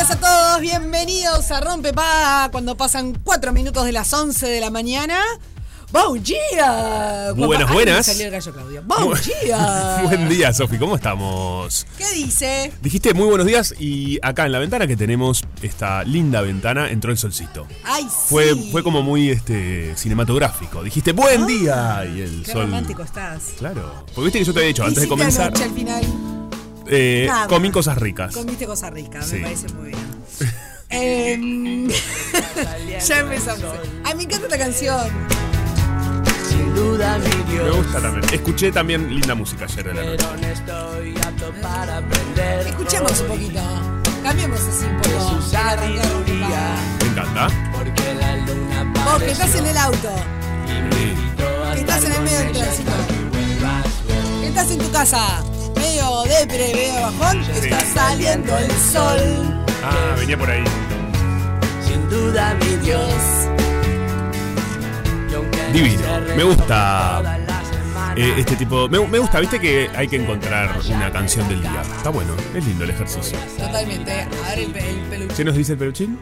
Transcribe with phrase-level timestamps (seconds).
[0.00, 4.60] días a todos, bienvenidos a Rompe Paga cuando pasan 4 minutos de las 11 de
[4.60, 5.20] la mañana.
[5.92, 7.32] ¡Buen día!
[7.36, 7.96] Muy buenas, Ay, buenas.
[7.98, 8.82] me salió el gallo Claudio.
[8.84, 10.00] ¡Buen día!
[10.04, 11.86] Buen día, Sofi, ¿cómo estamos?
[11.98, 12.72] ¿Qué dice?
[12.80, 17.10] Dijiste muy buenos días y acá en la ventana que tenemos, esta linda ventana, entró
[17.10, 17.66] el solcito.
[17.84, 18.08] ¡Ay, sí!
[18.28, 20.82] Fue, fue como muy este cinematográfico.
[20.82, 22.62] Dijiste buen día y el Ah, ¡Qué sol.
[22.62, 23.42] romántico estás!
[23.58, 24.04] Claro.
[24.14, 25.48] Porque viste que yo te había dicho antes de comenzar.
[25.48, 26.39] anoche al final
[26.90, 27.46] eh, Nada.
[27.46, 28.34] comí cosas ricas.
[28.34, 29.36] comiste cosas ricas, Sí.
[29.36, 30.00] me parece muy bien.
[30.92, 31.88] Em,
[33.06, 33.76] ya empezamos.
[34.04, 35.08] ¡Ay, me encanta la canción!
[36.48, 38.34] Sin duda mi Me Dios, gusta también.
[38.34, 40.16] Escuché también linda música ayer en la noche.
[40.28, 42.66] pero no estoy apto para aprender.
[42.66, 43.60] Escuchemos un poquito.
[44.24, 45.40] Cambiemos así un poco.
[45.42, 46.48] Su para arrancar Rompe sabiduría.
[46.48, 46.98] Paga.
[47.00, 47.48] Me encanta.
[47.72, 50.10] Porque la luna Vos que estás en el auto,
[51.74, 52.90] que estás en el medio del tránsito,
[54.40, 55.42] que estás en tu casa,
[55.76, 59.64] medio depre, medio bajón, está saliendo el sol.
[59.82, 60.64] Ah, venía por ahí.
[61.86, 63.12] Sin duda mi Dios.
[65.72, 66.02] Divino.
[66.26, 67.22] se Me gusta,
[68.16, 68.88] Eh, este tipo.
[68.88, 71.80] Me, me gusta, viste que hay que encontrar una canción del día.
[71.96, 73.38] Está bueno, es lindo el ejercicio.
[73.56, 74.12] Totalmente.
[74.44, 75.34] A ver el, pe- el peluche.
[75.36, 76.18] ¿Qué nos dice el peluchín?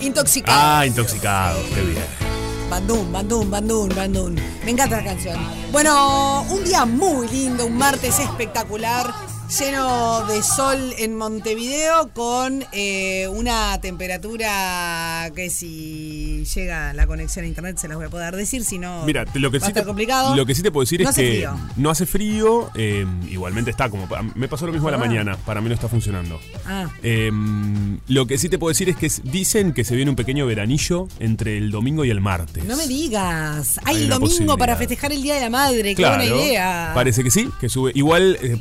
[0.00, 0.58] Intoxicado.
[0.60, 2.25] Ah, intoxicado, qué bien.
[2.70, 4.34] Bandún, bandún, bandún, bandún.
[4.64, 5.38] Me encanta la canción.
[5.70, 9.14] Bueno, un día muy lindo, un martes espectacular,
[9.48, 17.48] lleno de sol en Montevideo, con eh, una temperatura que si llega la conexión a
[17.48, 19.70] internet se las voy a poder decir, si no Mira, lo que, va a sí
[19.70, 20.34] estar te, complicado.
[20.34, 21.56] lo que sí te puedo decir No es que frío.
[21.76, 24.08] no hace frío, eh, igualmente está como.
[24.34, 25.00] Me pasó lo mismo a la Ah.
[25.00, 26.40] mañana, para mí no está funcionando.
[26.66, 27.30] Ah, Eh,
[28.08, 31.06] lo que sí te puedo decir es que dicen que se viene un pequeño veranillo
[31.20, 32.64] entre el domingo y el martes.
[32.64, 33.78] no me digas.
[33.84, 36.90] Hay, Hay el domingo para festejar el Día de la Madre, Claro, qué buena idea.
[36.94, 37.92] parece que sí, que sube.
[37.94, 38.58] Igual eh,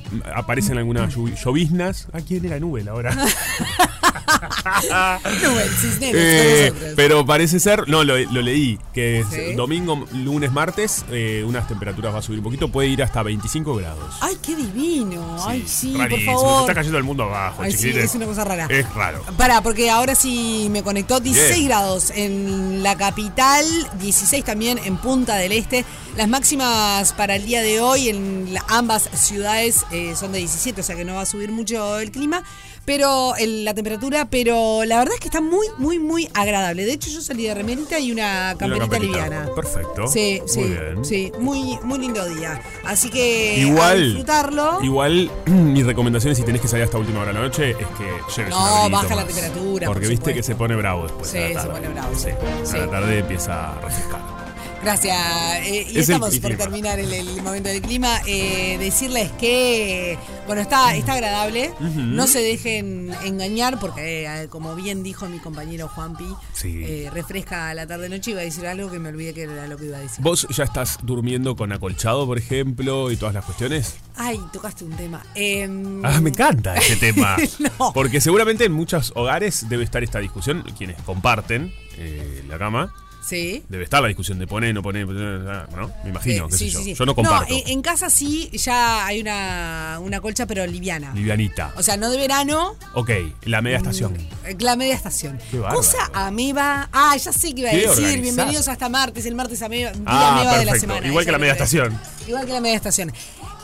[0.75, 2.07] aparecen algunas lloviznas.
[2.13, 3.15] ¿A quién era Nubel ahora?
[5.43, 9.53] Nubel, Cisneros, Eh, pero parece ser, no, lo, lo leí, que es Sí.
[9.55, 13.75] domingo, lunes, martes, eh, unas temperaturas va a subir un poquito, puede ir hasta 25
[13.75, 14.15] grados.
[14.21, 15.37] Ay, qué divino.
[15.45, 16.55] Ay, sí, por favor.
[16.55, 18.67] Se está cayendo el mundo abajo, Ay, sí, es una cosa rara.
[18.69, 19.23] Es raro.
[19.37, 21.67] Pará, porque ahora sí me conectó 16 Bien.
[21.67, 23.65] grados en la capital,
[23.99, 25.85] 16 también en Punta del Este.
[26.17, 30.83] Las máximas para el día de hoy en ambas ciudades eh, son de 17, o
[30.83, 32.43] sea que no va a subir mucho el clima,
[32.85, 36.85] pero el- la temperatura, pero la verdad es que está muy, muy, muy agradable.
[36.85, 39.49] De hecho, yo salí de remerita y una camperita liviana.
[39.55, 40.07] Perfecto.
[40.07, 41.05] Sí, sí, Muy bien.
[41.05, 42.61] sí, muy, muy lindo día.
[42.85, 44.83] Así que a Igual, disfrutarlo.
[44.83, 47.77] igual, mi recomendación es si tenés que salir hasta última hora de la noche es
[47.77, 48.05] que
[48.37, 51.29] lleves No, un baja la temperatura, Porque por viste que se pone bravo después.
[51.29, 52.29] Sí, la se pone bravo, Sí.
[52.63, 52.75] sí.
[52.77, 54.44] A la tarde empieza a refrescar.
[54.85, 55.17] Gracias.
[55.65, 58.19] Eh, y Es estamos por terminar el, el momento del clima.
[58.27, 60.15] Eh, decirles que,
[60.45, 61.73] bueno, está, está agradable.
[61.79, 66.83] No se dejen engañar porque, eh, como bien dijo mi compañero Juanpi, Sí.
[66.85, 68.29] eh, refresca la tarde-noche.
[68.29, 70.23] Iba a decir algo que me olvidé que era lo que iba a decir.
[70.23, 73.95] ¿Vos ya estás durmiendo con acolchado, por ejemplo, y todas las cuestiones?
[74.15, 75.25] Ay, tocaste un tema.
[75.33, 77.37] Em, Ah, me encanta este tema.
[77.79, 77.91] No.
[77.91, 82.93] Porque seguramente en muchos hogares debe estar esta discusión, quienes comparten eh, la cama,
[83.27, 83.63] Sí.
[83.69, 85.91] debe estar la discusión de poner, no poner, ¿no?
[86.03, 86.79] Me imagino, Eh, qué sí, sé yo.
[86.79, 86.93] sí, sí.
[86.93, 87.53] Yo no comparto.
[87.53, 91.11] en, en casa sí, ya hay una, una colcha, pero liviana.
[91.15, 91.73] Livianita.
[91.75, 93.09] O sea, no de verano, Ok,
[93.45, 94.15] la media estación.
[94.45, 95.39] Eh, La media estación.
[95.49, 95.77] Qué bárbaro.
[95.77, 96.89] Cosa ameba.
[96.93, 98.21] Ah, ya sé que iba a decir.
[98.21, 101.07] Bienvenidos hasta martes, el martes ameba, día Ah, ameba de la semana.
[101.07, 101.99] Igual que la media estación.
[102.27, 103.11] Igual que la media estación.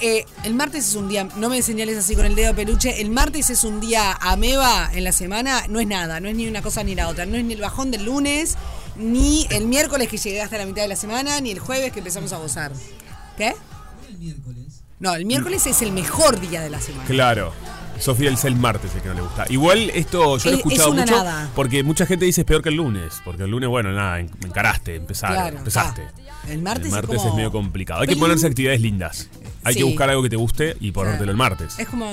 [0.04, 3.12] eh, el martes es un día, no me señales así con el dedo peluche, el
[3.12, 6.64] martes es un día ameba en la semana, no es nada, no es ni una
[6.64, 8.58] cosa ni la otra, no es ni el bajón del lunes,
[8.96, 12.00] ni el miércoles que llegué hasta la mitad de la semana, ni el jueves que
[12.00, 12.72] empezamos a gozar.
[13.38, 13.54] ¿Qué?
[15.00, 17.06] No, el miércoles es el mejor día de la semana.
[17.06, 17.54] Claro.
[18.00, 19.46] Sofía el el martes el que no le gusta.
[19.50, 21.50] Igual esto yo lo he Es- escuchado es mucho nada.
[21.56, 23.22] porque mucha gente dice es peor que el lunes.
[23.24, 26.02] Porque el lunes, bueno, nada, en- encaraste, empezaste, Claro, empezaste.
[26.50, 28.02] El martes, el martes es, como medio complicado.
[28.02, 29.30] Hay que ponerse actividades lindas.
[29.64, 31.78] Hay que buscar algo que te guste y ponértelo el martes.
[31.78, 32.12] Es como.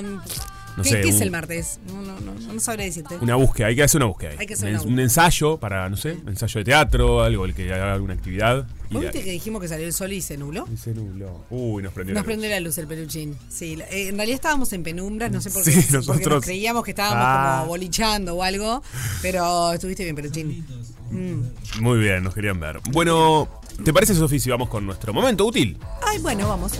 [0.79, 1.81] No ¿Qué, sé, qué es un- el martes?
[1.89, 3.17] No, no, no, no sabré decirte.
[3.21, 4.31] Una búsqueda, hay que hacer una búsqueda.
[4.39, 5.03] Hay que hacer un, una un búsqueda.
[5.05, 8.67] ensayo para, no sé, ensayo de teatro, algo, el que haga alguna actividad.
[8.91, 10.67] ¿Vos viste que dijimos que salió el sol y se nubló?
[10.73, 11.45] Y se nubló.
[11.51, 12.27] Uy, nos prendió Nos la luz.
[12.27, 13.37] prende la luz el peluchín.
[13.51, 15.73] Sí, eh, en realidad estábamos en penumbras, no sé por qué.
[15.73, 17.57] Sí, porque nosotros- nos creíamos que estábamos Ah.
[17.59, 18.83] como bolichando o algo,
[19.21, 20.65] pero estuviste bien, peluchín.
[21.11, 21.81] Mm.
[21.83, 22.81] Muy bien, nos querían ver.
[22.91, 23.49] Bueno,
[23.85, 25.77] ¿te parece, Sofía, si vamos con nuestro momento útil?
[26.07, 26.73] Ay, bueno, vamos.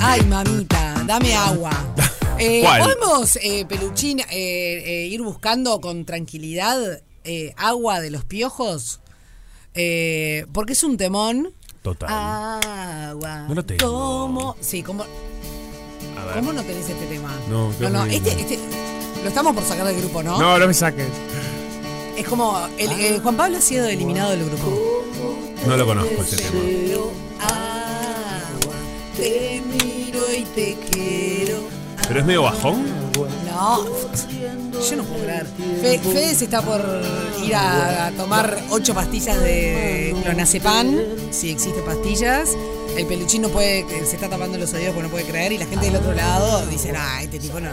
[0.00, 1.70] Ay, mamita, dame agua.
[2.36, 2.82] Eh, ¿Cuál?
[2.82, 7.00] ¿Podemos, eh, Peluchín, eh, eh, ir buscando con tranquilidad
[7.56, 9.00] agua de los piojos?
[9.72, 11.54] Porque es un temón.
[11.82, 12.08] Total.
[12.10, 13.46] Agua.
[13.48, 13.88] No lo tengo.
[13.88, 14.56] ¿Cómo?
[14.60, 16.34] Sí, ¿cómo, A ver.
[16.34, 17.32] ¿cómo no tenés este tema?
[17.48, 18.58] No, no, no, este, este,
[19.22, 20.36] lo estamos por sacar del grupo, ¿no?
[20.36, 21.06] No, no me saques.
[22.16, 25.04] Es como, el, Juan Pablo ha sido eliminado del grupo.
[25.66, 26.60] No lo conozco ese tema.
[29.24, 31.60] Te miro y te quiero.
[32.06, 32.84] ¿Pero es medio bajón?
[33.46, 35.46] No, yo no puedo creer.
[35.80, 36.84] Fe- Fede se está por
[37.42, 40.94] ir a, a tomar ocho pastillas de clonazepam,
[41.30, 42.50] si existe pastillas.
[42.98, 45.64] El peluchín no puede, se está tapando los oídos porque no puede creer y la
[45.66, 47.70] gente del otro lado dice, ah, este tipo no.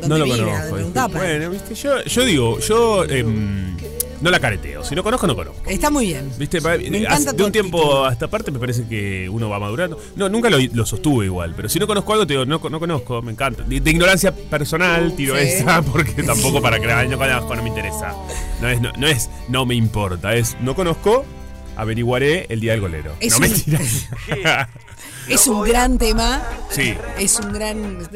[0.00, 0.38] ¿Dónde No lo vive?
[0.70, 0.76] conozco.
[0.94, 1.18] Tapa.
[1.18, 3.76] Bueno, viste, yo, yo digo, yo em,
[4.22, 4.82] no la careteo.
[4.84, 5.68] Si no conozco, no conozco.
[5.68, 6.30] Está muy bien.
[6.38, 6.60] ¿Viste?
[6.60, 8.06] Me encanta de tu un tiempo actitud.
[8.08, 9.98] a esta parte me parece que uno va madurando.
[10.16, 12.80] No, nunca lo, lo sostuve igual, pero si no conozco algo, te digo, no, no
[12.80, 13.62] conozco, me encanta.
[13.64, 15.42] De, de ignorancia personal tiro Sí.
[15.44, 18.14] esa, porque tampoco para crear, no conozco, no me interesa.
[18.60, 21.24] No es, no, no es, no me importa, es, no conozco,
[21.76, 23.14] averiguaré el día del golero.
[23.20, 23.80] Es no un- mentira.
[25.28, 26.42] Es un gran tema.
[26.70, 26.94] sí.
[27.18, 28.08] Es un gran.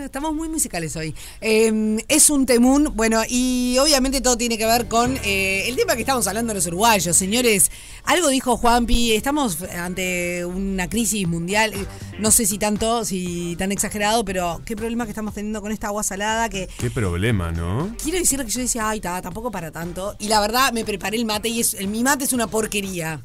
[0.00, 1.14] Estamos muy musicales hoy.
[1.40, 2.92] Eh, es un temún.
[2.94, 6.54] Bueno, y obviamente todo tiene que ver con eh, el tema que estamos hablando de
[6.54, 7.16] los uruguayos.
[7.16, 7.70] Señores,
[8.04, 9.12] algo dijo Juanpi.
[9.12, 11.74] Estamos ante una crisis mundial.
[12.18, 15.88] No sé si tanto, si tan exagerado, pero qué problema que estamos teniendo con esta
[15.88, 16.68] agua salada que.
[16.78, 17.94] Qué problema, ¿no?
[18.02, 20.16] Quiero decir que yo decía, ay, ta, tampoco para tanto.
[20.18, 23.20] Y la verdad, me preparé el mate y es, el, mi mate es una porquería.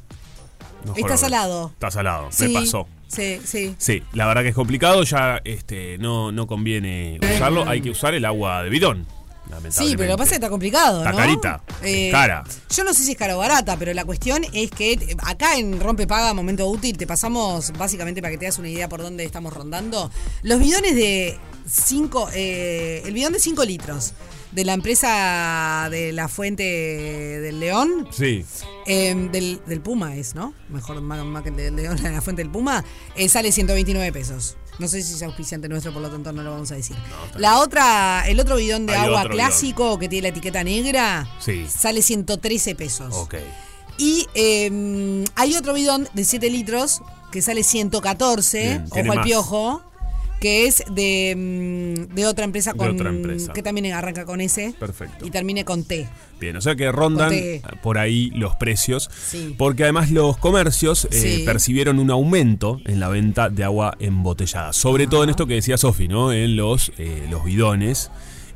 [0.84, 1.70] No Está salado.
[1.74, 2.86] Está salado, Sí, me pasó.
[3.08, 3.74] Sí, sí.
[3.78, 8.14] Sí, la verdad que es complicado, ya este, no, no conviene usarlo, hay que usar
[8.14, 9.06] el agua de bidón.
[9.70, 11.18] Sí, pero lo que pasa es que está complicado, Está ¿no?
[11.18, 12.44] carita, es cara.
[12.74, 15.56] Yo no sé si es cara o barata, pero la cuestión es que eh, acá
[15.58, 19.02] en Rompe Paga Momento Útil te pasamos básicamente para que te das una idea por
[19.02, 20.10] dónde estamos rondando.
[20.42, 24.14] Los bidones de 5, el bidón de 5 litros
[24.52, 28.44] de la empresa de la Fuente del León, Sí,
[28.86, 30.52] eh, del, del Puma es, ¿no?
[30.68, 32.84] Mejor más, más que el del León, la Fuente del Puma,
[33.16, 34.56] eh, sale 129 pesos.
[34.78, 36.96] No sé si es auspiciante nuestro, por lo tanto no lo vamos a decir.
[37.36, 41.66] la otra, el otro bidón de Hay agua clásico que tiene la etiqueta negra, Sí.
[41.68, 43.14] sale 113 pesos.
[43.14, 43.34] ok.
[43.98, 49.24] Y eh, hay otro bidón de 7 litros que sale 114, Bien, ojo al más.
[49.26, 49.82] piojo,
[50.42, 51.34] que es de,
[52.10, 53.52] mm, de otra empresa De con otra empresa.
[53.52, 55.24] que también arranca con S Perfecto.
[55.24, 56.08] y termine con T.
[56.40, 57.32] Bien, o sea que rondan
[57.80, 59.54] por ahí los precios, Sí.
[59.56, 65.06] porque además los comercios eh, percibieron un aumento en la venta de agua embotellada, sobre
[65.06, 66.32] todo en esto que decía Sofi, ¿no?
[66.32, 68.10] En los, eh, los bidones.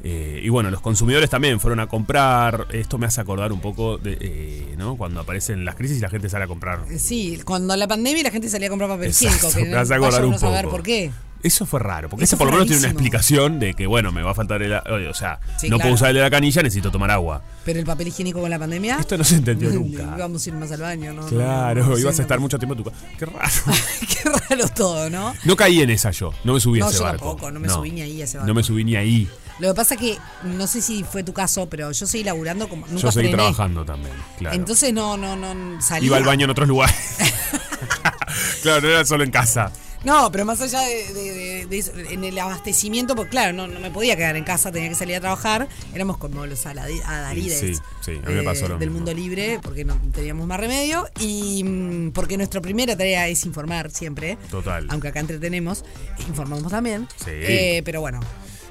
[0.04, 2.66] Eh, y bueno, los consumidores también fueron a comprar.
[2.72, 4.96] Esto me hace acordar un poco de, eh, ¿no?
[4.96, 6.80] Cuando aparecen las crisis y la gente sale a comprar.
[6.98, 9.94] Sí, cuando la pandemia la gente salía a comprar papel Exacto, higiénico, que me hace
[9.94, 10.70] acordar un uno a poco.
[10.70, 11.10] por qué.
[11.42, 14.10] Eso fue raro, porque Eso ese por lo menos tiene una explicación de que, bueno,
[14.10, 14.72] me va a faltar el.
[14.72, 15.82] O sea, Sí, no claro.
[15.82, 17.42] puedo usar el de la canilla, necesito tomar agua.
[17.64, 18.96] Pero el papel higiénico con la pandemia.
[18.98, 20.14] Esto no se entendió nunca.
[20.16, 21.26] Íbamos a ir más al baño, ¿no?
[21.26, 23.06] Claro, No, no, ibas a estar mucho tiempo en tu casa.
[23.18, 23.50] Qué raro.
[24.08, 25.34] Qué raro todo, ¿no?
[25.44, 27.26] No caí en esa yo, no me subí a ese yo barco.
[27.28, 28.48] tampoco, no me subí ni ahí a ese barco.
[28.48, 29.28] No me subí ni ahí.
[29.58, 32.68] Lo que pasa es que no sé si fue tu caso, pero yo seguí laburando
[32.68, 33.36] como nunca yo seguí frené.
[33.42, 34.54] trabajando también, claro.
[34.54, 36.06] Entonces no, no, no salía.
[36.08, 36.94] Iba al baño en otros lugares.
[38.62, 39.72] claro, no era solo en casa.
[40.04, 43.66] No, pero más allá de, de- de- de eso, en el abastecimiento, porque claro, no,
[43.66, 45.66] no me podía quedar en casa, tenía que salir a trabajar.
[45.94, 49.04] Éramos como los adalides Sí, sí, a mí me pasó lo del mismo.
[49.06, 51.08] mundo libre, porque no teníamos más remedio.
[51.18, 54.38] Y mm, porque nuestra primera tarea es informar siempre.
[54.50, 54.86] Total.
[54.90, 55.84] Aunque acá entretenemos,
[56.28, 57.08] informamos también.
[57.16, 57.30] Sí.
[57.32, 58.20] Eh, pero bueno.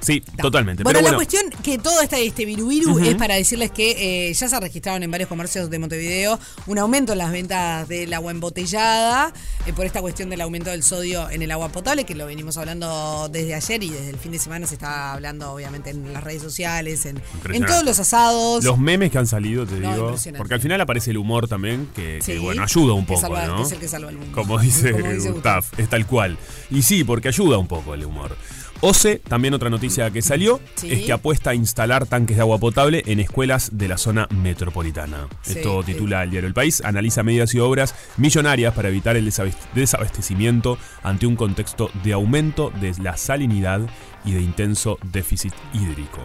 [0.06, 0.82] Sí, totalmente.
[0.82, 4.48] Bueno, Pero la cuestión que todo este, este viruviru es para decirles que eh, ya
[4.48, 9.32] se registraron en varios comercios de Montevideo un aumento en las ventas del agua embotellada
[9.66, 12.56] eh, por esta cuestión del aumento del sodio en el agua potable, que lo venimos
[12.56, 16.22] hablando desde ayer y desde el fin de semana se está hablando obviamente en las
[16.22, 17.20] redes sociales, en,
[17.52, 18.64] en todos los asados.
[18.64, 20.14] Los memes que han salido, te No, digo.
[20.36, 23.78] Porque al final aparece el humor también, que, bueno, ayuda un poco, salva- es el
[23.78, 24.32] que salva el mundo.
[24.34, 26.38] Como dice, Como dice Gustav, es tal cual.
[26.70, 28.36] Y sí, porque ayuda un poco el humor.
[28.80, 30.92] OCE, también otra noticia que salió, Sí.
[30.92, 35.28] es que apuesta a instalar tanques de agua potable en escuelas de la zona metropolitana.
[35.42, 39.26] Sí, Esto titula el diario El País, analiza medidas y obras millonarias para evitar el
[39.26, 43.80] desabast- desabastecimiento ante un contexto de aumento de la salinidad
[44.24, 46.18] y de intenso déficit hídrico.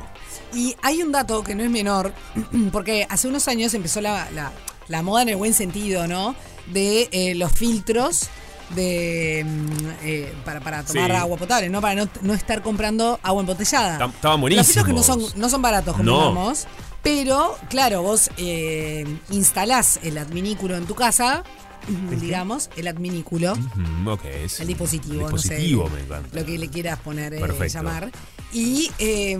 [0.54, 2.14] Y hay un dato que no es menor,
[2.72, 4.52] porque hace unos años empezó la, la-
[4.88, 6.36] la moda en el buen sentido, ¿no?
[6.74, 8.28] De eh, los filtros
[8.76, 11.16] de mm, eh, para, para tomar Sí.
[11.18, 11.82] agua potable, ¿no?
[11.82, 13.94] Para no, no estar comprando agua embotellada.
[14.06, 15.36] Estaban Los filtros que no son, buenísimos.
[15.42, 16.18] no son baratos, No.
[16.18, 16.68] convengamos.
[17.04, 21.44] Pero, claro, vos eh, instalás el adminículo en tu casa,
[22.20, 23.56] digamos, el adminículo.
[23.56, 26.40] Mm, ok, es El dispositivo, dispositivo no sé, me encanta.
[26.40, 28.12] lo que le quieras poner, eh, llamar.
[28.54, 29.38] Y eh,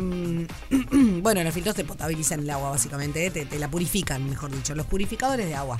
[1.22, 4.74] bueno, los filtros te potabilizan el agua, básicamente, eh, te, te la purifican, mejor dicho,
[4.76, 5.78] los purificadores de agua.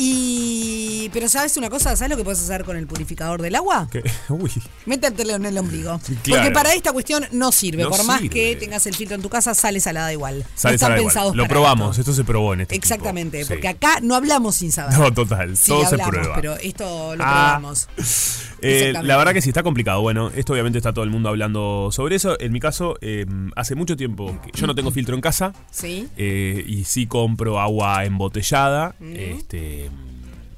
[0.00, 1.10] Y.
[1.12, 1.96] Pero ¿sabes una cosa?
[1.96, 3.88] ¿Sabes lo que puedes hacer con el purificador del agua?
[4.28, 4.52] Uy,
[4.86, 5.98] Métetelo en el ombligo.
[6.22, 6.42] Claro.
[6.42, 7.82] Porque para esta cuestión no sirve.
[7.82, 8.34] No Por más sirve.
[8.34, 10.44] que tengas el filtro en tu casa, sale salada igual.
[10.54, 11.12] sale no están salada igual.
[11.14, 12.10] pensados Lo probamos, esto.
[12.12, 13.42] esto se probó en este Exactamente.
[13.42, 13.48] Sí.
[13.48, 14.96] porque acá no hablamos sin saber.
[14.96, 15.56] No, total,
[15.88, 16.34] se hablamos, prueba.
[16.36, 17.56] pero esto lo Ah.
[17.58, 17.88] probamos.
[18.60, 20.00] Eh, la verdad que sí está complicado.
[20.00, 22.36] Bueno, esto obviamente está todo el mundo hablando sobre eso.
[22.40, 26.08] En mi caso, eh, hace mucho tiempo que yo no tengo filtro en casa Sí.
[26.16, 28.96] eh, y sí compro agua embotellada.
[29.00, 29.90] Este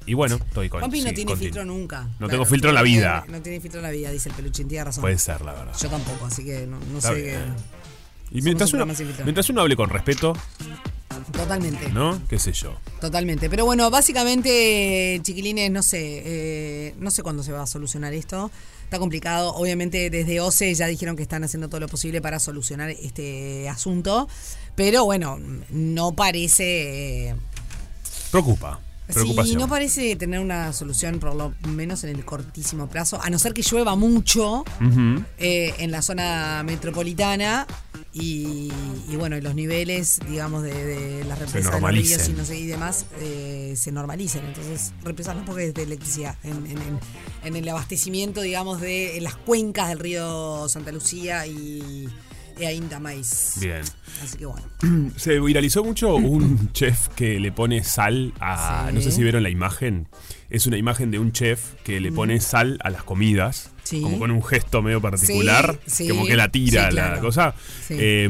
[0.07, 0.79] y bueno, estoy con.
[0.79, 2.07] Juanpi no sí, tiene filtro nunca.
[2.19, 3.23] No tengo filtro en la vida.
[3.29, 5.01] No tiene filtro en la vida, dice el peluchín, tiene razón.
[5.01, 5.73] Puede ser, la verdad.
[5.79, 7.37] Yo tampoco, así que no, sé qué.
[8.31, 8.93] Y mientras un uno,
[9.25, 10.33] mientras uno hable con respeto,
[11.31, 11.89] Totalmente.
[11.89, 12.21] ¿no?
[12.27, 12.77] ¿Qué sé yo?
[12.99, 13.49] Totalmente.
[13.49, 18.51] Pero bueno, básicamente, chiquilines, no sé, eh, no sé cuándo se va a solucionar esto.
[18.83, 19.53] Está complicado.
[19.55, 24.27] Obviamente desde OCE ya dijeron que están haciendo todo lo posible para solucionar este asunto.
[24.75, 25.39] Pero bueno,
[25.69, 27.29] no parece...
[27.29, 27.35] eh,
[28.31, 28.79] Preocupa.
[29.09, 33.37] Sí, no parece tener una solución por lo menos en el cortísimo plazo, a no
[33.39, 34.63] ser que llueva mucho
[35.37, 37.67] eh, en la zona metropolitana
[38.13, 38.69] y,
[39.09, 42.43] y bueno, y los niveles, digamos, de, de las represas de los ríos y no
[42.45, 44.45] sé y demás eh, se normalicen.
[44.45, 46.99] Entonces, represas no porque es de electricidad, en, en- en-
[47.43, 52.07] en el abastecimiento, digamos, de las cuencas del río Santa Lucía y,
[52.59, 53.53] y Ainda Maíz.
[53.61, 53.81] Bien.
[54.23, 54.67] Así que bueno.
[55.15, 58.85] Se viralizó mucho un chef que le pone sal a.
[58.89, 58.95] Sí.
[58.95, 60.07] No sé si vieron la imagen.
[60.51, 63.70] Es una imagen de un chef que le pone sal a las comidas.
[63.91, 63.99] Sí.
[63.99, 65.77] Como con un gesto medio particular.
[65.85, 66.09] Sí, sí.
[66.09, 67.53] como que la tira la cosa.
[67.89, 68.29] Eh,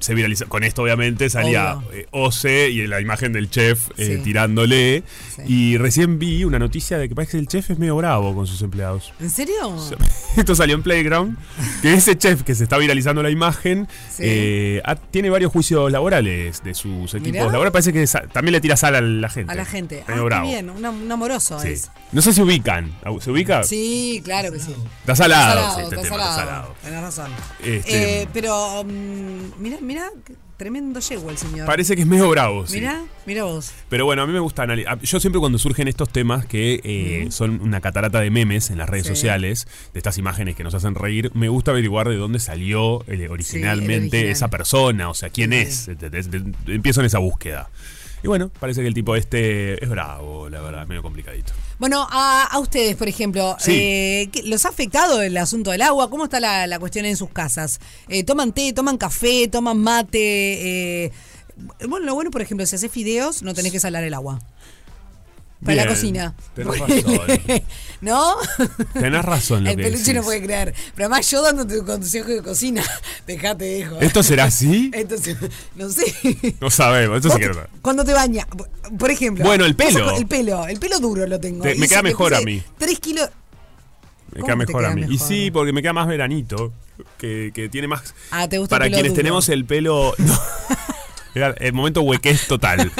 [0.00, 0.48] se viralizó.
[0.48, 5.02] Con esto, obviamente, salía eh, Ose y la imagen del chef eh, tirándole.
[5.46, 8.46] Y recién vi una noticia de que parece que el chef es medio bravo con
[8.46, 9.12] sus empleados.
[9.20, 9.76] ¿En serio?
[10.38, 11.36] Esto salió en Playground.
[11.82, 13.88] Que ese chef que se está viralizando la imagen
[14.18, 17.44] eh, ha- tiene varios juicios laborales de sus equipos Mirá.
[17.44, 17.72] laborales.
[17.72, 19.52] Parece que también le tira sal a la gente.
[19.52, 20.04] A la gente.
[20.08, 20.48] Medio ah, bravo.
[20.48, 21.90] bien, un amoroso es.
[22.12, 22.92] No sé si ubican.
[23.20, 23.62] ¿Se ubica?
[23.64, 24.74] Sí, claro que sí.
[25.02, 25.60] Está salado.
[25.60, 26.46] Está sí, salado, este está tema está salado.
[26.52, 26.76] salado.
[26.82, 27.30] Tenés razón.
[27.62, 31.66] Este- Eh, pero, mira, mira, qué tremendo yegua el señor.
[31.66, 32.74] Parece que es medio bravo, sí.
[32.76, 33.72] Mira, mira vos.
[33.88, 35.00] Pero bueno, a mí me gusta analizar.
[35.00, 38.88] Yo siempre cuando surgen estos temas que eh, son una catarata de memes en las
[38.88, 39.14] redes Sí.
[39.16, 43.26] sociales, de estas imágenes que nos hacen reír, me gusta averiguar de dónde salió eh,
[43.28, 44.26] originalmente original.
[44.32, 45.56] esa persona, o sea, quién Sí.
[45.56, 45.90] es.
[46.68, 47.68] Empiezo en esa búsqueda.
[48.22, 51.52] Y bueno, parece que el tipo este es bravo, la verdad, medio complicadito.
[51.78, 53.72] Bueno, a, a ustedes, por ejemplo, Sí.
[53.74, 56.08] eh, ¿qué- ¿los ha afectado el asunto del agua?
[56.08, 57.80] ¿Cómo está la, la cuestión en sus casas?
[58.08, 61.04] Eh, ¿Toman té, toman café, toman mate?
[61.06, 61.12] eh,
[61.88, 64.38] bueno, lo bueno, por ejemplo, si haces fideos, no tenés que salar el agua.
[65.64, 66.34] Para la cocina.
[66.54, 67.40] tenés razón.
[68.00, 68.34] ¿No?
[68.94, 70.14] Tenés razón lo El que peluche decís.
[70.16, 70.74] no puede creer.
[70.94, 72.82] Pero además yo dándote un consejo de cocina.
[73.26, 74.00] Dejate, dejo.
[74.00, 74.90] ¿Esto será así?
[74.94, 75.36] Entonces,
[75.76, 76.56] no sé.
[76.60, 78.46] No sabemos, esto se quiere Cuando te bañas,
[78.98, 79.44] por ejemplo.
[79.44, 80.16] Bueno, el pelo.
[80.16, 81.62] El pelo, el pelo duro lo tengo.
[81.62, 82.62] Te- me queda si mejor a mí.
[82.78, 83.30] Tres kilos.
[84.32, 85.14] Me ¿Cómo queda mejor a queda mí.
[85.14, 86.72] Y sí, porque me queda más veranito.
[87.18, 88.14] Que, que tiene más.
[88.30, 89.16] Ah, ¿te gusta el Para pelo quienes duro?
[89.22, 90.14] tenemos el pelo.
[90.18, 90.38] No.
[91.34, 92.90] Era el momento huequez total.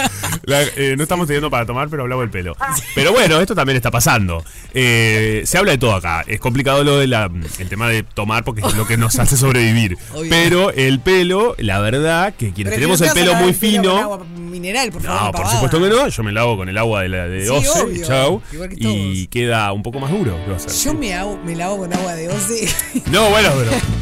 [0.44, 2.56] La- eh, no estamos teniendo para tomar, pero hablamos del pelo.
[2.94, 4.44] Pero bueno, esto también está pasando.
[4.74, 6.24] Eh, se habla de todo acá.
[6.26, 9.98] Es complicado lo del el tema de tomar porque es lo que nos hace sobrevivir.
[10.14, 10.30] Obvio.
[10.30, 13.96] Pero el pelo, la verdad, que quienes tenemos el pelo muy el pelo fino.
[13.98, 15.22] agua mineral, por favor.
[15.22, 16.08] No, por supuesto que no.
[16.08, 18.06] Yo me lavo con el agua de la de Sí, Oce, obvio.
[18.06, 20.38] chau, Igual que y queda un poco más duro.
[20.84, 22.68] Yo me, hago, me lavo con agua de 11.
[23.10, 23.70] No, bueno, pero.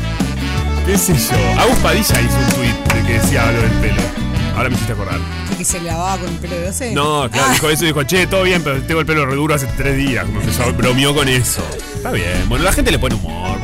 [0.90, 1.60] ¿Qué sé yo?
[1.60, 4.02] Agus Padilla hizo un tweet que decía algo del pelo.
[4.56, 5.20] Ahora me hiciste acordar.
[5.56, 6.94] Que se lavaba con el pelo de 12.
[6.94, 9.36] No, claro, Ah, dijo eso y dijo, che, todo bien, pero tengo el pelo re
[9.36, 10.24] duro hace tres días.
[10.24, 11.62] Como empezó, bromeó con eso.
[11.94, 12.48] Está bien.
[12.48, 13.56] Bueno, la gente le pone humor.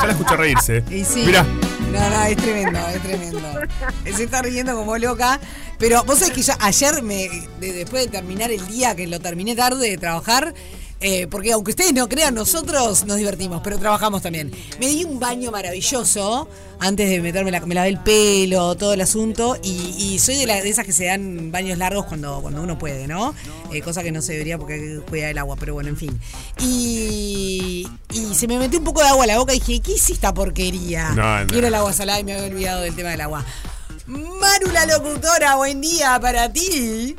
[0.00, 0.84] Ya la escucho reírse.
[0.90, 1.24] Y sí.
[1.26, 1.42] Mira,
[1.92, 3.40] No, no, es tremendo, es tremendo.
[4.16, 5.40] Se está riendo como loca.
[5.78, 7.28] Pero vos sabés que yo ayer, me,
[7.60, 10.54] de- después de terminar el día, que lo terminé tarde de trabajar,
[11.00, 14.50] eh, porque aunque ustedes no crean, nosotros nos divertimos, pero trabajamos también.
[14.80, 16.48] Me di un baño maravilloso
[16.80, 20.46] antes de meterme, la, me lavé el pelo, todo el asunto, y, y soy de,
[20.46, 23.34] la- de esas que se dan baños largos cuando, cuando uno puede, ¿no?
[23.72, 25.96] Eh, cosa que no se debería porque hay que cuidar el agua, pero bueno, en
[25.96, 26.18] fin.
[26.60, 29.92] Y, y se me metió un poco de agua a la boca y dije, ¿qué
[29.92, 31.10] hice esta porquería?
[31.10, 31.54] No, no.
[31.54, 33.44] Y era el agua salada y me había olvidado del tema del agua.
[34.06, 37.14] Maru la locutora, buen día para ti.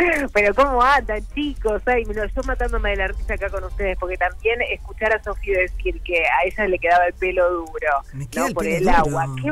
[0.32, 4.16] Pero cómo andan, chicos, ay, mira, yo matándome de la risa acá con ustedes, porque
[4.16, 8.42] también escuchar a Sofía decir que a ella le quedaba el pelo duro, Me queda
[8.42, 8.96] no el por pelo el duro.
[8.96, 9.26] agua.
[9.42, 9.50] ¿Qué,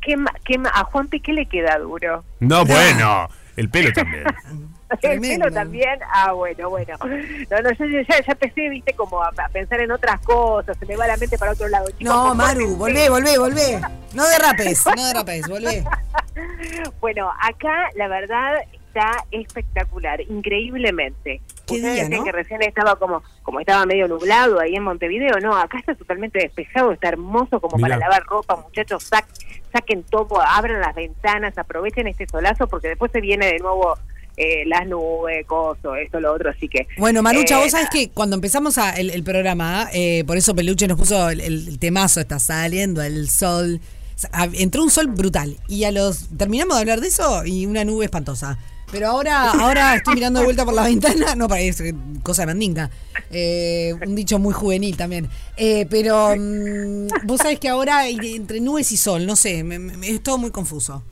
[0.00, 2.24] qué, qué a Juanpi qué le queda duro?
[2.40, 3.28] no, bueno.
[3.56, 4.24] El pelo también.
[5.02, 6.96] El pelo también, ah, bueno, bueno.
[7.00, 10.86] No, no, yo ya, ya empecé, viste, como a, a pensar en otras cosas, se
[10.86, 11.86] me va la mente para otro lado.
[11.90, 13.80] Chicos, No, Maru, volvé, volvé, volvé.
[14.12, 15.84] No derrapes, no derrapes, volvé.
[17.00, 18.54] Bueno, acá la verdad
[18.94, 21.40] está espectacular, increíblemente.
[21.66, 22.24] Qué Ustedes día, decían ¿no?
[22.24, 26.38] que recién estaba como, como estaba medio nublado ahí en Montevideo, no, acá está totalmente
[26.38, 27.88] despejado, está hermoso como Mirá.
[27.96, 29.24] para lavar ropa, muchachos, sac-
[29.72, 33.98] saquen todo, abran las ventanas, aprovechen este solazo porque después se viene de nuevo
[34.36, 36.86] eh, las nubes, coso, esto, lo otro, así que...
[36.98, 40.54] Bueno, Marucha, eh, vos sabés que cuando empezamos a- el, el programa, eh, por eso
[40.54, 43.80] Peluche nos puso el, el temazo, está saliendo el sol.
[44.54, 45.56] Entró un sol brutal.
[45.68, 46.28] Y a los.
[46.38, 48.58] Terminamos de hablar de eso y una nube espantosa.
[48.94, 51.34] Pero ahora, ahora estoy mirando de vuelta por la ventana.
[51.34, 52.90] No parece cosa de mandinga.
[53.32, 55.28] Eh, un dicho muy juvenil también.
[55.56, 60.22] Eh, pero mm, vos sabés que ahora entre nubes y sol, no sé, me- es
[60.22, 61.02] todo muy confuso.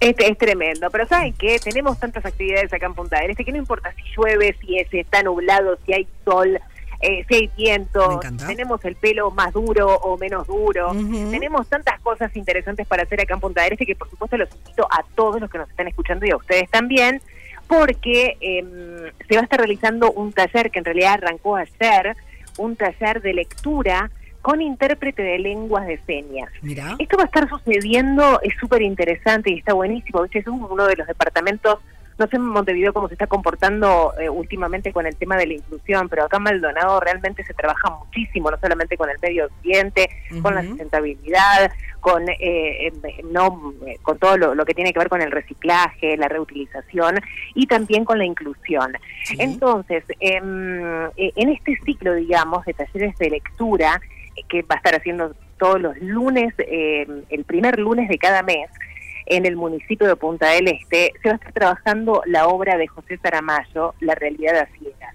[0.00, 1.58] Es, es tremendo, pero ¿saben qué?
[1.58, 4.88] Tenemos tantas actividades acá en Punta del Este que no importa si llueve, si es,
[4.92, 6.58] está nublado, si hay sol,
[7.04, 10.92] eh, si hay viento, tenemos el pelo más duro o menos duro,
[11.30, 14.48] tenemos tantas cosas interesantes para hacer acá en Punta del Este que por supuesto los
[14.56, 17.20] invito a todos los que nos están escuchando y a ustedes también,
[17.66, 22.16] porque em, se va a estar realizando un taller que en realidad arrancó ayer,
[22.56, 26.50] un taller de lectura con intérprete de lenguas de señas.
[26.62, 26.96] Mirá.
[26.98, 30.22] Esto va a estar sucediendo, es súper interesante y está buenísimo.
[30.22, 30.38] ¿viste?
[30.38, 31.80] Es uno de los departamentos,
[32.18, 35.54] no sé en Montevideo cómo se está comportando eh, últimamente con el tema de la
[35.54, 40.08] inclusión, pero acá en Maldonado realmente se trabaja muchísimo, no solamente con el medio ambiente,
[40.42, 41.70] con la sustentabilidad,
[42.04, 42.92] con eh, eh,
[43.32, 47.14] no eh, con todo lo, lo que tiene que ver con el reciclaje, la reutilización
[47.54, 48.92] y también con la inclusión.
[49.24, 49.36] Sí.
[49.38, 54.02] Entonces, em, eh, en este ciclo, digamos, de talleres de lectura,
[54.50, 58.68] que va a estar haciendo todos los lunes, el primer lunes de cada mes,
[59.26, 62.86] en el municipio de Punta del Este, se va a estar trabajando la obra de
[62.86, 65.14] José Saramayo, La realidad a ciegas.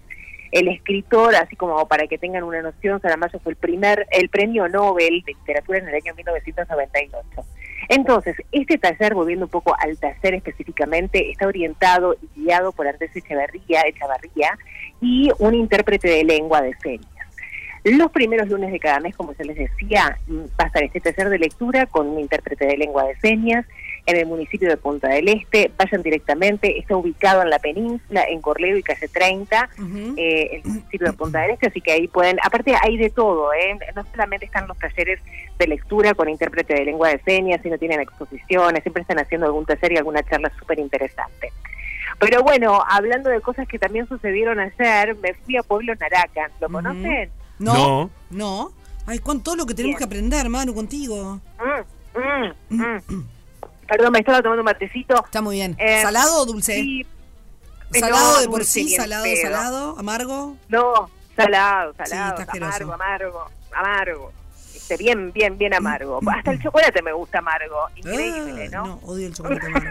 [0.51, 4.67] El escritor, así como para que tengan una noción, Saramayo fue el primer, el premio
[4.67, 7.45] Nobel de literatura en el año 1998.
[7.87, 13.15] Entonces, este taller, volviendo un poco al taller específicamente, está orientado y guiado por Andrés
[13.15, 14.57] Echeverría, Echavarría
[15.01, 17.09] y un intérprete de lengua de señas.
[17.83, 20.99] Los primeros lunes de cada mes, como ya les decía, mm, va a estar este
[20.99, 23.65] taller de lectura con un intérprete de lengua de señas
[24.09, 25.71] en el municipio de Punta del Este.
[25.77, 30.13] Vayan directamente, está ubicado en la península, en Corleo y calle 30, Ujú.
[30.17, 33.53] eh, el municipio de Punta del Este, así que ahí pueden, aparte hay de todo,
[33.53, 33.77] ¿eh?
[33.95, 35.19] no solamente están los talleres
[35.57, 39.65] de lectura con intérprete de lengua de señas, sino tienen exposiciones, siempre están haciendo algún
[39.65, 41.51] taller y alguna charla súper interesante.
[42.19, 46.69] Pero bueno, hablando de cosas que también sucedieron ayer, me fui a Pueblo Naracan, ¿lo
[46.69, 47.29] conocen?
[47.59, 48.09] No, No.
[48.31, 48.71] no.
[49.05, 49.97] Ay, con todo lo que tenemos Bien.
[49.97, 51.39] que aprender, Manu, contigo.
[51.59, 52.77] Mm, mm,
[53.09, 53.23] mm.
[53.89, 55.15] Perdón, me estaba tomando un matecito.
[55.25, 55.75] Está muy bien.
[55.79, 56.75] Eh, ¿Salado o dulce?
[56.75, 57.05] Sí.
[57.91, 58.95] ¿Salado no, de por dulce sí?
[58.95, 59.41] ¿Salado, pedo.
[59.41, 59.95] salado?
[59.97, 60.55] ¿Amargo?
[60.69, 62.71] No, salado, Sí, salado, está asqueroso.
[62.75, 64.33] amargo, amargo, amargo.
[64.75, 66.19] Este, bien, bien, bien amargo.
[66.31, 67.75] Hasta el chocolate me gusta amargo.
[67.95, 68.85] Increíble, Ah, ¿no?
[68.85, 69.89] no, odio el chocolate amargo.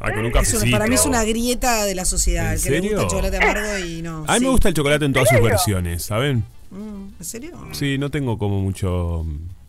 [0.00, 0.70] Ay, con un Es una- cafecito.
[0.72, 2.46] para mí es una grieta de la sociedad.
[2.52, 3.08] ¿En El que le gusta el serio?
[3.08, 4.18] chocolate amargo y no.
[4.26, 4.44] A mí sí.
[4.44, 6.44] me gusta el chocolate en todas sus versiones, ¿saben?
[6.70, 7.68] Mm, ¿En serio?
[7.72, 9.24] Sí, no tengo como mucho...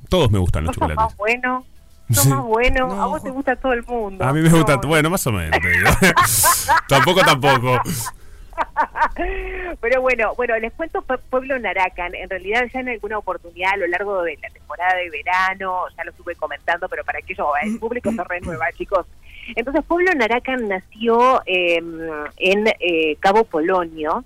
[0.10, 0.96] Todos me gustan los ¿Vos sos chocolates.
[0.98, 1.66] más bueno?
[2.12, 2.30] ¿Sos Sí.
[2.30, 2.88] más bueno?
[2.88, 3.02] No.
[3.04, 4.24] A vos te gusta todo el mundo.
[4.24, 4.88] A mí me No, gusta, no.
[4.88, 5.60] bueno, más o menos,
[6.88, 7.82] tampoco, tampoco.
[9.82, 12.14] Pero bueno, bueno, les cuento Pue- Pueblo Naracan.
[12.16, 16.04] En realidad ya en alguna oportunidad a lo largo de la temporada de verano, ya
[16.04, 19.06] lo estuve comentando, pero para que yo, el público se renueva, chicos.
[19.56, 21.78] Entonces, Pueblo Naracan nació eh,
[22.38, 24.24] en eh, Cabo Polonio,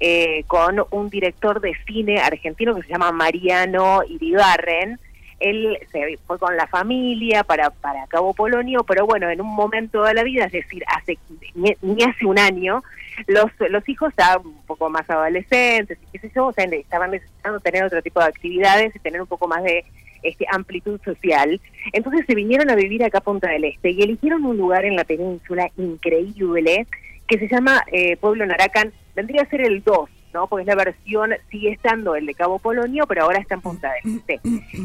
[0.00, 4.98] eh, con un director de cine argentino que se llama Mariano Iribarren.
[5.40, 10.02] Él se fue con la familia para, para Cabo Polonio, pero bueno, en un momento
[10.04, 11.18] de la vida, es decir, hace
[11.54, 12.82] ni, hace un año,
[13.26, 17.10] los, los hijos estaban un poco más adolescentes y qué sé yo, o sea, estaban
[17.10, 19.84] necesitando tener otro tipo de actividades y tener un poco más de
[20.22, 21.60] este, amplitud social.
[21.92, 24.96] Entonces se vinieron a vivir acá a Punta del Este y eligieron un lugar en
[24.96, 26.86] la península increíble
[27.28, 30.48] que se llama eh, Pueblo Naracan, vendría a ser el 2, ¿no?
[30.48, 33.90] Porque es la versión, sigue estando el de Cabo Polonio, pero ahora está en Punta
[34.04, 34.40] del Este.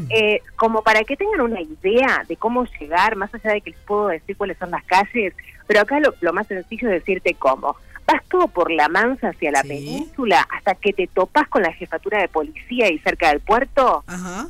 [0.08, 3.80] Eh, como para que tengan una idea de cómo llegar, más allá de que les
[3.80, 5.34] puedo decir cuáles son las calles,
[5.66, 7.76] pero acá lo, lo más sencillo es decirte cómo.
[8.06, 9.68] Vas todo por la mansa hacia la Sí.
[9.68, 14.46] península hasta que te topas con la jefatura de policía y cerca del puerto, Ajá.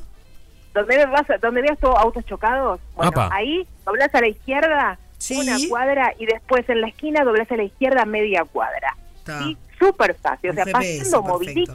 [0.75, 3.29] donde vas, donde veas todos autos chocados, bueno, Apa.
[3.33, 5.39] ahí doblas a la izquierda Sí.
[5.39, 8.97] una cuadra y después en la esquina doblas a la izquierda media cuadra.
[9.33, 9.45] Está.
[9.45, 9.57] ¿sí?
[9.79, 11.39] Súper fácil, o sea, pasando.
[11.39, 11.71] Dick,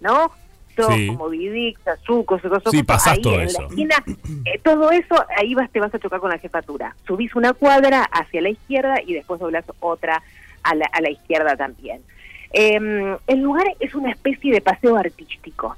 [0.00, 0.30] ¿no?
[0.76, 1.16] Todo Sí.
[1.50, 3.62] Dick, Sazuco, Soco, Sí, pasás ahí todo en eso.
[3.62, 3.94] la esquina,
[4.44, 6.96] eh, todo eso, ahí vas, te vas a chocar con la jefatura.
[7.06, 10.22] Subís una cuadra hacia la izquierda y después doblas otra
[10.64, 12.00] a la, a la izquierda también.
[12.52, 15.76] Eh, el lugar es una especie de paseo artístico.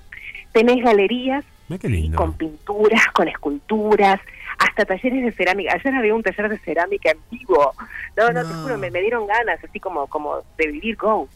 [0.53, 1.45] Tenés galerías
[1.81, 2.17] qué lindo.
[2.17, 4.21] con pinturas, con esculturas,
[4.59, 5.75] hasta talleres de cerámica.
[5.75, 7.73] Ayer había un taller de cerámica en vivo.
[8.17, 11.33] No, no, te juro, me, me dieron ganas, así como, como de vivir Ghost.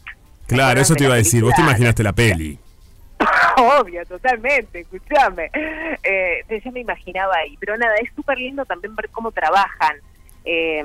[0.47, 1.43] Claro, eso te iba a decir.
[1.43, 2.57] Vos te imaginaste la peli.
[3.57, 5.49] Obvio, totalmente, escuchame.
[6.03, 7.55] Eh, ya me imaginaba ahí.
[7.59, 9.97] Pero nada, es súper lindo también ver cómo trabajan
[10.43, 10.83] eh,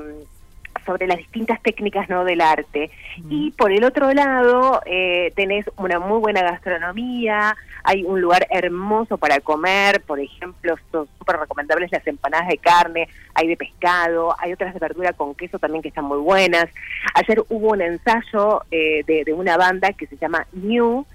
[0.87, 2.89] sobre las distintas técnicas no del arte.
[3.29, 9.17] Y por el otro lado, eh, tenés una muy buena gastronomía, hay un lugar hermoso
[9.17, 14.53] para comer, por ejemplo, son súper recomendables las empanadas de carne, hay de pescado, hay
[14.53, 16.65] otras de verdura con queso también que están muy buenas.
[17.13, 21.05] Ayer hubo un ensayo eh, de, de una banda que se llama New,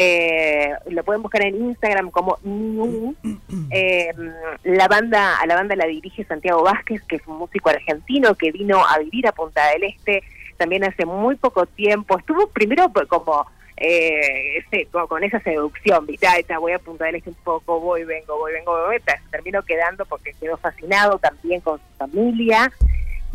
[0.00, 3.14] eh, lo pueden buscar en Instagram como New.
[3.70, 4.10] Eh,
[4.62, 8.52] la banda, a la banda la dirige Santiago Vázquez, que es un músico argentino que
[8.52, 10.22] vino a vivir a Punta del Este
[10.56, 12.16] también hace muy poco tiempo.
[12.18, 16.06] Estuvo primero como eh, ese- con, esa seducción,
[16.58, 18.98] voy a Punta del Este un poco, voy, vengo, voy, vengo, voy.
[19.00, 22.72] se terminó quedando porque quedó fascinado también con su familia.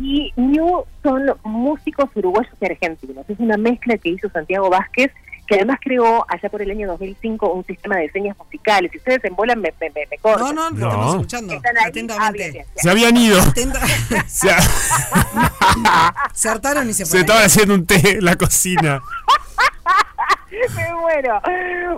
[0.00, 3.28] Y New son músicos uruguayos y argentinos.
[3.28, 5.12] Es una mezcla que hizo Santiago Vázquez,
[5.46, 8.90] que además creó allá por el año 2005 un sistema de señas musicales.
[8.92, 10.54] Si ustedes se embolan, me, me, me, me cortan.
[10.54, 10.86] No, no, No.
[10.88, 11.82] estamos escuchando ¿Están ahí?
[11.84, 12.38] Ah, atentamente.
[12.38, 12.76] bien, bien, bien.
[12.82, 13.40] Se habían ido.
[13.40, 13.80] Atenta-
[14.26, 14.48] Se,
[16.34, 17.20] se hartaron y se se fueron.
[17.24, 19.00] estaban haciendo un té en la cocina.
[21.00, 21.40] Muero.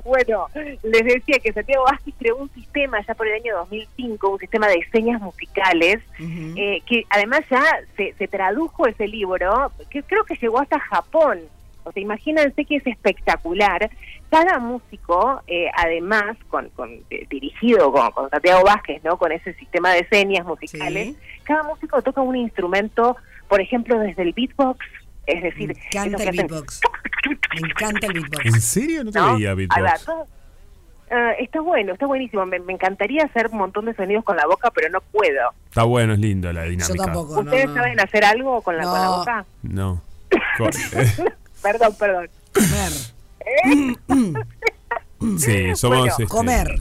[0.05, 0.47] Bueno,
[0.83, 4.67] les decía que Santiago Vázquez creó un sistema ya por el año 2005, un sistema
[4.69, 6.55] de señas musicales, Ujú.
[6.57, 7.63] eh, que además ya
[7.97, 11.41] se, se tradujo ese libro, que creo que llegó hasta Japón.
[11.87, 13.89] O sea, imagínense que es espectacular.
[14.29, 19.17] Cada músico, eh, además, con, con eh, dirigido con, con Santiago Vázquez, ¿no?
[19.19, 21.17] Con ese sistema de señas musicales, Sí.
[21.45, 23.17] cada músico toca un instrumento,
[23.49, 24.85] por ejemplo, desde el beatbox,
[25.27, 26.81] es decir, Me encanta el hacen- beatbox.
[27.61, 28.47] Me encanta el beatbox.
[28.47, 29.05] ¿En serio?
[29.05, 29.35] No te ¿no?
[29.35, 30.09] veía beatbox.
[31.09, 32.45] Ah, está bueno, está buenísimo.
[32.47, 35.51] Me, me encantaría hacer un montón de sonidos con la boca, pero no puedo.
[35.69, 37.05] Está bueno, es lindo la Yo dinámica.
[37.05, 37.35] tampoco.
[37.35, 37.75] no, ¿Ustedes no.
[37.75, 39.17] saben hacer algo con la, con la No.
[39.19, 39.45] boca?
[39.63, 40.03] No.
[41.67, 42.31] Eh, Perdón, perdón.
[42.55, 42.93] Comer.
[45.39, 45.99] sí, somos.
[45.99, 46.81] Bueno, este, Comer.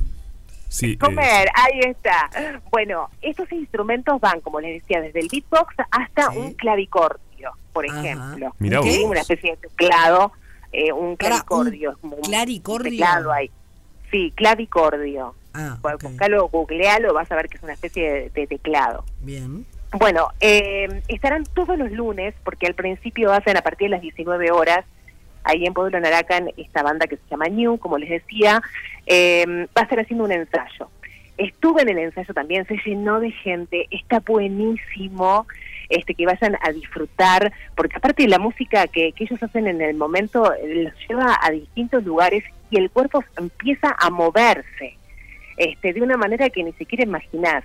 [0.69, 2.29] Sí, eh, Comer, ahí está.
[2.71, 6.37] Bueno, estos instrumentos van, como les decía, desde el beatbox hasta Sí.
[6.37, 7.99] un clavicordio, por Ajá.
[8.01, 8.53] ejemplo.
[8.59, 8.97] Mirá vos.
[9.05, 10.33] Una especie de teclado,
[10.71, 11.97] eh, un clavicordio.
[12.01, 12.91] un claricordio.
[12.91, 13.49] teclado ahí.
[14.11, 15.33] Sí, clavicordio.
[15.53, 16.03] Ah, Bueno, ok.
[16.03, 19.05] Buscalo, googlealo, vas a ver que es una especie de- de teclado.
[19.21, 19.65] Bien.
[19.97, 24.51] Bueno, eh, estarán todos los lunes, porque al principio hacen a partir de las 19
[24.51, 24.83] horas,
[25.45, 28.61] ahí en Pueblo Naracan, esta banda que se llama New, como les decía,
[29.05, 30.89] eh, va a estar haciendo un ensayo.
[31.37, 35.47] Estuve en el ensayo también, se llenó de gente, está buenísimo
[35.87, 39.81] este que vayan a disfrutar, porque aparte de la música que, que ellos hacen en
[39.81, 44.97] el momento, eh, los lleva a distintos lugares y el cuerpo empieza a moverse
[45.55, 47.63] este, de una manera que ni siquiera imaginás.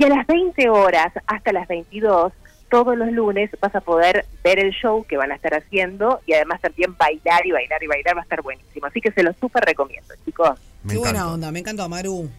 [0.00, 2.32] Y a las 20 horas hasta las 22,
[2.70, 6.32] todos los lunes vas a poder ver el show que van a estar haciendo y
[6.32, 8.86] además también bailar y bailar y bailar va a estar buenísimo.
[8.86, 10.58] Así que se lo súper recomiendo, chicos.
[10.84, 12.30] me Qué buena onda, me encantó, Maru.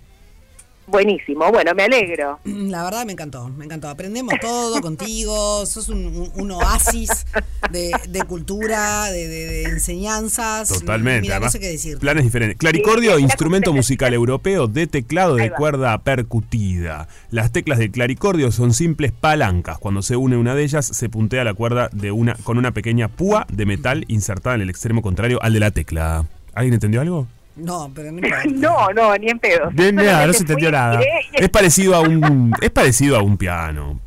[0.91, 2.39] Buenísimo, bueno, me alegro.
[2.45, 3.89] La verdad me encantó, me encantó.
[3.89, 7.25] Aprendemos todo contigo, sos un, un- un oasis
[7.71, 10.69] de, de cultura, de, de- de enseñanzas.
[10.69, 11.21] Totalmente.
[11.21, 11.97] Mira, no sé qué decir.
[11.97, 12.57] Planes diferentes.
[12.57, 17.07] Claricordio, Sí, instrumento musical europeo de teclado de cuerda percutida.
[17.29, 19.77] Las teclas del claricordio son simples palancas.
[19.79, 23.07] Cuando se une una de ellas, se puntea la cuerda de una, con una pequeña
[23.07, 26.25] púa de metal insertada en el extremo contrario al de la tecla.
[26.53, 27.27] ¿Alguien entendió algo?
[27.55, 28.43] No, pero no importa.
[28.49, 29.69] No, no, ni en pedo.
[29.71, 30.99] Bien, nada, no se entendió fui, nada.
[31.33, 32.53] Es parecido a un.
[32.61, 33.99] Es parecido a un piano.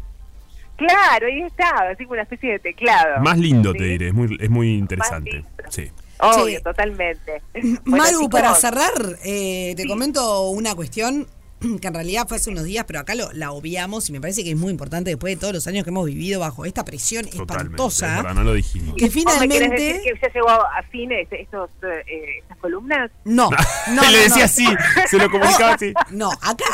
[0.76, 3.20] Claro, ahí estaba, así como una especie de teclado.
[3.22, 3.78] Más lindo Sí.
[3.78, 5.44] te diré, es muy, es muy interesante.
[5.68, 5.90] Sí.
[6.18, 7.42] Obvio, totalmente.
[7.52, 8.92] Bueno, Maru, para cerrar,
[9.24, 9.88] eh, te Sí.
[9.88, 11.26] comento una cuestión
[11.80, 14.44] que en realidad fue hace unos días, pero acá lo, la obviamos y me parece
[14.44, 17.24] que es muy importante después de todos los años que hemos vivido bajo esta presión
[17.24, 17.54] Totalmente.
[17.54, 18.06] espantosa.
[18.08, 18.94] Es verdad, no lo dijimos.
[18.96, 19.66] Que ¿vos me finalmente...
[19.82, 23.10] decir que ya llegó a fin este- estos, eh, estas columnas?
[23.24, 23.56] No, no,
[24.02, 24.44] no, Le decía no.
[24.44, 24.66] así,
[25.08, 25.92] se lo comunicaba así.
[26.10, 26.64] No, acá,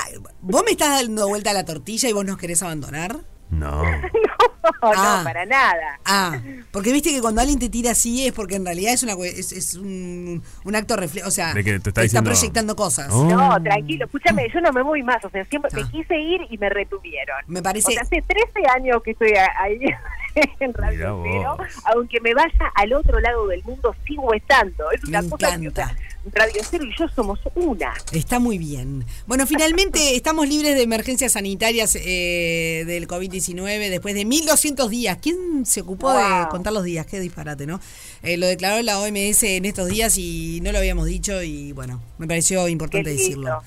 [0.42, 3.16] vos me estás dando vuelta a la tortilla y vos nos querés abandonar.
[3.50, 3.82] No.
[4.40, 4.49] No,
[4.82, 5.18] Ah.
[5.18, 6.00] no, para nada.
[6.04, 6.38] Ah,
[6.72, 9.52] porque viste que cuando alguien te tira así es porque en realidad es una es,
[9.52, 13.08] es un, un acto reflejo, o sea, De que te está diciendo- proyectando cosas.
[13.12, 13.24] Oh.
[13.24, 15.76] No, tranquilo, escúchame, yo no me voy más, o sea, siempre Ah.
[15.76, 17.36] me quise ir y me retuvieron.
[17.46, 19.78] Me parece- O sea, hace 13 años que estoy ahí
[20.60, 21.22] en Radio.
[21.24, 21.56] Cero,
[21.94, 24.90] aunque me vaya al otro lado del mundo, sigo estando.
[24.92, 25.96] Es Me una cosa que, o sea, encanta.
[26.32, 27.94] Radio Cero y yo somos una.
[28.12, 29.04] Está muy bien.
[29.26, 35.18] Bueno, finalmente estamos libres de emergencias sanitarias eh, del COVID-19 después de 1.200 días.
[35.20, 37.06] ¿Quién se ocupó de contar los días?
[37.06, 37.80] Qué disparate, ¿no?
[38.22, 42.02] Eh, lo declaró la OMS en estos días y no lo habíamos dicho y bueno,
[42.18, 43.42] me pareció importante decirlo.
[43.42, 43.62] Bueno,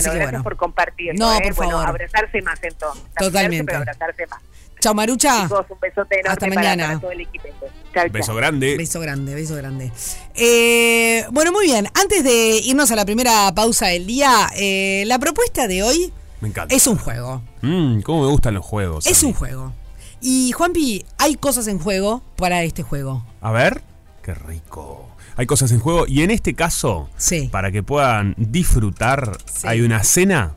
[0.00, 0.42] Así que gracias bueno.
[0.44, 1.18] por compartirlo.
[1.18, 1.40] No, ¿eh?
[1.44, 1.88] por Bueno, favor.
[1.88, 3.04] abrazarse más entonces.
[3.18, 3.64] Totalmente.
[3.66, 4.40] Pero abrazarse más.
[4.80, 5.42] Chao, Marucha.
[5.42, 6.86] Chicos, un besote enorme Hasta mañana.
[6.86, 7.44] Para, todo el equipo.
[7.60, 8.08] Chao, chao.
[8.12, 8.76] Beso grande.
[8.76, 9.92] Beso grande, beso grande.
[10.34, 11.88] Eh, bueno, muy bien.
[11.94, 16.48] Antes de irnos a la primera pausa del día, eh, la propuesta de hoy Me
[16.48, 16.74] encanta.
[16.74, 17.42] es un juego.
[17.62, 19.06] Mm, cómo me gustan los juegos.
[19.06, 19.72] Es un juego.
[20.20, 23.24] Y Juanpi, hay cosas en juego para este juego.
[23.40, 23.82] A ver,
[24.22, 25.08] qué rico.
[25.36, 27.48] Hay cosas en juego y en este caso, Sí.
[27.52, 29.66] para que puedan disfrutar, Sí.
[29.68, 30.54] hay una cena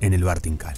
[0.00, 0.74] en el Bartincal.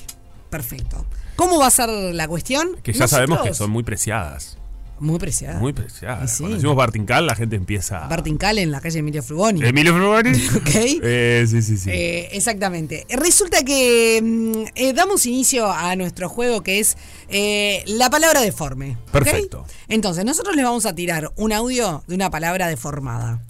[0.51, 1.05] Perfecto.
[1.37, 2.77] ¿Cómo va a ser la cuestión?
[2.83, 4.57] Que ya sabemos que son muy preciadas.
[4.99, 5.61] Muy preciadas.
[5.61, 6.25] Muy preciadas.
[6.25, 6.43] Y sí.
[6.43, 8.07] Cuando decimos Bartincal, la gente empieza.
[8.09, 9.63] Bartincal en la calle Emilio Frugoni.
[9.63, 10.31] Emilio Frugoni.
[10.57, 10.71] Ok.
[10.75, 11.91] Eh, sí, sí, sí.
[11.91, 13.07] Eh, exactamente.
[13.11, 16.97] Resulta que mm, eh, damos inicio a nuestro juego que es
[17.29, 18.97] eh, la palabra deforme.
[19.13, 19.67] Perfecto.
[19.89, 23.43] Entonces, nosotros les vamos a tirar un audio de una palabra deformada.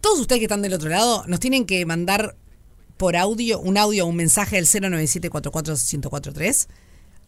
[0.00, 2.36] Todos ustedes que están del otro lado nos tienen que mandar
[2.96, 6.68] por audio, un audio, un mensaje al 097-44-1043.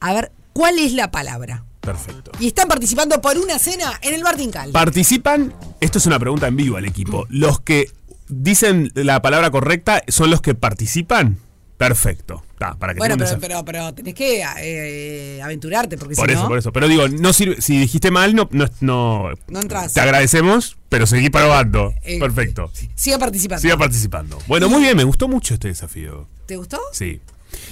[0.00, 1.64] A ver, ¿cuál es la palabra?
[1.80, 2.32] Perfecto.
[2.40, 4.70] Y están participando por una cena en el Bartincal.
[4.70, 7.26] Participan, esto es una pregunta en vivo al equipo.
[7.28, 7.90] ¿Los que
[8.28, 11.38] dicen la palabra correcta son los que participan?
[11.76, 12.43] Perfecto.
[12.58, 16.42] Ta, para que bueno, pero, pero, pero tenés que eh, aventurarte porque Por si eso,
[16.42, 16.48] no...
[16.48, 16.72] por eso.
[16.72, 19.92] Pero digo, no sirve, si dijiste mal, no, no, no, No entras.
[19.92, 21.92] Te agradecemos, pero seguí probando.
[22.02, 22.70] Eh, Perfecto.
[22.94, 23.60] Siga participando.
[23.60, 24.38] Siga participando.
[24.46, 26.28] Bueno, muy bien, me gustó mucho este desafío.
[26.46, 26.78] ¿Te gustó?
[26.92, 27.20] Sí.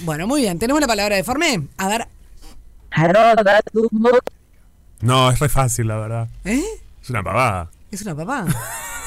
[0.00, 0.58] Bueno, muy bien.
[0.58, 1.68] ¿Tenemos la palabra deforme?
[1.76, 2.08] A ver,
[5.00, 6.28] No, es re fácil, la verdad.
[6.44, 6.62] ¿eh?
[7.02, 7.70] Es una pavada.
[7.90, 8.46] Es una papá.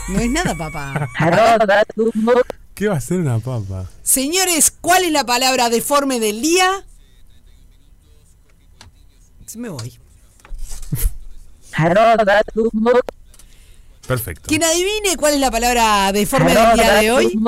[0.09, 1.09] No es nada papá.
[2.75, 3.85] ¿Qué va a ser una papa?
[4.03, 6.85] Señores, ¿cuál es la palabra deforme del día?
[9.45, 9.97] Se me voy.
[14.05, 14.47] Perfecto.
[14.47, 17.39] Quien adivine cuál es la palabra deforme del día de hoy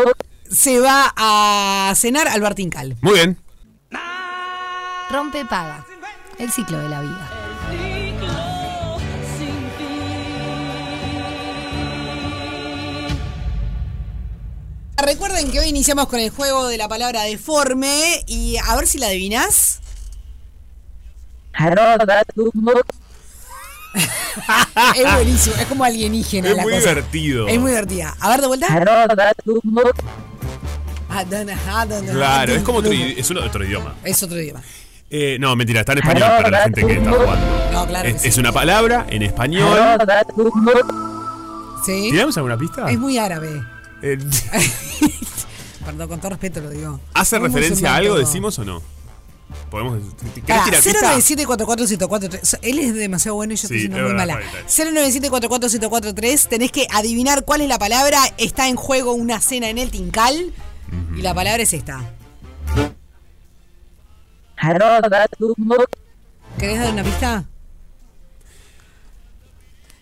[0.50, 2.96] se va a cenar al Bartincal.
[3.02, 3.38] Muy bien.
[5.12, 5.86] Rompe paga.
[6.40, 7.47] El ciclo de la vida.
[15.04, 18.98] Recuerden que hoy iniciamos con el juego de la palabra deforme y a ver si
[18.98, 19.80] la adivinás.
[24.96, 26.90] es buenísimo, es como alienígena Es la muy cosa.
[26.90, 27.48] divertido.
[27.48, 28.16] Es muy divertida.
[28.20, 28.68] A ver de vuelta.
[32.14, 33.96] Claro, es como otro, es otro idioma.
[34.04, 34.62] Es otro idioma.
[35.10, 37.70] Eh, no, mentira, está en español para la gente que está jugando.
[37.72, 38.10] No, claro.
[38.10, 38.28] que Es, sí.
[38.28, 39.78] es una palabra en español.
[41.86, 42.10] Sí.
[42.12, 42.90] ¿Tiramos alguna pista?
[42.92, 43.64] Es muy árabe.
[44.02, 44.18] Eh,
[45.86, 47.00] Perdón, con todo respeto lo digo.
[47.14, 48.20] ¿Hace referencia a algo, todo.
[48.26, 48.82] decimos o no?
[49.72, 50.84] ¿Podemos, ¿Querés Pará, tirar
[51.20, 51.46] pista?
[51.46, 52.60] 097441043.
[52.64, 54.46] Él es demasiado bueno y yo estoy Sí, siendo es muy verdad, mala.
[54.66, 54.96] está bien,
[55.32, 56.48] 097441043.
[56.50, 58.20] Tenés que adivinar cuál es la palabra.
[58.38, 60.54] Está en juego una cena en el Tincal.
[61.16, 62.02] Y la palabra es esta.
[66.58, 67.46] ¿Querés dar una pista?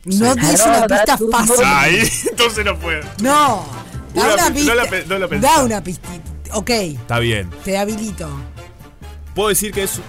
[0.06, 1.66] No des una pista fácil.
[1.66, 3.04] Ahí, entonces no puedo.
[3.22, 3.66] No.
[4.16, 4.74] Da Una una pi- pista.
[5.08, 5.48] no la pensé.
[5.48, 6.32] da una pistita.
[6.54, 7.50] Ok, Está bien.
[7.64, 8.30] te habilito.
[9.34, 10.00] Puedo decir que es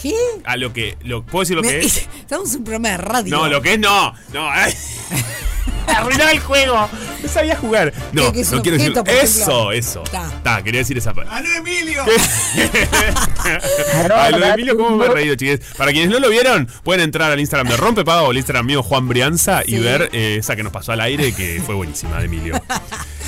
[0.00, 0.14] ¿Qué?
[0.44, 0.96] a lo que.
[1.04, 1.96] Lo, ¿Puedo decir lo Me- que es?
[2.20, 3.36] Estamos en un programa de radio.
[3.36, 4.12] No, lo que es no.
[4.32, 4.74] No, ay.
[5.96, 6.88] Arruiná el juego.
[7.22, 7.92] No sabía jugar.
[8.12, 8.94] No, Que- que es no quiero decir.
[9.06, 10.02] Eso, eso.
[10.10, 10.30] Ta.
[10.42, 11.38] Ta, quería decir esa palabra.
[11.38, 12.02] ¡Aló, Emilio!
[14.16, 15.60] Ay, lo de Emilio, ¿cómo me he reído, chiques?
[15.76, 18.82] Para quienes no lo vieron, pueden entrar al Instagram de Rompepaga o al Instagram mío
[18.82, 19.78] Juan Brianza y Sí.
[19.78, 22.60] ver eh, esa que nos pasó al aire, que fue buenísima de Emilio.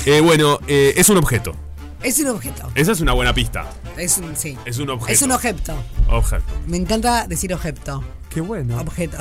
[0.05, 1.55] Eh, bueno, eh, es un objeto.
[2.03, 2.69] Es un objeto.
[2.75, 3.65] Esa es una buena pista.
[3.97, 4.55] Es un, sí.
[4.65, 5.11] Es un objeto.
[5.11, 5.73] Es un objeto.
[6.09, 6.43] Objeto.
[6.67, 8.03] Me encanta decir objeto.
[8.29, 8.79] Qué bueno.
[8.79, 9.17] Objeto.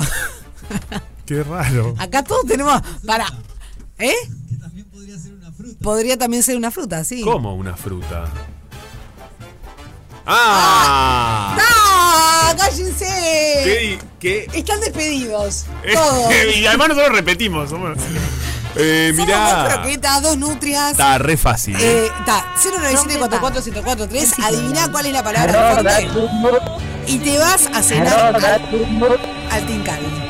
[1.27, 1.95] Qué raro.
[1.99, 2.81] Acá todos tenemos.
[3.07, 3.27] Para.
[3.99, 4.15] ¿Eh?
[5.83, 7.21] podría también ser una fruta, sí.
[7.23, 8.25] ¿Cómo una fruta?
[10.27, 11.57] ¡Ah!
[11.61, 12.55] ¡Ah!
[12.57, 13.05] ¡Cállense!
[13.65, 13.99] ¿Qué?
[14.19, 14.49] ¿Qué?
[14.55, 15.67] Están despedidos.
[15.93, 16.33] Todos.
[16.57, 17.71] y además nosotros repetimos.
[17.71, 17.99] Somos...
[18.77, 19.69] Eh, dos mirá.
[19.73, 20.91] croquetas, dos nutrias.
[20.91, 21.77] Está re fácil.
[21.79, 23.81] Eh, Está, 097
[24.43, 26.01] Adivina cuál es la palabra.
[27.07, 28.45] Y te vas a cenar al,
[29.49, 30.24] al Tincal.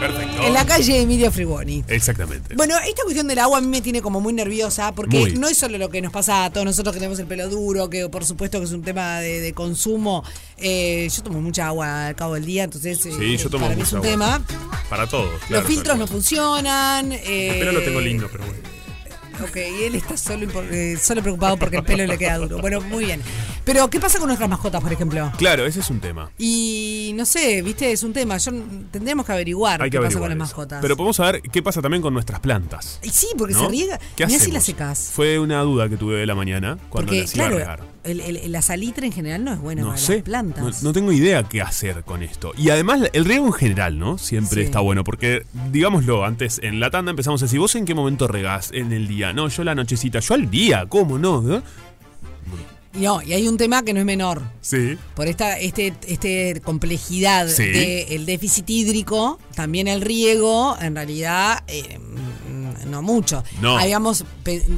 [0.47, 1.85] En la calle Emilio Frigoni.
[1.89, 2.55] Exactamente.
[2.55, 5.33] Bueno, esta cuestión del agua a mí me tiene como muy nerviosa porque Muy.
[5.35, 7.89] no es solo lo que nos pasa a todos nosotros que tenemos el pelo duro,
[7.91, 10.23] que por supuesto que es un tema de, de consumo.
[10.59, 13.77] Eh, yo tomo mucha agua al cabo del día, entonces eh, Sí, yo tomo para
[13.77, 14.11] mí es un agua.
[14.11, 14.45] tema.
[14.89, 15.31] Para todos.
[15.49, 15.99] Los filtros claro.
[16.01, 17.13] no funcionan.
[17.13, 18.61] Eh, El pelo lo tengo lindo, pero bueno.
[19.43, 22.59] Ok, y él está solo, eh, solo preocupado porque el pelo le queda duro.
[22.59, 23.21] Bueno, muy bien.
[23.65, 25.33] Pero, ¿qué pasa con nuestras mascotas, por ejemplo?
[25.39, 26.31] Claro, ese es un tema.
[26.39, 28.37] Y no sé, viste, es un tema.
[28.37, 28.53] Yo
[28.91, 30.45] tendríamos que averiguar Hay qué que pasa con las eso.
[30.45, 30.83] mascotas.
[30.83, 33.01] Pero podemos saber qué pasa también con nuestras plantas.
[33.03, 33.61] Y sí, porque ¿no?
[33.61, 33.99] se riega.
[34.17, 34.43] ¿Qué Mirá hacemos?
[34.45, 35.11] si las secas.
[35.15, 37.81] Fue una duda que tuve de la mañana cuando Porque, las iba a regar.
[38.05, 40.83] el- el- la salitre en general no es buena No para sé, las plantas.
[40.83, 42.53] no, no tengo idea qué hacer con esto.
[42.59, 44.19] Y además el riego en general, ¿no?
[44.19, 44.67] Siempre Sí.
[44.67, 48.29] está bueno, porque digámoslo, antes en la tanda empezamos a decir, ¿vos en qué momento
[48.29, 49.24] regás en el día?
[49.33, 51.41] No, yo la nochecita, yo al día, ¿cómo no?
[51.41, 51.63] ¿No?
[52.97, 54.41] Y no, y hay un tema que no es menor.
[54.61, 54.97] Sí.
[55.17, 57.65] Por esta este, este complejidad Sí.
[57.65, 61.99] del déficit hídrico, también el riego, en realidad, eh,
[62.87, 63.43] no mucho.
[63.61, 63.79] No.
[63.79, 64.25] Habíamos,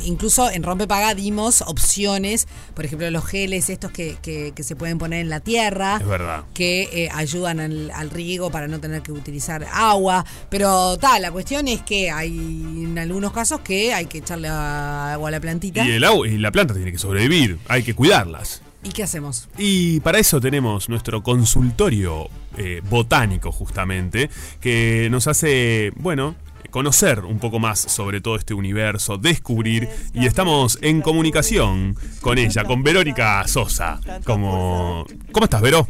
[0.05, 4.99] incluso en Rompepaga dimos opciones, por ejemplo, los geles estos que, que- que se pueden
[4.99, 5.99] poner en la tierra.
[6.01, 6.45] Es verdad.
[6.55, 10.25] que eh, ayudan al, al riego para no tener que utilizar agua.
[10.51, 15.29] Pero tal, la cuestión es que hay en algunos casos que hay que echarle agua
[15.29, 15.85] a la plantita.
[15.87, 18.63] Y, el agua, y la planta tiene que sobrevivir, hay que cuidarlas.
[18.85, 19.49] ¿Y qué hacemos?
[19.59, 24.31] Y para eso tenemos nuestro consultorio eh, botánico justamente,
[24.61, 26.37] que nos hace, bueno,
[26.77, 32.65] conocer un poco más sobre todo este universo, descubrir, y estamos en comunicación con ella,
[32.65, 33.99] con Verónica Sosa.
[34.27, 35.07] Como...
[35.33, 35.89] ¿Cómo estás, Vero?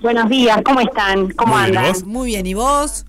[0.00, 1.28] Buenos días, ¿cómo están?
[1.32, 2.08] ¿Cómo Muy bien, ¿y andan?
[2.08, 3.04] Muy bien, ¿y vos?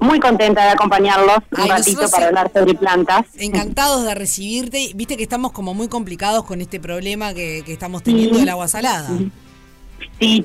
[0.00, 3.24] Muy contenta de acompañarlos un Ay, ratito para hablar sobre plantas.
[3.38, 4.90] Encantados de recibirte.
[4.96, 8.40] Viste que estamos como muy complicados con este problema que, que estamos teniendo Sí.
[8.40, 9.16] del agua salada.
[9.16, 9.30] Sí,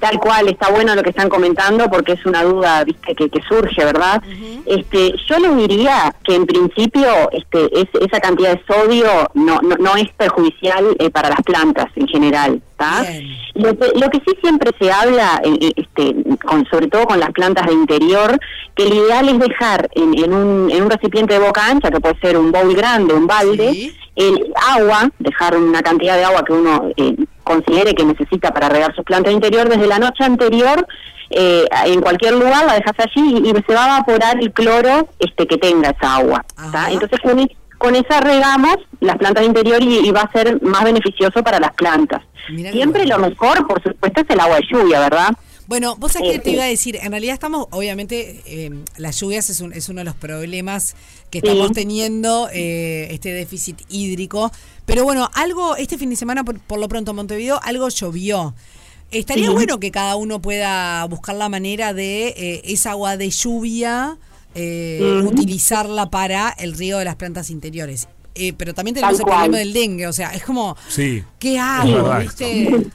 [0.01, 3.41] tal cual, está bueno lo que están comentando porque es una duda, viste, que, que
[3.47, 4.21] surge, ¿verdad?
[4.65, 9.75] Este, yo le diría que en principio este, es- esa cantidad de sodio no, no,
[9.77, 13.05] no es perjudicial eh, para las plantas en general, ¿está?
[13.53, 17.19] Lo que, lo que sí siempre se habla, eh, eh, este, con, sobre todo con
[17.19, 18.37] las plantas de interior,
[18.75, 21.99] que el ideal es dejar en, en un, en un recipiente de boca ancha, que
[21.99, 23.95] puede ser un bowl grande, un balde, Sí.
[24.15, 28.93] El agua, dejar una cantidad de agua que uno eh, considere que necesita para regar
[28.95, 30.85] sus plantas de interior desde la noche anterior.
[31.31, 35.07] eh, en cualquier lugar la dejas allí y, y se va a evaporar el cloro
[35.19, 36.45] este que tenga esa agua.
[36.89, 40.83] Entonces con, con esa regamos las plantas de interior y, y va a ser más
[40.83, 42.21] beneficioso para las plantas.
[42.49, 45.29] Mirá Siempre lo mejor, por supuesto, es el agua de lluvia, ¿verdad?
[45.67, 46.71] Bueno, vos sabés que Eh, te iba a eh.
[46.71, 50.95] decir, en realidad estamos, obviamente, eh, las lluvias es, un- es uno de los problemas
[51.29, 51.47] que Sí.
[51.47, 54.51] estamos teniendo, eh, este déficit hídrico.
[54.85, 58.53] Pero bueno, algo, este fin de semana, por, por lo pronto en Montevideo, algo llovió.
[59.11, 59.53] Estaría Sí.
[59.53, 64.17] bueno que cada uno pueda buscar la manera de eh, esa agua de lluvia,
[64.55, 68.07] eh, utilizarla para el riego de las plantas interiores.
[68.35, 71.21] Eh, pero también tenemos Tal el problema del dengue, o sea, es como, Sí.
[71.39, 71.93] ¿qué Es hago?
[72.03, 72.85] verdad ¿Viste?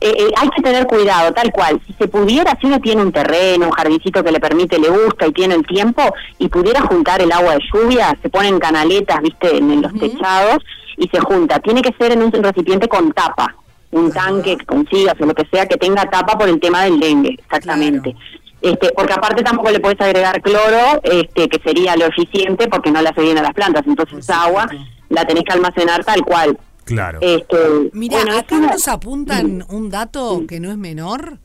[0.00, 1.80] Eh, eh, hay que tener cuidado, tal cual.
[1.86, 5.26] Si se pudiera, si uno tiene un terreno, un jardincito que le permite, le gusta
[5.26, 6.02] y tiene el tiempo,
[6.38, 10.62] y pudiera juntar el agua de lluvia, se ponen canaletas, viste, en, en los techados,
[10.98, 11.60] y se junta.
[11.60, 13.54] Tiene que ser en un recipiente con tapa,
[13.90, 17.00] un tanque que consigas o lo que sea que tenga tapa por el tema del
[17.00, 18.14] dengue, exactamente.
[18.60, 23.00] Este, porque aparte tampoco le puedes agregar cloro, este, que sería lo eficiente porque no
[23.02, 23.86] le hace bien a las plantas.
[23.86, 24.66] Entonces esa agua
[25.08, 26.58] la tenés que almacenar tal cual.
[26.86, 27.18] Claro.
[27.20, 27.56] Este,
[27.92, 31.38] Mira, bueno, acá una- nos apuntan un dato que no es menor,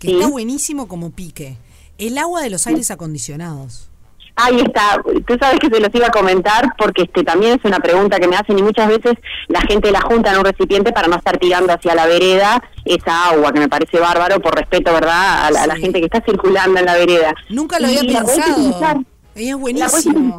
[0.00, 0.14] que Sí.
[0.14, 1.56] está buenísimo como pique.
[1.98, 3.84] El agua de los aires acondicionados.
[4.40, 7.80] Ahí está, tú sabes que se los iba a comentar porque este también es una
[7.80, 9.14] pregunta que me hacen y muchas veces
[9.48, 13.30] la gente la junta en un recipiente para no estar tirando hacia la vereda esa
[13.30, 15.80] agua, que me parece bárbaro por respeto, ¿verdad?, a la, a la Sí.
[15.80, 17.34] gente que está circulando en la vereda.
[17.48, 19.02] Nunca lo había Y pensado.
[19.50, 20.38] Es buenísimo.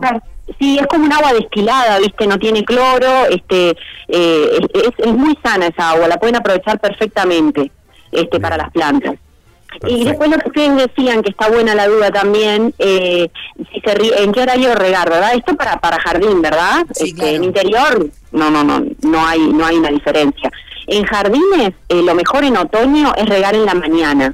[0.60, 2.26] Sí, es como un agua destilada, ¿viste?
[2.26, 3.76] No tiene cloro, este,
[4.08, 7.72] eh, es, es- muy sana esa agua, la pueden aprovechar perfectamente
[8.12, 9.16] este, para las plantas.
[9.88, 13.30] Y después lo que ustedes decían, que está buena la duda también, eh,
[13.72, 15.36] si se ¿en qué horario regar, verdad?
[15.36, 16.86] Esto para para jardín, ¿verdad?
[16.96, 17.36] Sí, Este, claro.
[17.36, 20.50] En interior, no, no, no, no hay, no hay una diferencia.
[20.88, 24.34] En jardines, eh, lo mejor en otoño es regar en la mañana,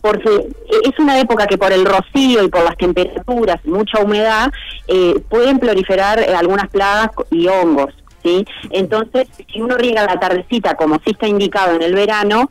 [0.00, 0.48] Porque
[0.84, 4.52] es una época que por el rocío y por las temperaturas, mucha humedad,
[4.88, 8.44] eh, pueden proliferar eh, algunas plagas y hongos, ¿sí?
[8.70, 12.48] Entonces, si uno riega la tardecita, como sí está indicado en el verano,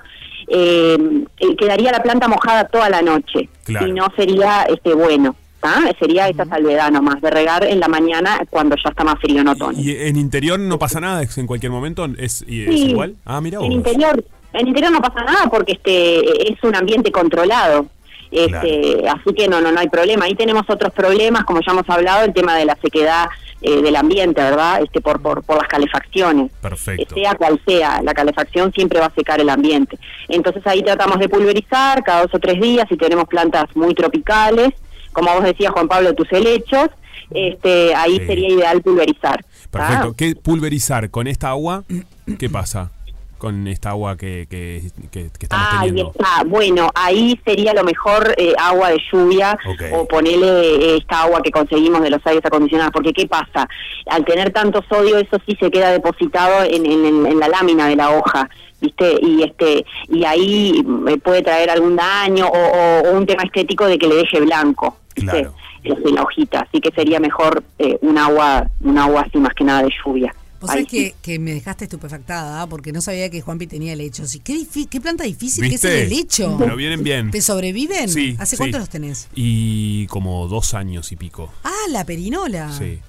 [0.47, 0.97] eh,
[1.39, 3.87] eh, quedaría la planta mojada toda la noche, Claro.
[3.87, 5.35] y no sería este bueno.
[5.97, 9.47] Sería esa salvedad nomás, de regar en la mañana cuando ya está más frío en
[9.47, 9.79] otoño.
[9.79, 11.23] ¿Y en interior no pasa nada?
[11.23, 12.05] ¿Es en cualquier momento?
[12.17, 12.89] ¿Es, y es Sí.
[12.89, 13.15] igual?
[13.23, 13.59] Ah, mira.
[13.61, 14.21] En interior,
[14.53, 17.87] en interior no pasa nada porque este es un ambiente controlado.
[18.31, 20.25] Este, así que no, no, no hay problema.
[20.25, 23.27] Ahí tenemos otros problemas, como ya hemos hablado, el tema de la sequedad
[23.61, 24.81] eh, del ambiente, ¿verdad?
[24.81, 26.51] Este, por, por, por las calefacciones.
[26.59, 27.13] Perfecto.
[27.13, 29.99] Sea cual sea, la calefacción siempre va a secar el ambiente.
[30.29, 34.71] Entonces ahí tratamos de pulverizar cada dos o tres días si tenemos plantas muy tropicales,
[35.11, 36.89] como vos decías, Juan Pablo, tus helechos,
[37.29, 38.25] este, ahí Sí.
[38.25, 39.45] sería ideal pulverizar.
[39.69, 40.15] Perfecto.
[40.17, 41.83] ¿Qué pulverizar con esta agua?
[42.39, 42.91] ¿Qué pasa
[43.43, 44.81] con esta agua que, que,
[45.11, 46.11] que- que estamos Ahí teniendo?
[46.11, 46.43] está.
[46.45, 49.57] Bueno, ahí sería lo mejor eh, agua de lluvia
[49.91, 52.93] o ponerle eh, esta agua que conseguimos de los aires acondicionados.
[52.93, 53.67] Porque ¿qué pasa?
[54.05, 57.87] Al tener tanto sodio, eso sí se queda depositado en, en- en- en la lámina
[57.89, 58.49] de la hoja.
[58.79, 59.17] ¿Viste?
[59.21, 63.85] Y este y ahí mm, puede traer algún daño o, o- o un tema estético
[63.87, 64.97] de que le deje blanco.
[65.15, 65.31] ¿viste?
[65.31, 65.53] Claro.
[66.15, 66.61] La hojita.
[66.61, 70.33] Así que sería mejor eh, un agua un agua así más que nada de lluvia.
[70.63, 72.67] Vos sabés que, que me dejaste estupefactada ¿ah?
[72.67, 74.33] porque no sabía que Juanpi tenía helechos.
[74.33, 76.05] Y qué, planta difícil que es ¿Viste?
[76.05, 76.55] el helecho.
[76.57, 77.31] Pero vienen bien.
[77.31, 78.07] ¿Te sobreviven?
[78.07, 78.37] Sí.
[78.39, 78.57] ¿Hace sí.
[78.57, 79.27] cuánto los tenés?
[79.35, 81.51] Y como dos años y pico.
[81.65, 82.71] Ah, la perinola.
[82.77, 82.99] Sí.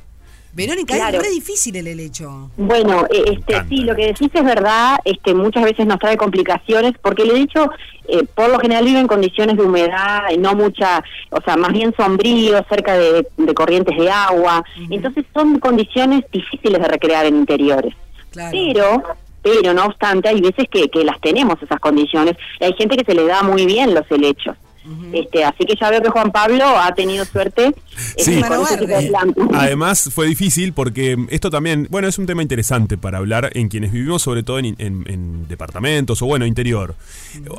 [0.55, 1.18] Verónica, Claro.
[1.18, 2.50] es re difícil el helecho.
[2.57, 6.92] Bueno, eh, este, sí, lo que decís es verdad, este, muchas veces nos trae complicaciones,
[7.02, 7.70] porque le he dicho,
[8.07, 11.92] eh, por lo general vive en condiciones de humedad, no mucha, o sea, más bien
[11.96, 17.94] sombrío, cerca de, de corrientes de agua, entonces son condiciones difíciles de recrear en interiores.
[18.30, 18.50] Claro.
[18.52, 19.02] Pero,
[19.42, 23.05] pero no obstante, hay veces que, que las tenemos esas condiciones, y hay gente que
[23.05, 24.57] se le da muy bien los helechos.
[25.12, 27.74] Este, así que ya veo que Juan Pablo ha tenido suerte
[28.18, 28.39] Sí.
[28.39, 29.55] este, con.
[29.55, 33.93] Además fue difícil porque esto también, bueno, es un tema interesante para hablar en quienes
[33.93, 36.95] vivimos sobre todo en, en- en departamentos o bueno, interior.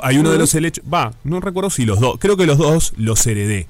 [0.03, 2.93] Hay uno de los helechos, va, no recuerdo si los dos, creo que los dos
[2.97, 3.67] los heredé.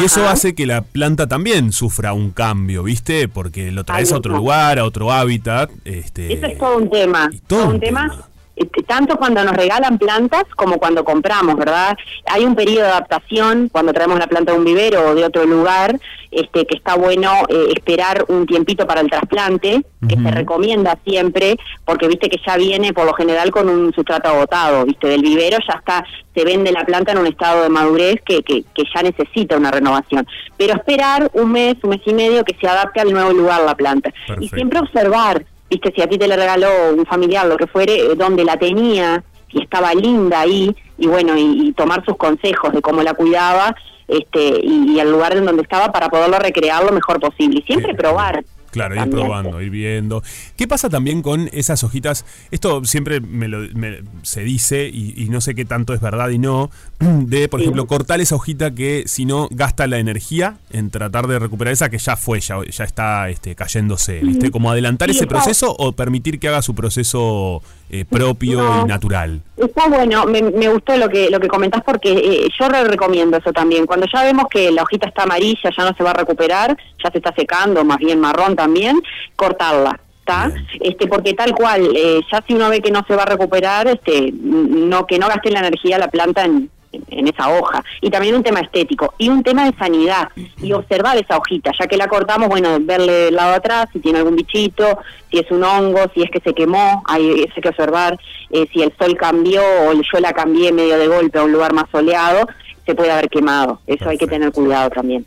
[0.00, 0.32] Y eso Ajá.
[0.32, 3.26] hace que la planta también sufra un cambio, ¿viste?
[3.28, 5.70] Porque lo traes a otro lugar, a otro hábitat.
[5.84, 7.30] Este, Eso es todo un tema.
[7.46, 8.08] todo todo un un tema.
[8.10, 8.28] tema.
[8.56, 11.96] Este, Tanto cuando nos regalan plantas como cuando compramos, ¿verdad?
[12.26, 15.44] Hay un periodo de adaptación cuando traemos la planta de un vivero o de otro
[15.44, 15.98] lugar,
[16.30, 21.56] este, que está bueno eh, esperar un tiempito para el trasplante, que se recomienda siempre,
[21.84, 25.58] porque viste que ya viene por lo general con un sustrato agotado, viste, del vivero
[25.66, 29.02] ya está, se vende la planta en un estado de madurez que, que, que ya
[29.02, 30.26] necesita una renovación.
[30.56, 33.74] Pero esperar un mes, un mes y medio que se adapte al nuevo lugar la
[33.74, 34.12] planta.
[34.40, 37.94] Y siempre observar, viste, si a ti te la regaló un familiar, lo que fuere,
[37.94, 42.72] eh, donde la tenía, si estaba linda ahí, y bueno, y, y tomar sus consejos
[42.72, 43.74] de cómo la cuidaba,
[44.06, 47.60] este, y, y el lugar en donde estaba para poderlo recrear lo mejor posible.
[47.60, 48.44] Y siempre probar.
[48.72, 50.22] Claro, ir probando, ir viendo.
[50.56, 52.24] ¿Qué pasa también con esas hojitas?
[52.50, 56.30] Esto siempre me lo, me- se dice y, y no sé qué tanto es verdad
[56.30, 57.64] y no, de, por Sí.
[57.64, 61.90] ejemplo, cortar esa hojita que si no gasta la energía en tratar de recuperar esa
[61.90, 64.50] que ya fue, ya, ya está este, cayéndose, ¿viste?
[64.50, 68.82] Como adelantar Sí, ese está- proceso o permitir que haga su proceso eh, propio No.
[68.84, 69.42] y natural.
[69.58, 73.36] Está bueno, me, me gustó lo que lo que comentás porque eh, yo re recomiendo
[73.36, 73.84] eso también.
[73.84, 77.10] Cuando ya vemos que la hojita está amarilla, ya no se va a recuperar, ya
[77.10, 79.02] se está secando, más bien marrón también,
[79.36, 79.98] cortarla.
[80.20, 80.48] ¿Está?
[80.48, 80.66] Bien.
[80.80, 83.88] Este, porque tal cual, eh, ya si uno ve que no se va a recuperar,
[83.88, 87.82] este, no que no gaste la energía la planta en, en esa hoja.
[88.00, 91.86] Y también un tema estético y un tema de sanidad y observar esa hojita, ya
[91.86, 94.98] que la cortamos, bueno, verle el lado atrás, si tiene algún bichito,
[95.30, 98.18] si es un hongo, si es que se quemó, hay, eso hay que observar,
[98.50, 101.72] eh, si el sol cambió o yo la cambié medio de golpe a un lugar
[101.72, 102.46] más soleado,
[102.84, 103.80] se puede haber quemado.
[103.86, 105.24] Eso hay que tener cuidado también.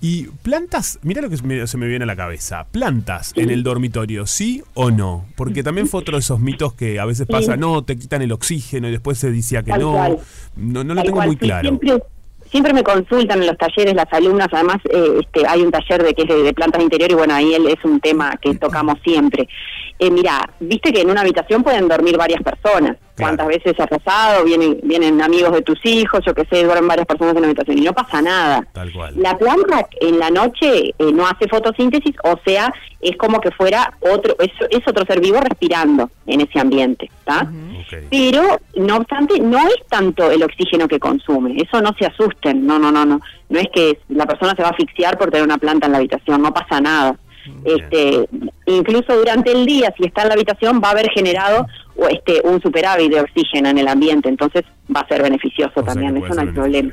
[0.00, 2.66] Y plantas, mira lo que se me, viene a la cabeza.
[2.70, 5.24] Plantas en el dormitorio, ¿sí o no?
[5.34, 7.58] Porque también fue otro de esos mitos que a veces pasa, Sí.
[7.60, 10.18] no, te quitan el oxígeno y después se decía que no.
[10.56, 11.68] No, no lo Tal tengo cual, muy claro.
[11.68, 12.02] Siempre,
[12.50, 16.12] siempre me consultan en los talleres las alumnas, además eh, este, hay un taller de
[16.14, 18.54] que es de, de plantas de interior y bueno, ahí él es un tema que
[18.56, 19.48] tocamos siempre.
[19.98, 22.96] Eh, mira, viste que en una habitación pueden dormir varias personas.
[23.16, 27.06] Cuántas veces ha pasado, vienen, vienen amigos de tus hijos, yo que sé, duermen varias
[27.06, 28.66] personas en la habitación y no pasa nada.
[28.72, 29.14] Tal cual.
[29.16, 33.94] La planta en la noche eh, no hace fotosíntesis, o sea, es como que fuera
[34.00, 37.42] otro, es, es otro ser vivo respirando en ese ambiente, ¿está?
[37.42, 38.04] Ok.
[38.10, 38.42] Pero,
[38.76, 42.90] no obstante, no es tanto el oxígeno que consume, eso no se asusten, no, no,
[42.90, 45.86] no, no, no es que la persona se va a asfixiar por tener una planta
[45.86, 47.16] en la habitación, no pasa nada.
[47.64, 48.26] Este,
[48.66, 51.66] incluso durante el día, si está en la habitación, va a haber generado
[51.96, 54.62] o, este, un superávit de oxígeno en el ambiente, entonces
[54.94, 56.90] va a ser beneficioso O también, eso no hay problema.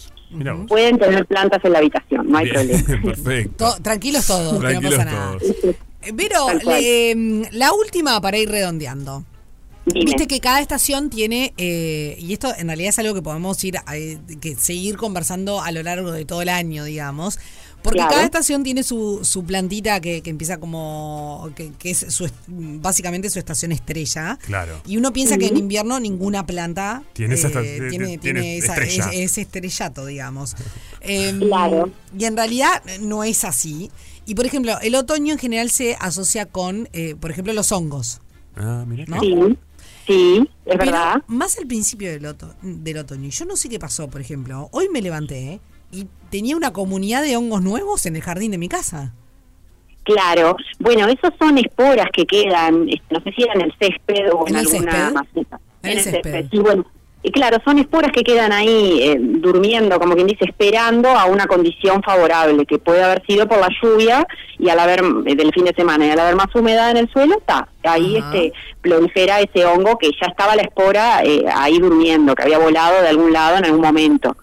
[0.67, 3.01] Pueden tener plantas en la habitación, no hay Bien, problema.
[3.15, 3.65] Perfecto.
[3.75, 5.37] To- tranquilos todos, que no pasa nada.
[5.37, 5.55] todos.
[6.03, 6.81] Eh, Pero cual.
[6.81, 9.23] le- em, la última para ir redondeando.
[9.85, 10.05] Dime.
[10.05, 13.77] Viste que cada estación tiene, eh, y esto en realidad es algo que podemos ir
[13.85, 17.37] a- eh, que seguir conversando a lo largo de todo el año, digamos.
[17.83, 18.11] Porque Claro.
[18.11, 21.49] cada estación tiene su, su plantita que, que empieza como.
[21.55, 24.37] que, que es su, básicamente su estación estrella.
[24.45, 24.79] Claro.
[24.85, 28.73] Y uno piensa que en invierno ninguna planta Tiene esa esta- tiene, tiene tiene esa-
[28.75, 29.09] estrella.
[29.11, 30.55] es- ese estrellato, digamos.
[31.01, 31.91] Em, Claro.
[32.17, 33.89] Y en realidad no es así.
[34.27, 38.21] Y por ejemplo, el otoño en general se asocia con, eh, por ejemplo, los hongos.
[38.55, 39.19] Ah, mirá que- ¿No?
[39.21, 39.57] Sí,
[40.05, 41.23] sí, es Pero verdad.
[41.27, 43.29] más al principio del, oto- del otoño.
[43.29, 44.69] Yo no sé qué pasó, por ejemplo.
[44.71, 45.59] Hoy me levanté
[45.91, 49.13] y tenía una comunidad de hongos nuevos en el jardín de mi casa.
[50.03, 54.33] Claro, bueno, esos son esporas que quedan, este, no sé si era en el césped
[54.33, 55.13] o en, ¿En el alguna césped?
[55.13, 55.59] maceta.
[55.83, 56.45] En el césped.
[56.49, 56.85] Sí, bueno,
[57.23, 61.45] y claro, son esporas que quedan ahí eh, durmiendo, como quien dice, esperando a una
[61.45, 64.25] condición favorable, que puede haber sido por la lluvia
[64.57, 67.11] y al haber, eh, del fin de semana, y al haber más humedad en el
[67.11, 68.35] suelo, está, ahí Ajá.
[68.35, 73.03] este prolifera ese hongo que ya estaba la espora eh, ahí durmiendo, que había volado
[73.03, 74.35] de algún lado en algún momento.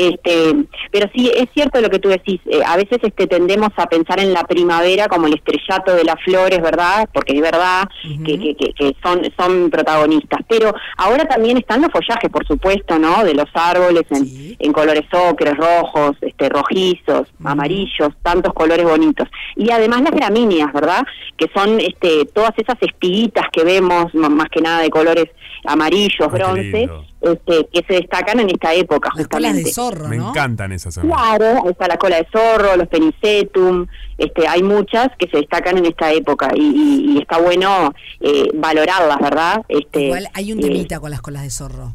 [0.00, 0.54] Este,
[0.92, 2.40] pero sí es cierto lo que tú decís.
[2.46, 6.22] eh, a veces este tendemos a pensar en la primavera como el estrellato de las
[6.24, 7.08] flores, ¿verdad?
[7.12, 7.88] Porque es verdad
[8.24, 10.40] que, que, que- que son son protagonistas.
[10.48, 13.24] Pero ahora también están los follajes, por supuesto, ¿no?
[13.24, 14.56] De los árboles en, Sí.
[14.60, 19.26] en colores ocres, rojos, este, rojizos, amarillos, tantos colores bonitos.
[19.56, 21.02] Y además las gramíneas, ¿verdad?
[21.36, 25.26] Que son este, todas esas espiguitas que vemos, más que nada de colores
[25.64, 26.88] amarillos, bronce.
[27.20, 29.64] Este, que se destacan en esta época, Las colas justamente.
[29.64, 30.28] de zorro, Me ¿no?
[30.30, 30.98] encantan esas.
[30.98, 33.86] Claro, ahí está la cola de zorro, los penicetum,
[34.18, 38.48] este, hay muchas que se destacan en esta época y, y- y está bueno eh,
[38.54, 39.62] valorarlas, ¿verdad?
[39.68, 41.94] Este, Igual hay un eh, temita con las colas de zorro.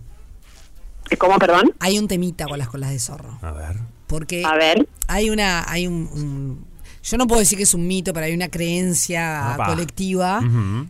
[1.17, 1.73] ¿Cómo, perdón?
[1.79, 3.37] Hay un temita con las colas de zorro.
[3.41, 3.75] A ver.
[4.07, 4.87] Porque A ver.
[5.07, 6.65] hay una, hay un, un-
[7.03, 10.39] yo no puedo decir que es un mito, pero hay una creencia colectiva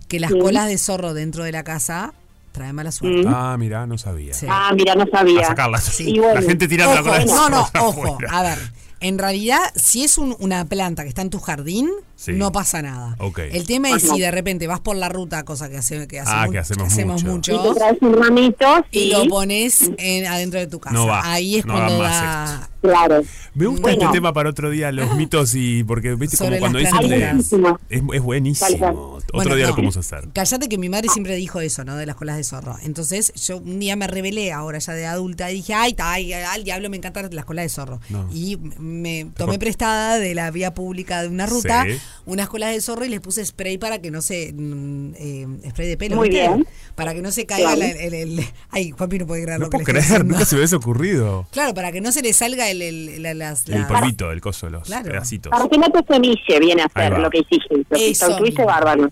[0.07, 0.37] que las Sí.
[0.39, 2.13] colas de zorro dentro de la casa
[2.53, 3.27] traen mala suerte.
[3.27, 4.33] Ah, mirá, no sabía.
[4.33, 4.45] Sí.
[4.49, 5.41] Ah, mira, no sabía.
[5.41, 5.83] A sacarlas.
[5.83, 6.09] Sí.
[6.15, 8.03] Y bueno, la gente tirando la Ojo, cola de no, no, ojo.
[8.05, 8.29] afuera.
[8.31, 8.59] A ver,
[9.01, 12.31] en realidad, si es un- una planta que está en tu jardín, Sí.
[12.33, 13.17] no pasa nada.
[13.51, 16.43] El tema es si de repente vas por la ruta, cosa que, hace, que, Ah,
[16.43, 17.53] hacemos, que hacemos mucho.
[17.53, 20.93] Y te traes un ramito, y sí, lo pones en, adentro de tu casa.
[20.93, 22.69] No va, Ahí es no cuando da.
[22.81, 23.23] claro.
[23.55, 24.03] Me gusta Bueno.
[24.03, 27.75] este tema para otro día, los mitos y porque viste Sobre como cuando dicen de,
[27.89, 29.15] es, buenísimo.
[29.15, 29.69] Otro Bueno, día no.
[29.71, 30.27] lo podemos hacer.
[30.33, 31.95] Cállate que mi madre siempre dijo eso, ¿no?
[31.97, 32.77] De las colas de zorro.
[32.83, 36.31] Entonces yo un día me rebelé, ahora ya de adulta, y dije, ay, ta, ay,
[36.33, 37.99] al diablo me encantan las colas de zorro.
[38.09, 38.29] No.
[38.33, 41.97] Y me tomé prestada de la vía pública de una ruta Sí.
[42.25, 44.53] Unas colas de zorro y les puse spray para que no se...
[44.53, 46.47] mm, eh, spray de pelo, Muy ¿viste?
[46.47, 46.67] bien.
[46.95, 47.79] Para que no se caiga Claro.
[47.93, 50.25] la- el, el- Ay, Juanpi no puede creer No lo que puedo creer, diciendo.
[50.33, 51.47] nunca se me hubiese ocurrido.
[51.51, 53.67] Claro, para que no se le salga el, el, la- las...
[53.67, 55.09] El las- polvito, el coso, los Claro.
[55.09, 55.49] pedacitos.
[55.51, 57.77] Para que no te semille viene a hacer lo que hiciste.
[57.77, 58.65] Lo que Eso estuviste mismo.
[58.65, 59.11] bárbaro.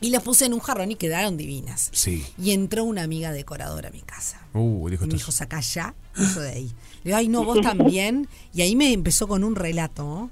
[0.00, 1.88] Y las puse en un jarrón y quedaron divinas.
[1.92, 2.24] Sí.
[2.36, 4.40] Y entró una amiga decoradora a mi casa.
[4.52, 6.66] Uh, dijo Y me dijo, saca ya eso de ahí.
[7.04, 8.26] Le digo, ay, no, vos también.
[8.52, 10.28] Y ahí me empezó con un relato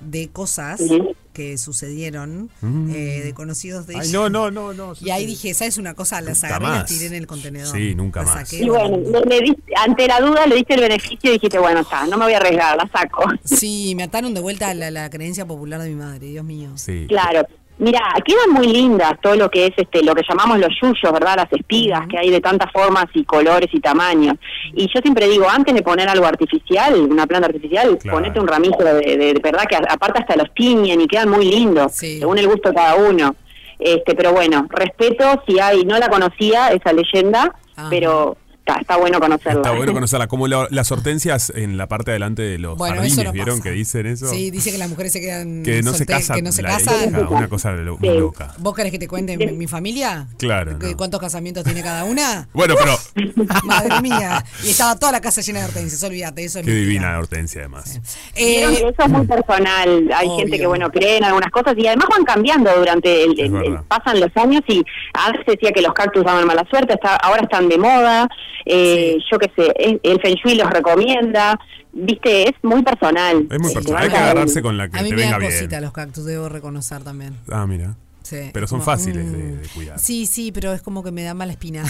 [0.00, 1.02] de cosas Sí.
[1.40, 2.90] Que sucedieron, Mm.
[2.90, 4.12] eh, de conocidos de Ay, ella.
[4.12, 4.92] no, no, no, no.
[5.00, 6.20] Y ahí dije, ¿sabes una cosa?
[6.20, 7.74] Las Nunca agarré y las tiré en el contenedor.
[7.74, 8.48] Sí, nunca Las más.
[8.48, 11.58] saqué, Y bueno, le, le diste- ante la duda le diste el beneficio y dijiste,
[11.58, 13.24] bueno, está, no me voy a arriesgar, la saco.
[13.44, 16.72] Sí, me ataron de vuelta a la, la creencia popular de mi madre, Dios mío.
[16.76, 17.06] Sí.
[17.08, 17.46] Claro.
[17.80, 21.36] Mira, quedan muy lindas todo lo que es este lo que llamamos los yuyos, ¿verdad?
[21.38, 24.34] Las espigas que hay de tantas formas y colores y tamaños.
[24.74, 28.18] Y yo siempre digo, antes de poner algo artificial, una planta artificial, Claro.
[28.18, 31.46] ponete un ramito de, de- de verdad que aparte hasta los tiñen y quedan muy
[31.46, 32.18] lindos, Sí.
[32.18, 33.34] según el gusto de cada uno.
[33.78, 37.88] Este, pero bueno, respeto si hay, no la conocía esa leyenda, Ajá.
[37.88, 38.36] pero
[38.70, 39.60] está, está bueno conocerla.
[39.60, 40.26] Está bueno conocerla.
[40.28, 43.58] Como lo- las hortensias en la parte de adelante de los Bueno, jardines, no ¿vieron
[43.58, 43.70] pasa.
[43.70, 44.26] que dicen eso?
[44.28, 46.36] Sí, dice que las mujeres se quedan que no se casan.
[46.36, 47.10] que no se la casan.
[47.10, 48.18] hija, una cosa lo- muy Sí.
[48.18, 48.54] loca.
[48.58, 50.26] ¿Vos querés que te cuente mi, mi familia?
[50.38, 50.96] Claro, ¿Qué- no.
[50.96, 52.48] ¿Cuántos casamientos tiene cada una?
[52.60, 52.96] Bueno, pero
[53.64, 54.44] Madre mía.
[54.64, 57.60] Y estaba toda la casa llena de hortensias, olvídate, eso es qué divina la hortensia
[57.62, 58.00] además.
[58.34, 60.10] Eh, eso es muy personal.
[60.14, 60.38] Hay obvio.
[60.38, 64.30] gente que, bueno, cree en algunas cosas y además van cambiando durante el, pasan los
[64.36, 68.28] años y antes decía que los cactus daban mala suerte, está, ahora están de moda,
[68.66, 71.58] eh, yo qué sé, el, Feng Shui los recomienda,
[71.92, 73.46] viste, es muy personal.
[73.50, 74.02] Es muy personal.
[74.04, 75.52] Hay que agarrarse con la que a mí te me venga da bien.
[75.52, 77.36] cosita los cactus, debo reconocer también.
[77.50, 77.96] Ah, mira.
[78.22, 79.60] Sí, Pero son como, fáciles de, mm.
[79.62, 79.98] de cuidar.
[79.98, 81.82] Sí, sí, pero es como que me da mala espina.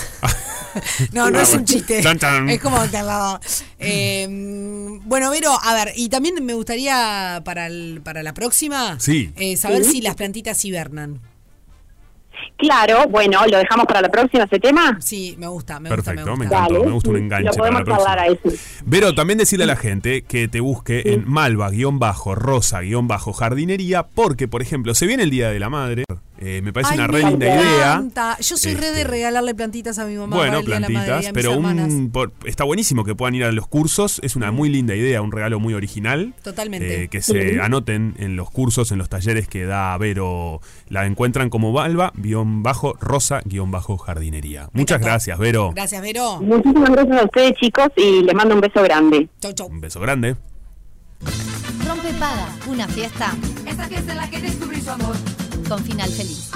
[1.13, 2.03] no, no es un chiste.
[2.03, 2.49] Chan, chan.
[2.49, 3.41] Es como que al lado.
[3.79, 4.27] Eh,
[5.05, 9.33] bueno, Vero, a ver, y también me gustaría para, el- para la próxima Sí.
[9.37, 11.21] eh, saber si las plantitas hibernan.
[12.57, 14.99] Claro, bueno, lo dejamos para la próxima ese tema.
[15.01, 16.57] Sí, me gusta, me gusta, Perfecto, me me gusta.
[16.59, 16.75] encantó.
[16.75, 18.41] Dale, me gusta un enganche Lo podemos para la hablar a eso.
[18.85, 25.07] Vero, también decirle a la gente que te busque en malva-rosa-jardinería porque, por ejemplo, se
[25.07, 26.05] viene el Día de la Madre.
[26.41, 28.37] Eh, me parece Ay, una re linda idea.
[28.41, 30.37] Yo soy re de Este, regalarle plantitas a mi mamá.
[30.37, 31.93] Bueno, para el Día de la Madre y a plantitas, mis pero hermanas.
[31.93, 34.21] un, por- está buenísimo que puedan ir a los cursos.
[34.25, 36.35] Es una muy linda idea, un regalo muy original.
[36.43, 37.05] Totalmente.
[37.05, 40.61] Eh, que se anoten en los cursos, en los talleres que da Vero.
[40.89, 44.69] La encuentran como Valva, guion bajo, rosa, guion bajo, jardinería.
[44.73, 45.73] Muchas gracias, Vero.
[45.75, 46.41] Gracias, Vero.
[46.41, 49.29] Muchísimas gracias a ustedes, chicos, y les mando un beso grande.
[49.41, 49.67] Chau, chau.
[49.69, 50.37] Un beso grande.
[51.87, 53.35] Rompe Paga, una fiesta
[53.67, 55.17] Esta fiesta en la que descubrí su amor.
[55.71, 56.51] Con final feliz.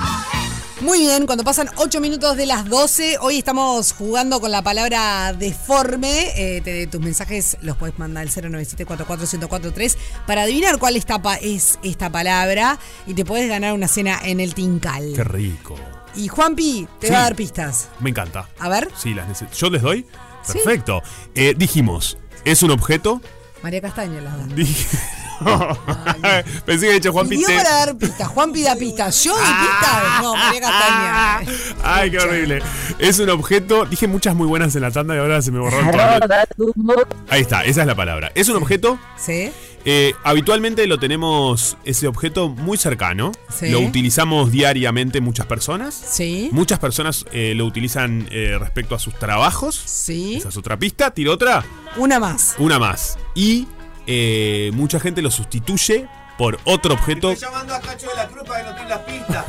[0.80, 5.32] Muy bien, cuando pasan 8 minutos de las 12, hoy estamos jugando con la palabra
[5.32, 6.32] deforme.
[6.36, 9.96] Eh, te- tus mensajes los puedes mandar al 097-44-1043
[10.26, 14.52] para adivinar cuál esta es esta palabra y te puedes ganar una cena en el
[14.54, 15.12] Tincal.
[15.14, 15.76] Qué rico.
[16.16, 17.12] Y Juanpi te Sí.
[17.12, 17.88] va a dar pistas.
[18.00, 18.48] Me encanta.
[18.58, 19.56] A ver, Sí, las necesito.
[19.56, 20.06] ¿Yo les doy?
[20.42, 20.54] Sí.
[20.54, 21.02] Perfecto.
[21.36, 23.20] Eh, dijimos, es un objeto.
[23.64, 24.44] María Castaña las da.
[24.54, 24.86] Dije-
[26.66, 27.58] Pensé que había dicho Juan Pidió Pite.
[27.62, 28.28] para dar pistas.
[28.28, 29.24] Juanpi da pistas.
[29.24, 30.22] ¿Yo doy pistas?
[30.22, 31.38] No, María Castaña.
[31.82, 32.62] Ay, qué horrible.
[32.98, 33.86] Es un objeto.
[33.86, 37.06] Dije muchas muy buenas en la tanda y ahora se me borró el.
[37.30, 38.32] Ahí está, esa es la palabra.
[38.34, 38.98] Es un objeto.
[39.16, 39.50] ¿Sí?
[39.84, 43.32] Eh, habitualmente lo tenemos, ese objeto, muy cercano.
[43.48, 43.70] Sí.
[43.70, 45.94] Lo utilizamos diariamente muchas personas.
[45.94, 46.48] ¿Sí?
[46.52, 49.74] Muchas personas eh, lo utilizan eh, respecto a sus trabajos.
[49.74, 50.36] ¿Sí?
[50.36, 51.12] Esa es otra pista.
[51.12, 51.64] Tiro otra.
[51.96, 52.54] Una más.
[52.58, 53.18] Una más.
[53.34, 53.66] Y
[54.06, 56.06] eh, mucha gente lo sustituye
[56.38, 57.30] por otro objeto.
[57.32, 59.44] Estoy llamando a Cacho de la Cruz para que nos las pistas.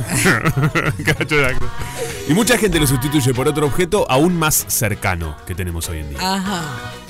[1.18, 1.70] Cacho de la cruz.
[2.28, 6.10] y mucha gente lo sustituye por otro objeto aún más cercano que tenemos hoy en
[6.10, 6.18] día.
[6.20, 6.62] Ajá.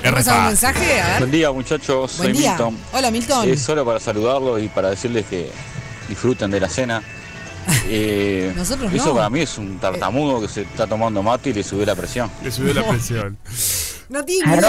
[0.03, 0.47] Es re ¿Vamos a un fácil.
[0.47, 1.01] mensaje?
[1.01, 1.19] A ver.
[1.19, 2.51] Buen día muchachos, soy Buen día.
[2.53, 2.79] Milton.
[2.93, 3.49] Hola, Milton.
[3.49, 5.51] Es solo para saludarlos y para decirles que
[6.09, 7.03] disfruten de la cena.
[7.89, 9.15] Eh, Nosotros eso no.
[9.17, 12.31] para mí es un tartamudo que se está tomando mate y le subió la presión.
[12.45, 13.37] Le subió la presión.
[14.09, 14.61] No tiene.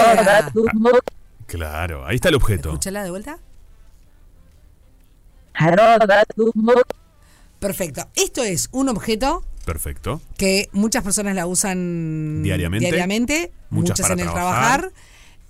[1.46, 2.70] Claro, ahí está el objeto.
[2.70, 3.38] Escúchala de vuelta.
[7.58, 8.08] Perfecto.
[8.14, 10.20] Esto es un objeto Perfecto.
[10.36, 12.86] que muchas personas la usan Diariamente.
[12.86, 14.80] diariamente, Muchas muchas, para en el trabajar.
[14.80, 14.92] trabajar,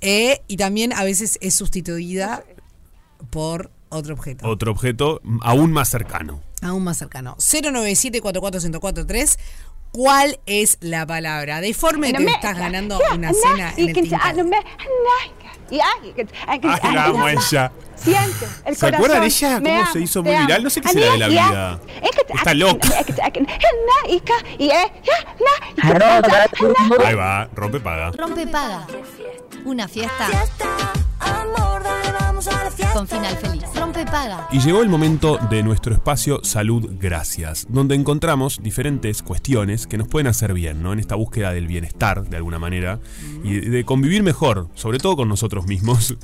[0.00, 2.42] eh, y también a veces es sustituida
[3.30, 4.48] por otro objeto.
[4.48, 6.40] Otro objeto aún más cercano.
[6.62, 7.36] Aún más cercano.
[7.38, 9.38] 097-44-1043.
[9.92, 11.60] ¿Cuál es la palabra?
[11.62, 13.94] Deforme, te estás ganando una cena en el
[15.68, 16.28] Tincal.
[16.46, 16.60] Ay,
[16.94, 17.72] la amo a ella.
[17.96, 19.60] Siento, el ¿Se acuerdan ella?
[19.60, 20.62] ¿Cómo se hizo muy viral?
[20.62, 21.80] No sé qué será de la vida.
[22.28, 22.88] Está loca.
[27.04, 28.12] Ahí va, rompe paga.
[28.12, 28.86] Rompe Paga,
[29.64, 30.28] una fiesta
[32.94, 33.64] con final feliz.
[33.74, 34.46] Rompe Paga.
[34.52, 40.06] Y llegó el momento de nuestro espacio Salud Gracias, donde encontramos diferentes cuestiones que nos
[40.06, 40.92] pueden hacer bien, ¿no?
[40.92, 43.00] En esta búsqueda del bienestar, de alguna manera,
[43.42, 46.16] y de convivir mejor, sobre todo con nosotros mismos.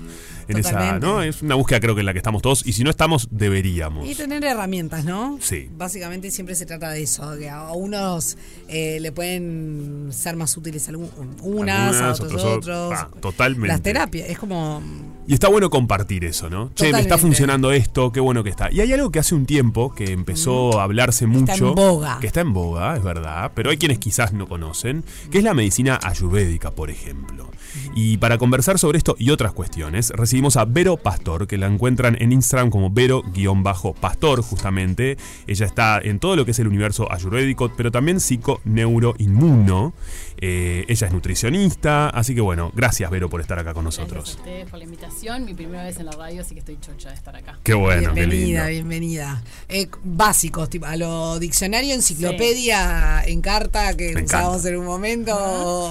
[0.48, 1.06] En esa, Totalmente.
[1.06, 1.22] ¿no?
[1.22, 4.08] Es una búsqueda creo que en la que estamos todos, y si no estamos, deberíamos.
[4.08, 5.38] Y tener herramientas, ¿no?
[5.40, 5.68] Sí.
[5.76, 8.36] Básicamente siempre se trata de eso, que a unos
[8.68, 11.10] eh, le pueden ser más útiles algún-
[11.42, 12.92] unas, a Algunas, otros otros, otros.
[12.98, 13.68] ah, totalmente.
[13.68, 14.82] Las terapias, es como...
[15.26, 16.66] Y está bueno compartir eso, ¿no?
[16.74, 17.18] Che, me está Totalmente.
[17.18, 18.70] funcionando esto, qué bueno que está.
[18.70, 21.68] Y hay algo que hace un tiempo que empezó a hablarse mucho.
[21.70, 22.18] en boga.
[22.20, 23.52] Que está en boga, es verdad.
[23.54, 27.50] Pero hay quienes quizás no conocen, que es la medicina ayurvédica, por ejemplo.
[27.94, 31.68] Y para conversar sobre esto y otras cuestiones, recibimos recibimos a Vero Pastor, que la
[31.68, 35.16] encuentran en Instagram como Vero-Pastor, justamente.
[35.46, 39.94] Ella está en todo lo que es el universo ayurvédico, pero también psico-neuroinmuno.
[40.38, 44.34] Eh, ella es nutricionista, así que bueno, gracias Vero por estar acá con Gracias nosotros.
[44.36, 45.44] a ustedes por la invitación.
[45.44, 47.58] Mi primera vez en la radio, así que estoy chocha de estar acá.
[47.62, 48.88] Qué bueno, qué bienvenida, lindo.
[48.88, 49.42] bienvenida.
[49.68, 54.68] Eh, básicos, tipo, a lo diccionario, enciclopedia, en carta que Me usábamos encanta.
[54.70, 55.36] en un momento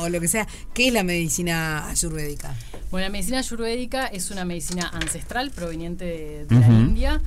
[0.01, 0.47] o lo que sea.
[0.73, 2.55] ¿Qué es la medicina ayurvédica?
[2.91, 6.71] Bueno, la medicina ayurvédica es una medicina ancestral proveniente de, de la.
[6.71, 7.21] India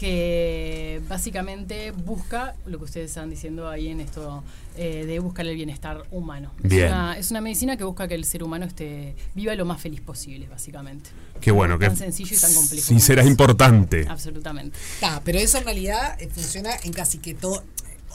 [0.00, 4.42] que básicamente busca lo que ustedes están diciendo ahí en esto
[4.78, 6.52] eh, de buscar el bienestar humano.
[6.64, 6.86] Es Bien.
[6.86, 10.00] una, es una medicina que busca que el ser humano esté viva lo más feliz
[10.00, 11.10] posible, básicamente.
[11.42, 12.86] Qué bueno, que Tan sencillo y tan complejo.
[12.86, 14.06] Sí, será importante.
[14.08, 14.78] Absolutamente.
[15.02, 17.62] Ah, pero eso en realidad eh, funciona en casi que todo.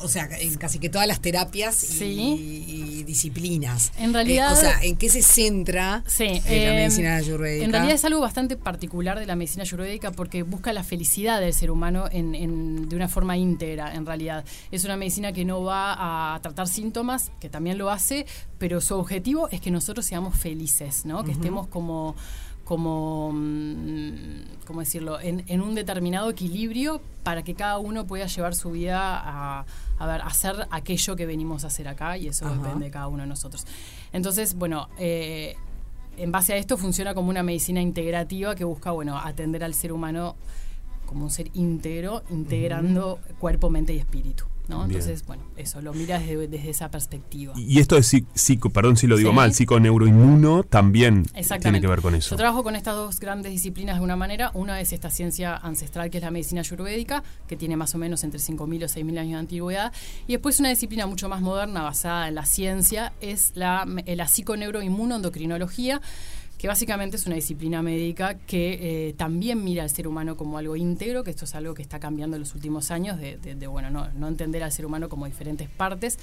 [0.03, 1.83] O sea, en casi que todas las terapias
[2.15, 3.91] y, y disciplinas.
[3.97, 7.65] En realidad- Eh, o sea, ¿en qué se centra Sí, eh, la eh, medicina ayurvédica?
[7.65, 11.53] En realidad es algo bastante particular de la medicina ayurvédica porque busca la felicidad del
[11.53, 14.43] ser humano en, en- de una forma íntegra, en realidad.
[14.71, 18.25] Es una medicina que no va a tratar síntomas, que también lo hace,
[18.57, 21.23] pero su objetivo es que nosotros seamos felices, ¿no?
[21.23, 22.15] Que estemos como
[22.65, 28.55] como, mm, ¿cómo decirlo?, en, en un determinado equilibrio para que cada uno pueda llevar
[28.55, 29.65] su vida a,
[29.97, 32.55] a ver, hacer aquello que venimos a hacer acá y eso Ajá.
[32.55, 33.65] depende de cada uno de nosotros.
[34.13, 35.55] Entonces, bueno, eh,
[36.17, 39.91] en base a esto funciona como una medicina integrativa que busca, bueno, atender al ser
[39.91, 40.35] humano
[41.05, 44.45] como un ser íntegro, integrando cuerpo, mente y espíritu.
[44.67, 44.79] ¿No?
[44.87, 44.99] Bien.
[44.99, 47.53] Entonces, bueno, eso, lo miras desde, desde esa perspectiva.
[47.55, 49.35] Y esto es psi- psico, perdón si lo digo Sí.
[49.35, 51.25] mal, psiconeuroinmuno también
[51.61, 52.31] tiene que ver con eso.
[52.31, 54.51] Yo trabajo con estas dos grandes disciplinas de una manera.
[54.53, 58.23] Una es esta ciencia ancestral que es la medicina ayurvédica, que tiene más o menos
[58.23, 59.93] entre 5.000 o 6.000 años de antigüedad.
[60.27, 66.01] Y después una disciplina mucho más moderna, basada en la ciencia, es la, la psiconeuroinmunoendocrinología
[66.65, 70.75] que básicamente es una disciplina médica que eh, también mira al ser humano como algo
[70.75, 73.67] íntegro, que esto es algo que está cambiando en los últimos años, de, de- de,
[73.67, 76.17] bueno, no, no entender al ser humano como diferentes partes,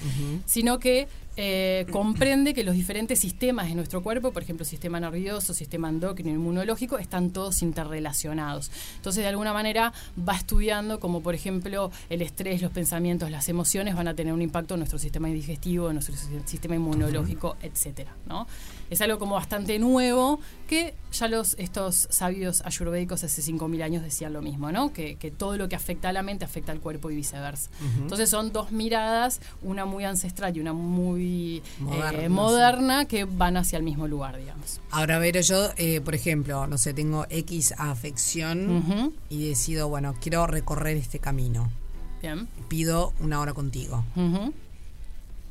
[0.45, 5.53] sino que eh, comprende que los diferentes sistemas de nuestro cuerpo, por ejemplo, sistema nervioso,
[5.53, 8.69] sistema endocrino, inmunológico, están todos interrelacionados.
[8.97, 9.93] Entonces, de alguna manera,
[10.27, 14.41] va estudiando como, por ejemplo, el estrés, los pensamientos, las emociones van a tener un
[14.41, 18.45] impacto en nuestro sistema digestivo, en nuestro si- sistema inmunológico, etcétera, ¿no?
[18.89, 24.33] Es algo como bastante nuevo que ya los estos sabios ayurvédicos hace 5.000 años decían
[24.33, 24.93] lo mismo, ¿no?
[24.93, 27.69] Que, que todo lo que afecta a la mente afecta al cuerpo y viceversa.
[27.97, 33.57] Entonces son dos miradas, una muy ancestral y una muy Moderna, eh, moderna que van
[33.57, 34.81] hacia el mismo lugar, digamos.
[34.91, 40.47] Ahora, Vero, yo, eh, por ejemplo, no sé, tengo X afección y decido, bueno, quiero
[40.47, 41.69] recorrer este camino.
[42.21, 42.47] Bien.
[42.69, 44.03] Pido una hora contigo.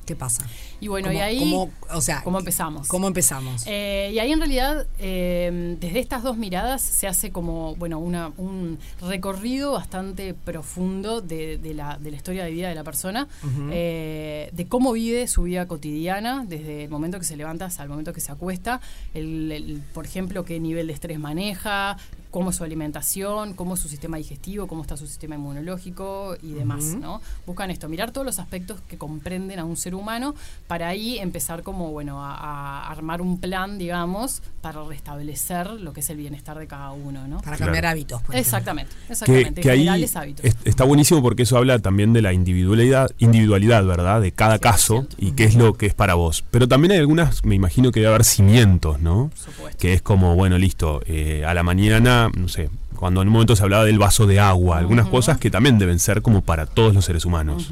[0.04, 0.44] ¿Qué pasa?
[0.80, 1.38] Y bueno, ¿Cómo- y ahí.
[1.38, 2.88] cómo- o sea, ¿Cómo empezamos?
[2.88, 3.62] ¿Cómo empezamos?
[3.66, 8.32] Eh, y ahí en realidad, eh, desde estas dos miradas, se hace como, bueno, una,
[8.36, 13.28] un recorrido bastante profundo de, de la, de la historia de vida de la persona,
[13.70, 17.88] eh, de cómo vive su vida cotidiana, desde el momento que se levanta hasta el
[17.88, 18.80] momento que se acuesta,
[19.14, 21.96] el, el- por ejemplo, qué nivel de estrés maneja,
[22.32, 26.52] cómo es su alimentación, cómo es su sistema digestivo, cómo está su sistema inmunológico y
[26.54, 26.82] demás.
[27.00, 27.20] ¿no?
[27.46, 30.34] Buscan esto, mirar todos los aspectos que comprenden a un ser humano
[30.66, 36.00] para ahí empezar como, bueno, a, a armar un plan, digamos, para restablecer lo que
[36.00, 37.40] es el bienestar de cada uno, ¿no?
[37.42, 38.40] Para cambiar hábitos, por ejemplo.
[38.40, 39.60] Exactamente, que, exactamente.
[39.60, 40.44] que ahí generales hábitos.
[40.44, 44.20] es- está buenísimo porque eso habla también de la individualidad, individualidad, ¿verdad?
[44.20, 46.44] De cada caso y qué es lo que es para vos.
[46.50, 49.30] Pero también hay algunas, me imagino que debe haber cimientos, ¿no?
[49.78, 53.56] Que es como, bueno, listo, eh, a la mañana, no sé, cuando en un momento
[53.56, 56.94] se hablaba del vaso de agua, algunas cosas que también deben ser como para todos
[56.94, 57.70] los seres humanos.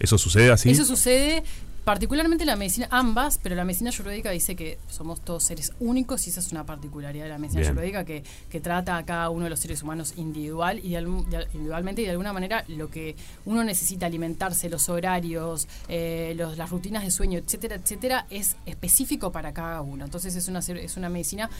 [0.00, 0.70] ¿Eso sucede así?
[0.70, 1.44] Eso sucede
[1.84, 6.24] particularmente en la medicina, ambas, pero la medicina ayurvédica dice que somos todos seres únicos
[6.28, 7.72] y esa es una particularidad de la medicina Bien.
[7.72, 12.02] ayurvédica que, que trata a cada uno de los seres humanos individual y de individualmente
[12.02, 17.02] y de alguna manera lo que uno necesita alimentarse, los horarios, eh, los- las rutinas
[17.02, 20.04] de sueño, etcétera, etcétera, es específico para cada uno.
[20.04, 21.50] Entonces es una, es una medicina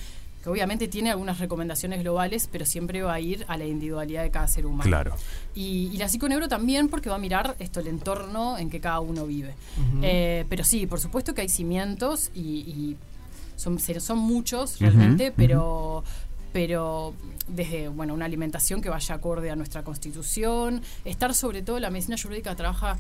[0.43, 4.31] que obviamente tiene algunas recomendaciones globales, pero siempre va a ir a la individualidad de
[4.31, 4.89] cada ser humano.
[4.89, 5.15] Claro.
[5.55, 9.01] Y, y la psiconeuro también porque va a mirar esto, el entorno en que cada
[9.01, 9.55] uno vive.
[10.03, 12.97] Eh, pero sí, por supuesto que hay cimientos y, y
[13.57, 16.03] son, son muchos realmente, pero
[16.53, 17.15] pero
[17.49, 22.15] desde bueno una alimentación que vaya acorde a nuestra constitución, estar sobre todo la medicina
[22.15, 22.99] ayurvédica trabaja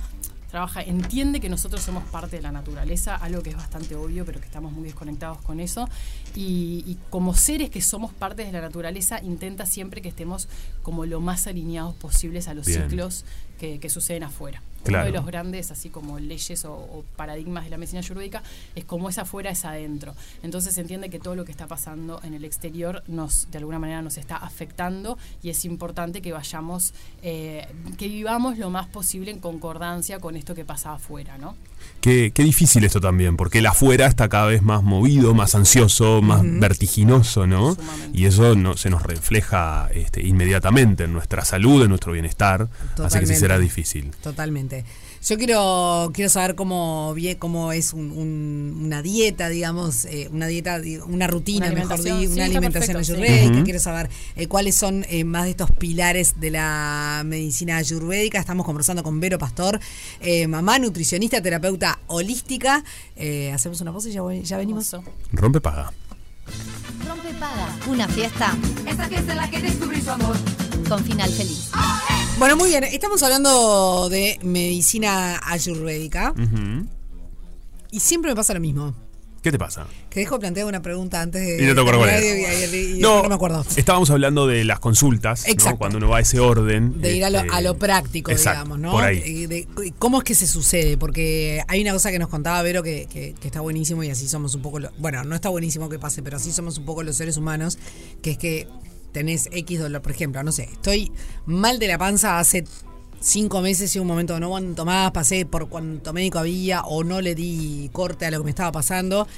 [0.52, 4.38] trabaja entiende que nosotros somos parte de la naturaleza, algo que es bastante obvio, pero
[4.38, 5.88] que estamos muy desconectados con eso.
[6.36, 10.48] Y, y como seres que somos parte de la naturaleza intenta siempre que estemos
[10.82, 12.82] como lo más alineados posibles a los Bien.
[12.82, 13.24] ciclos
[13.58, 14.62] que, que suceden afuera.
[14.84, 15.04] Claro.
[15.04, 18.42] Uno de los grandes, así como leyes o, o paradigmas de la medicina ayurvédica,
[18.74, 20.14] es como es afuera, es adentro.
[20.42, 23.78] Entonces se entiende que todo lo que está pasando en el exterior nos, de alguna
[23.78, 29.30] manera, nos está afectando y es importante que vayamos, eh, que vivamos lo más posible
[29.30, 31.54] en concordancia con esto que pasa afuera, ¿no?
[32.00, 36.20] Qué, qué difícil esto también, porque el afuera está cada vez más movido, más ansioso,
[36.20, 37.76] más vertiginoso, ¿no?
[38.12, 42.68] Y eso no, se nos refleja este, inmediatamente en nuestra salud, en nuestro bienestar.
[43.04, 44.10] Así que sí será difícil.
[44.20, 44.84] Totalmente.
[45.24, 50.48] Yo quiero, quiero saber cómo, vie- cómo es un- un- una dieta, digamos, eh, una
[50.48, 53.12] dieta, di- una rutina, Una mejor dicho, sí, una alimentación perfecto, sí.
[53.12, 53.54] ayurvédica.
[53.54, 53.64] Ujú.
[53.64, 58.40] Quiero saber eh, cuáles son eh, más de estos pilares de la medicina ayurvédica.
[58.40, 59.78] Estamos conversando con Vero Pastor,
[60.20, 62.82] eh, mamá, nutricionista, terapeuta holística.
[63.14, 64.90] Eh, hacemos una pausa y ya, voy- ya venimos.
[65.30, 65.92] Rompe paga.
[67.06, 67.76] Rompe paga.
[67.86, 68.56] Una fiesta
[68.88, 70.36] Esta fiesta en la que descubrí su amor.
[70.88, 71.70] con final feliz.
[72.38, 72.84] Bueno, muy bien.
[72.84, 76.34] Estamos hablando de medicina ayurvédica
[77.90, 78.94] y siempre me pasa lo mismo.
[79.42, 79.86] ¿Qué te pasa?
[80.08, 81.62] Que dejo plantear una pregunta antes de.
[81.64, 81.80] Y no te
[82.96, 83.64] y No, no me acuerdo.
[83.74, 85.52] Estábamos hablando de las consultas, ¿no?
[85.52, 85.78] Exacto.
[85.78, 87.00] cuando uno va a ese orden.
[87.00, 88.92] De ir a lo, este, a lo práctico, exacto, digamos, ¿no?
[88.92, 89.46] Por ahí.
[89.46, 89.66] De-
[89.98, 90.96] ¿Cómo es que se sucede?
[90.96, 94.28] Porque hay una cosa que nos contaba Vero que, que- que está buenísimo y así
[94.28, 94.78] somos un poco.
[94.78, 97.78] lo- bueno, no está buenísimo que pase, pero así somos un poco los seres humanos,
[98.22, 98.68] que es que
[99.12, 100.02] tenés X dolor.
[100.02, 101.12] Por ejemplo, no sé, estoy
[101.46, 102.64] mal de la panza hace
[103.20, 107.20] cinco meses y un momento no aguanto más, pasé por cuanto médico había o no
[107.20, 109.28] le di corte a lo que me estaba pasando.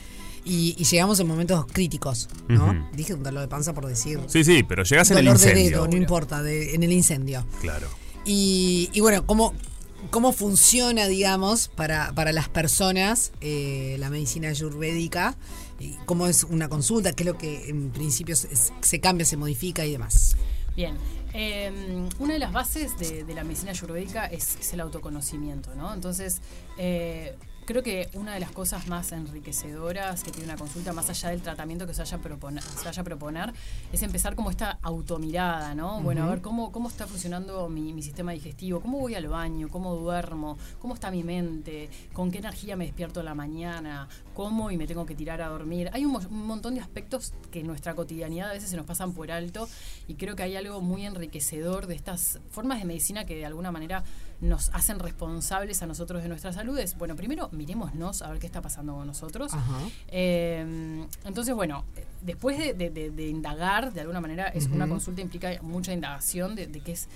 [0.46, 2.88] Y, y llegamos en momentos críticos, ¿no?
[2.94, 4.20] Dije un dolor de panza por decir.
[4.26, 5.70] Sí, sí, pero llegas en el dolor de incendio.
[5.78, 7.46] dedo, no importa, de- en el incendio.
[7.62, 7.88] Claro.
[8.26, 9.54] Y, y bueno, ¿cómo,
[10.10, 15.34] cómo funciona, digamos, para, para las personas eh, la medicina ayurvédica?
[16.06, 17.12] ¿Cómo es una consulta?
[17.12, 20.36] ¿Qué es lo que en principio se, cambia, se modifica y demás?
[20.76, 20.96] Bien.
[21.32, 21.70] eh,
[22.18, 25.92] una de las bases de, la medicina ayurvédica es, es el autoconocimiento, ¿no?
[25.92, 26.40] Entonces,
[26.78, 31.30] eh, creo que una de las cosas más enriquecedoras que tiene una consulta, más allá
[31.30, 33.52] del tratamiento que se vaya a proponer, se vaya a proponer
[33.92, 36.00] es empezar como esta automirada, ¿no?
[36.00, 39.68] Bueno, a ver cómo, cómo está funcionando mi, mi sistema digestivo, cómo voy al baño,
[39.68, 44.70] cómo duermo, cómo está mi mente, con qué energía me despierto en la mañana, cómo
[44.70, 45.88] y me tengo que tirar a dormir.
[45.92, 48.86] Hay un, mo- un montón de aspectos que en nuestra cotidianidad a veces se nos
[48.86, 49.68] pasan por alto
[50.08, 53.70] y creo que hay algo muy enriquecedor de estas formas de medicina que de alguna
[53.72, 54.04] manera
[54.44, 56.78] nos hacen responsables a nosotros de nuestra salud.
[56.78, 59.52] Es, bueno, primero mirémonos a ver qué está pasando con nosotros.
[60.08, 61.84] Eh, entonces, bueno,
[62.22, 66.54] después de, de- de- de indagar, de alguna manera, es una consulta implica mucha indagación
[66.54, 67.08] de, de qué es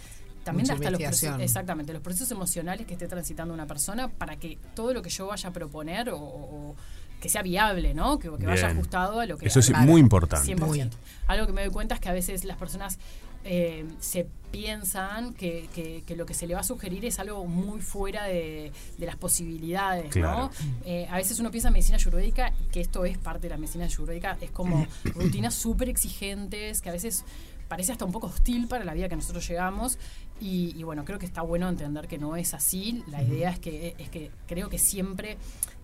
[0.45, 4.37] también Mucha hasta los procesos, exactamente los procesos emocionales que esté transitando una persona para
[4.37, 6.77] que todo lo que yo vaya a proponer o, o- o
[7.21, 8.19] que sea viable, ¿no?
[8.19, 10.55] Que, que vaya ajustado a lo que Eso es muy importante.
[10.55, 10.59] 100%.
[10.61, 10.89] Muy.
[11.27, 12.99] Algo que me doy cuenta es que a veces las personas
[13.45, 17.45] eh, se piensan que, que- que lo que se le va a sugerir es algo
[17.47, 20.39] muy fuera de, de las posibilidades, Claro.
[20.39, 20.51] ¿no?
[20.87, 23.85] Eh, a veces uno piensa en medicina ayurvédica que esto es parte de la medicina
[23.85, 27.25] ayurvédica, es como rutinas súper exigentes que a veces
[27.69, 29.99] parece hasta un poco hostil para la vida que nosotros llegamos
[30.41, 33.03] y, y bueno, creo que está bueno entender que no es así.
[33.09, 35.37] La idea es que, es que creo que siempre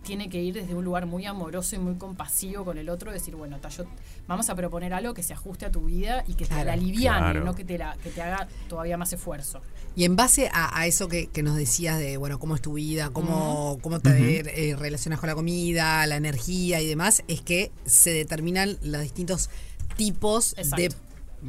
[0.05, 3.35] tiene que ir desde un lugar muy amoroso y muy compasivo con el otro, decir,
[3.35, 3.87] bueno, ta, yo-
[4.29, 6.67] vamos a proponer algo que se ajuste a tu vida y que te Claro.
[6.67, 7.45] la aliviane, Claro.
[7.45, 9.61] no que te, la, que te haga todavía más esfuerzo.
[9.97, 12.75] Y en base a, a eso que, que nos decías de, bueno, cómo es tu
[12.75, 17.73] vida, cómo, cómo te eh, relacionas con la comida, la energía y demás, es que
[17.85, 19.51] se determinan los distintos
[19.97, 20.93] tipos de.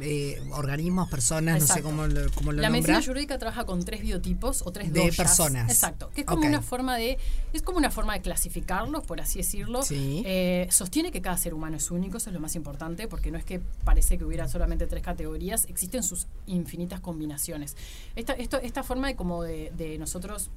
[0.00, 3.04] Eh, organismos, personas, no sé cómo lo, cómo lo La medicina nombra.
[3.04, 5.16] ayurvédica trabaja con tres biotipos o tres De doyas.
[5.16, 5.70] personas.
[5.70, 6.10] Exacto.
[6.14, 7.18] Que es como una forma de.
[7.52, 9.82] Es como una forma de clasificarlos, por así decirlo.
[9.82, 10.22] Sí.
[10.26, 13.38] Eh, sostiene que cada ser humano es único, eso es lo más importante, porque no
[13.38, 17.76] es que parece que hubiera solamente tres categorías, existen sus infinitas combinaciones.
[18.16, 20.50] Esta, esto, esta forma de como de, de nosotros.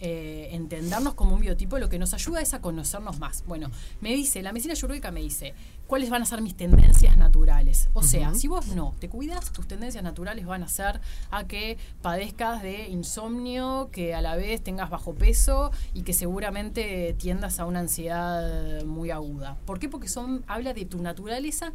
[0.00, 3.44] Eh, entendernos como un biotipo lo que nos ayuda es a conocernos más.
[3.46, 3.70] Bueno,
[4.00, 5.54] me dice, la medicina ayurvédica me dice,
[5.86, 7.88] ¿cuáles van a ser mis tendencias naturales?
[7.94, 11.78] O sea, si vos no te cuidas, tus tendencias naturales van a ser a que
[12.02, 17.66] padezcas de insomnio, que a la vez tengas bajo peso y que seguramente tiendas a
[17.66, 19.56] una ansiedad muy aguda.
[19.64, 19.88] ¿Por qué?
[19.88, 21.72] Porque son, habla de tu naturaleza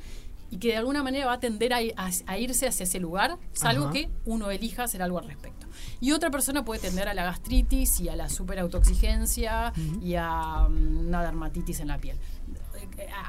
[0.51, 3.39] y que de alguna manera va a tender a, a- a irse hacia ese lugar,
[3.53, 3.93] salvo Ajá.
[3.93, 5.65] que uno elija hacer algo al respecto.
[5.99, 11.07] Y otra persona puede tender a la gastritis y a la superautoexigencia y a mm,
[11.07, 12.17] una dermatitis en la piel.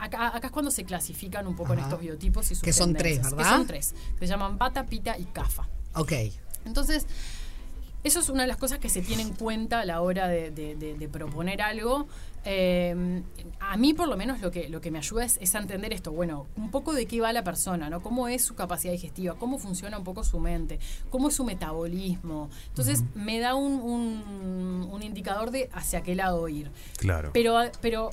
[0.00, 2.94] Acá, acá es cuando se clasifican un poco en estos biotipos y sus Que son
[2.94, 3.22] tres.
[3.22, 3.36] ¿verdad?
[3.38, 3.94] Que son tres.
[4.18, 5.68] Se llaman bata, pita y cafa.
[5.94, 6.12] Ok.
[6.64, 7.06] Entonces,
[8.04, 10.50] Eso es una de las cosas que se tiene en cuenta a la hora de,
[10.50, 12.06] de- de- de proponer algo.
[12.44, 13.22] Eh,
[13.60, 15.92] a mí, por lo menos, lo que, lo que me ayuda es, es a entender
[15.92, 16.10] esto.
[16.10, 18.02] Bueno, un poco de qué va la persona, ¿no?
[18.02, 20.80] Cómo es su capacidad digestiva, cómo funciona un poco su mente,
[21.10, 22.50] cómo es su metabolismo.
[22.68, 26.70] Entonces, me da un, un- un indicador de hacia qué lado ir.
[26.96, 27.30] Claro.
[27.32, 28.10] Pero, pero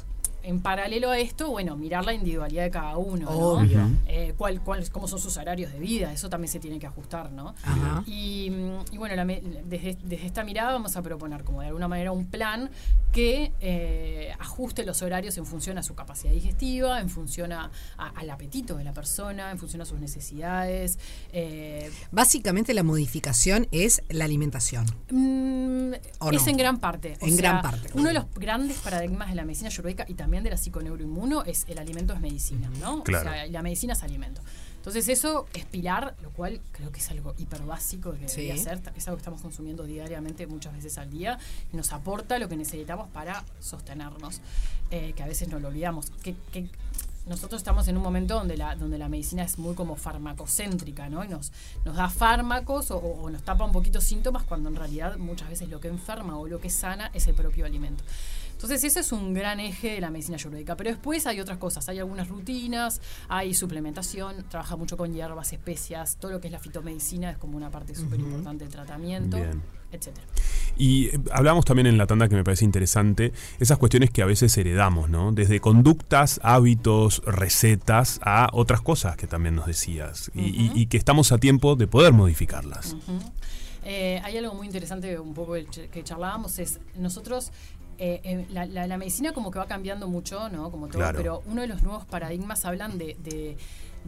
[0.49, 3.29] en paralelo a esto, bueno, mirar la individualidad de cada uno, ¿no?
[3.31, 3.87] Obvio.
[4.07, 7.31] Eh, cuál, cuál- cómo son sus horarios de vida, eso también se tiene que ajustar,
[7.31, 7.53] ¿no?
[7.63, 8.03] Ajá.
[8.07, 8.51] Y,
[8.91, 12.25] y bueno, la desde, desde esta mirada vamos a proponer como de alguna manera un
[12.25, 12.69] plan
[13.11, 18.09] que eh, ajuste los horarios en función a su capacidad digestiva, en función a- a-
[18.09, 20.97] al apetito de la persona, en función a sus necesidades.
[21.31, 24.85] eh, Básicamente la modificación es la alimentación.
[25.11, 26.49] Mm, ¿O es no?
[26.51, 27.17] en gran parte.
[27.21, 27.89] O En sea, gran parte.
[27.93, 31.65] Uno de los grandes paradigmas de la medicina ayurvédica y también de la psiconeuroinmuno es
[31.67, 33.03] el alimento es medicina, ¿no?
[33.03, 33.29] Claro.
[33.29, 34.41] O sea, la medicina es alimento.
[34.77, 38.41] Entonces eso es pilar, lo cual creo que es algo hiper básico que Sí.
[38.43, 38.81] debería ser.
[38.95, 41.37] Es algo que estamos consumiendo diariamente muchas veces al día
[41.73, 44.39] y nos aporta lo que necesitamos para sostenernos,
[44.91, 46.09] eh, que a veces no lo olvidamos.
[46.23, 46.69] Que, que
[47.25, 51.25] nosotros estamos en un momento donde la, donde la medicina es muy como farmacocéntrica, ¿no?
[51.25, 51.51] Y nos,
[51.83, 55.67] nos da fármacos o, o nos tapa un poquito síntomas cuando en realidad muchas veces
[55.67, 58.03] lo que enferma o lo que sana es el propio alimento.
[58.59, 60.75] Entonces ese es un gran eje de la medicina ayurvédica.
[60.75, 62.99] Pero después hay otras cosas, hay algunas rutinas,
[63.29, 67.55] hay suplementación, trabaja mucho con hierbas, especias, todo lo que es la fitomedicina es como
[67.55, 69.61] una parte súper importante del tratamiento, Bien.
[69.93, 70.27] etcétera.
[70.77, 73.31] Y eh, hablamos también en la tanda que me parece interesante,
[73.61, 75.31] esas cuestiones que a veces heredamos, ¿no?
[75.31, 80.31] Desde conductas, hábitos, recetas, a otras cosas que también nos decías.
[80.35, 82.97] y, y- y que estamos a tiempo de poder modificarlas.
[83.85, 87.51] Eh, hay algo muy interesante, un poco que charlábamos, es nosotros,
[87.99, 90.71] eh, eh, la, la- la medicina como que va cambiando mucho, ¿no?
[90.71, 91.17] Como todo, Claro.
[91.17, 93.57] pero uno de los nuevos paradigmas hablan de, de-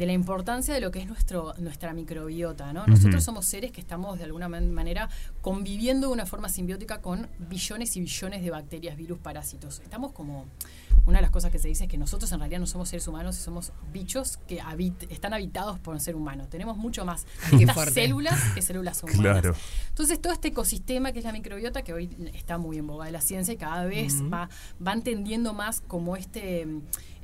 [0.01, 2.87] de la importancia de lo que es nuestro, nuestra microbiota, ¿no?
[2.87, 5.07] Nosotros somos seres que estamos de alguna man- manera
[5.41, 9.79] conviviendo de una forma simbiótica con billones y billones de bacterias, virus, parásitos.
[9.81, 10.47] Estamos como
[11.05, 13.07] una de las cosas que se dice es que nosotros en realidad no somos seres
[13.07, 16.47] humanos, somos bichos que habit- están habitados por un ser humano.
[16.49, 17.27] Tenemos mucho más
[17.59, 19.19] estas células que células humanas.
[19.21, 19.55] Claro.
[19.89, 23.11] Entonces, todo este ecosistema que es la microbiota, que hoy está muy en boga de
[23.11, 24.49] la ciencia y cada vez va,
[24.85, 26.67] va entendiendo más como este,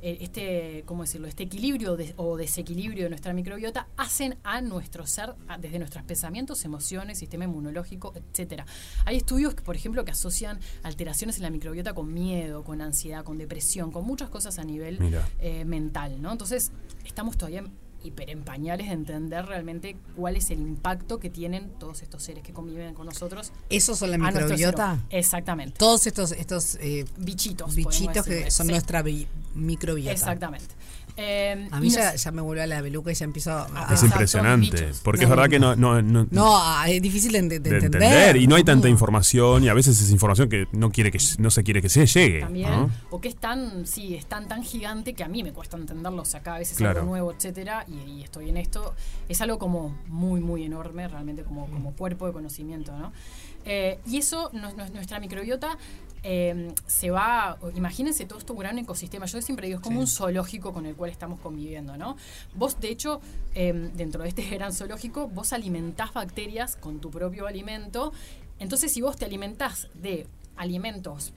[0.00, 1.26] este, ¿cómo decirlo?
[1.28, 6.04] Este equilibrio de- o desequilibrio de nuestra microbiota hacen a nuestro ser, a- desde nuestros
[6.04, 8.64] pensamientos, emociones, sistema inmunológico, etcétera.
[9.04, 13.24] Hay estudios, que, por ejemplo, que asocian alteraciones en la microbiota con miedo, con ansiedad,
[13.24, 14.98] con depresión, con muchas cosas a nivel
[15.40, 16.32] eh, mental, ¿no?
[16.32, 16.70] Entonces,
[17.04, 17.64] estamos todavía
[18.04, 22.42] hiper en pañales de entender realmente cuál es el impacto que tienen todos estos seres
[22.44, 23.52] que conviven con nosotros.
[23.70, 25.00] ¿Esos son la microbiota?
[25.10, 25.76] Exactamente.
[25.78, 27.74] Todos estos, estos eh, Bichitos.
[27.74, 30.12] bichitos que son Sí, nuestra bi- microbiota.
[30.12, 30.74] Exactamente.
[31.20, 33.64] Eh, A mí nos- ya, ya me vuelve a la peluca y ya empiezo a...
[33.66, 34.70] Es Exacto, impresionante.
[34.70, 35.00] bichos.
[35.02, 37.48] Porque No, es verdad no, que no, no, no- No, ah, es difícil de, de
[37.48, 37.84] de entender.
[38.02, 38.36] entender.
[38.36, 39.64] Y no hay tanta información.
[39.64, 42.40] Y a veces es información que no quiere que no se quiere que se llegue.
[42.40, 42.90] también, ¿no?
[43.10, 46.22] o que es tan, sí, es tan, tan gigante que a mí me cuesta entenderlo,
[46.22, 47.00] o sea, cada vez es Claro.
[47.00, 48.94] algo nuevo, etcétera, y, y estoy en esto.
[49.28, 53.12] Es algo como muy, muy enorme, realmente como, como cuerpo de conocimiento, ¿no?
[53.64, 55.76] Eh, y eso, no- no- nuestra microbiota
[56.22, 60.72] eh, se va, imagínense todo esto gran ecosistema, yo siempre digo, es como un zoológico
[60.72, 62.16] con el cual estamos conviviendo, ¿no?
[62.54, 63.20] Vos, de hecho,
[63.54, 68.12] eh, dentro de este gran zoológico, vos alimentás bacterias con tu propio alimento,
[68.58, 71.32] entonces si vos te alimentás de alimentos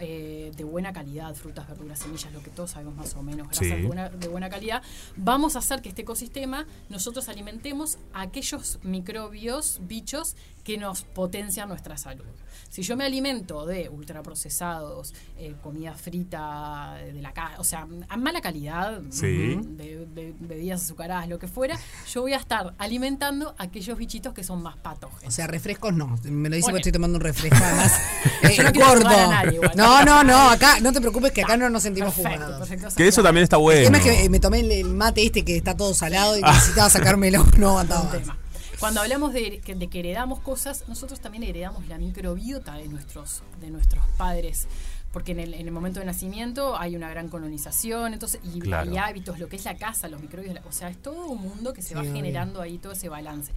[0.00, 3.68] eh, de buena calidad, frutas, verduras, semillas, lo que todos sabemos más o menos, grasas
[3.68, 3.74] Sí.
[3.74, 4.82] de, buena, de buena calidad,
[5.16, 10.34] vamos a hacer que este ecosistema nosotros alimentemos a aquellos microbios, bichos
[10.64, 12.24] que nos potencian nuestra salud.
[12.70, 18.16] Si yo me alimento de ultraprocesados, eh, comida frita de la casa, o sea, a
[18.16, 19.56] mala calidad, Sí.
[19.62, 21.78] de, de- bebidas azucaradas, lo que fuera,
[22.12, 25.32] yo voy a estar alimentando aquellos bichitos que son más O patógenos.
[25.32, 26.18] sea, refrescos no.
[26.24, 27.92] Me lo dice porque estoy tomando un refresco además.
[28.42, 29.04] eh, Yo no gordo.
[29.04, 29.72] nadie igual.
[29.76, 30.50] no, no, no.
[30.50, 32.68] Acá, no te preocupes que acá no nos sentimos perfecto, jugados.
[32.68, 32.96] perfecto.
[32.96, 33.84] Que eso también está El bueno.
[33.84, 36.42] tema es que eh, me tomé el- el mate este que está todo salado y
[36.42, 37.44] necesitaba sacármelo.
[37.58, 38.36] No aguantaba más.
[38.80, 43.42] Cuando hablamos de que, de que heredamos cosas, nosotros también heredamos la microbiota de nuestros,
[43.60, 44.66] de nuestros padres.
[45.12, 48.90] Porque en el, en el momento de nacimiento hay una gran colonización, entonces, y Claro.
[48.90, 51.40] hay hábitos, lo que es la casa, los microbios, la- o sea, es todo un
[51.40, 53.52] mundo que se Sí, va generando ahí todo ese balance.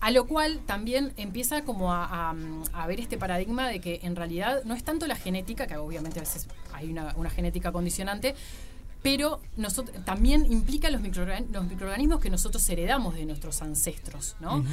[0.00, 2.34] A lo cual también empieza como a, a-
[2.72, 6.18] a ver este paradigma de que en realidad no es tanto la genética, que obviamente
[6.18, 8.34] a veces hay una, una genética condicionante,
[9.02, 9.40] pero
[10.04, 14.64] también implica los microorganismos que nosotros heredamos de nuestros ancestros, ¿no?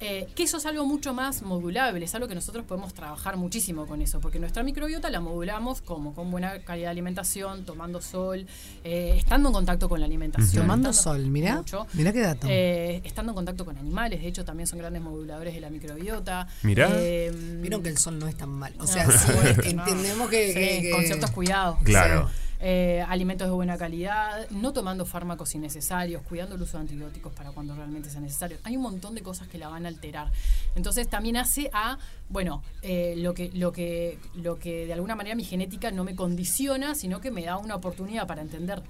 [0.00, 3.86] Eh, que eso es algo mucho más modulable, es algo que nosotros podemos trabajar muchísimo
[3.86, 8.46] con eso, porque nuestra microbiota la modulamos como con buena calidad de alimentación, tomando sol,
[8.84, 10.62] eh, estando en contacto con la alimentación.
[10.62, 11.56] Tomando sol, mirá.
[11.56, 11.86] mucho.
[11.94, 12.46] Mirá qué dato.
[12.48, 16.46] Eh, estando en contacto con animales, de hecho también son grandes moduladores de la microbiota.
[16.62, 16.88] Mirá.
[16.92, 18.74] Eh, Vieron que el sol no es tan mal.
[18.78, 19.32] O sea, sí,
[19.74, 19.84] no.
[19.84, 21.78] entendemos que, Sí, que- que- con ciertos cuidados.
[21.82, 22.28] Claro.
[22.60, 27.52] Eh, alimentos de buena calidad, no tomando fármacos innecesarios, cuidando el uso de antibióticos para
[27.52, 28.58] cuando realmente sea necesario.
[28.64, 30.30] Hay un montón de cosas que la van a alterar.
[30.76, 35.34] Entonces también hace a, bueno, eh, lo que lo que lo que de alguna manera
[35.34, 38.82] mi genética no me condiciona, sino que me da una oportunidad para entender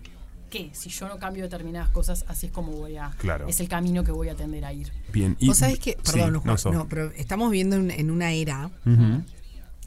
[0.51, 3.47] que si yo no cambio determinadas cosas, así es como voy a, Claro.
[3.49, 4.91] es el camino que voy a tender a ir.
[5.13, 5.37] Bien.
[5.43, 8.33] Vos sabés que, sí, perdón, no, Juan, so- no, pero estamos viviendo en, en una
[8.33, 8.71] era.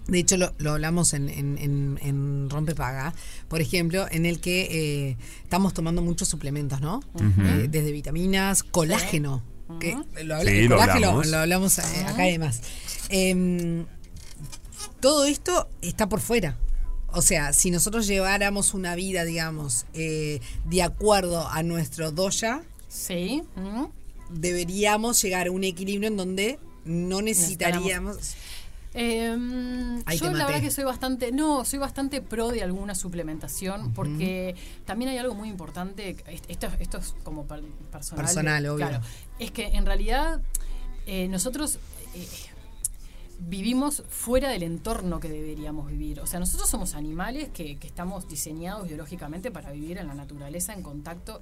[0.08, 3.14] De hecho, lo, lo hablamos en, en, en, en Rompepaga,
[3.48, 7.02] por ejemplo, en el que eh, estamos tomando muchos suplementos, ¿no?
[7.20, 9.44] Eh, desde vitaminas, colágeno.
[9.80, 11.28] Que lo, Sí, lo hablamos.
[11.28, 12.62] lo hablamos eh, acá además.
[13.10, 13.86] Em,
[15.00, 16.58] todo esto está por fuera.
[17.14, 23.44] O sea, si nosotros lleváramos una vida, digamos, eh, de acuerdo a nuestro doya, Sí.
[24.30, 28.18] deberíamos llegar a un equilibrio en donde no necesitaríamos.
[28.94, 29.30] Eh,
[30.06, 34.56] Ahí yo la verdad que soy bastante, no, soy bastante pro de alguna suplementación porque
[34.86, 38.26] también hay algo muy importante, est- esto, esto es como per- personal.
[38.26, 38.88] Personal, obvio.
[38.88, 39.04] Claro,
[39.40, 40.42] es que en realidad
[41.06, 41.80] eh, nosotros
[42.16, 42.28] eh,
[43.40, 46.20] vivimos fuera del entorno que deberíamos vivir.
[46.20, 50.74] O sea, nosotros somos animales que, que estamos diseñados biológicamente para vivir en la naturaleza
[50.74, 51.42] en contacto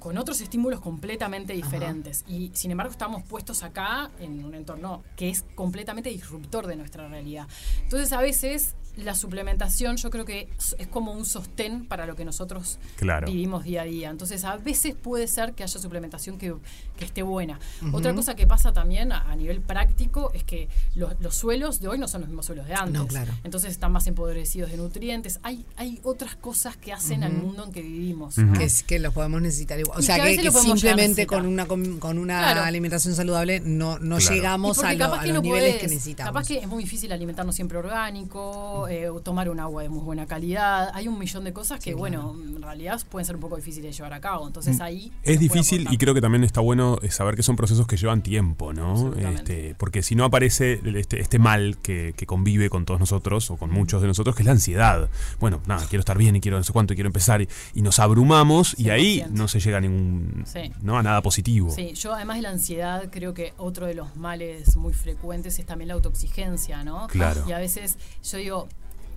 [0.00, 2.24] con otros estímulos completamente diferentes.
[2.26, 7.06] Y sin embargo estamos puestos acá en un entorno que es completamente disruptor de nuestra
[7.06, 7.46] realidad.
[7.82, 8.74] Entonces a veces
[9.04, 10.48] la suplementación yo creo que
[10.78, 13.26] es como un sostén para lo que nosotros Claro.
[13.26, 14.10] vivimos día a día.
[14.10, 16.54] Entonces a veces puede ser que haya suplementación que,
[16.96, 17.58] que esté buena.
[17.92, 21.88] Otra cosa que pasa también a, a nivel práctico es que los, los suelos de
[21.88, 22.92] hoy no son los mismos suelos de antes.
[22.94, 23.32] No, claro.
[23.44, 25.40] Entonces están más empobrecidos de nutrientes.
[25.42, 28.36] Hay, hay otras cosas que hacen al mundo en que vivimos.
[28.38, 28.52] ¿no?
[28.58, 29.98] que, es- que los podemos necesitar igual.
[29.98, 32.62] O Y sea, que simplemente con una com- con una Claro.
[32.62, 34.34] alimentación saludable no, no Claro.
[34.34, 36.32] llegamos a, lo- a los no niveles podés, que necesitamos.
[36.32, 40.26] Capaz que es muy difícil alimentarnos siempre orgánico, eh, tomar un agua de muy buena
[40.26, 40.90] calidad.
[40.94, 43.90] Hay un millón de cosas que, Sí, bueno, en realidad pueden ser un poco difíciles
[43.90, 44.46] de llevar a cabo.
[44.46, 45.12] Entonces ahí.
[45.22, 48.22] Es difícil y creo que también está bueno eh, saber que son procesos que llevan
[48.22, 49.14] tiempo, ¿no?
[49.14, 53.56] Este, porque si no aparece este, este mal que, que convive con todos nosotros o
[53.56, 55.08] con muchos de nosotros, que es la ansiedad.
[55.38, 57.82] Bueno, nada, quiero estar bien y quiero no sé cuánto y quiero empezar y, y
[57.82, 59.28] nos abrumamos y ahí 100%.
[59.30, 60.72] no se llega a ningún, Sí.
[60.82, 60.98] ¿no?
[60.98, 61.70] A nada positivo.
[61.70, 65.66] Sí, yo además de la ansiedad, creo que otro de los males muy frecuentes es
[65.66, 67.06] también la autoexigencia, ¿no?
[67.08, 67.44] Claro.
[67.48, 68.68] Y a veces yo digo,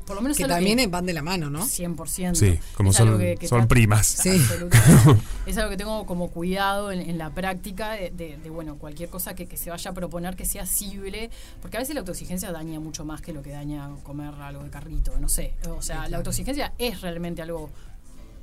[0.05, 1.65] por lo menos que también van de la mano, ¿no?
[1.65, 2.35] 100%.
[2.35, 4.07] Sí, como Es son- que- que son primas.
[4.23, 4.31] Sí.
[5.45, 9.09] Es algo que tengo como cuidado en, en la práctica de, de- de, bueno, cualquier
[9.09, 11.29] cosa que, que se vaya a proponer que sea asible,
[11.61, 14.69] porque a veces la autoexigencia daña mucho más que lo que daña comer algo de
[14.69, 15.53] carrito, no sé.
[15.77, 17.69] O sea, la autoexigencia es realmente algo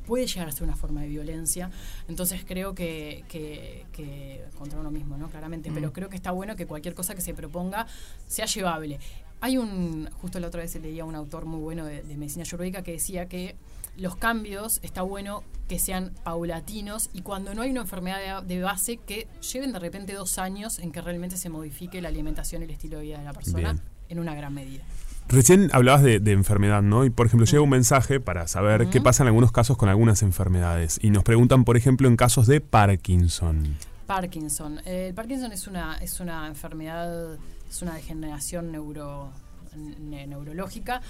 [0.07, 1.71] puede llegar a ser una forma de violencia.
[2.09, 5.29] Entonces creo que, que- que contra uno mismo, ¿no?
[5.31, 5.71] Claramente.
[5.73, 7.87] Pero creo que está bueno que cualquier cosa que se proponga
[8.27, 8.99] sea llevable.
[9.41, 12.82] Hay un, justo la otra vez leía un autor muy bueno de, de medicina ayurvédica
[12.82, 13.57] que decía que
[13.97, 18.62] los cambios está bueno que sean paulatinos y cuando no hay una enfermedad de, de
[18.62, 22.64] base que lleven de repente dos años en que realmente se modifique la alimentación y
[22.66, 23.82] el estilo de vida de la persona Bien.
[24.09, 24.82] en una gran medida.
[25.28, 27.05] Recién hablabas de, de enfermedad, ¿no?
[27.05, 30.22] Y por ejemplo, llega un mensaje para saber qué pasa en algunos casos con algunas
[30.22, 30.99] enfermedades.
[31.01, 33.76] Y nos preguntan, por ejemplo, en casos de Parkinson.
[34.15, 34.81] Parkinson.
[34.85, 37.39] Eh, el Parkinson es una, es una enfermedad,
[37.69, 39.31] es una degeneración neuro,
[39.77, 41.01] ne- neurológica.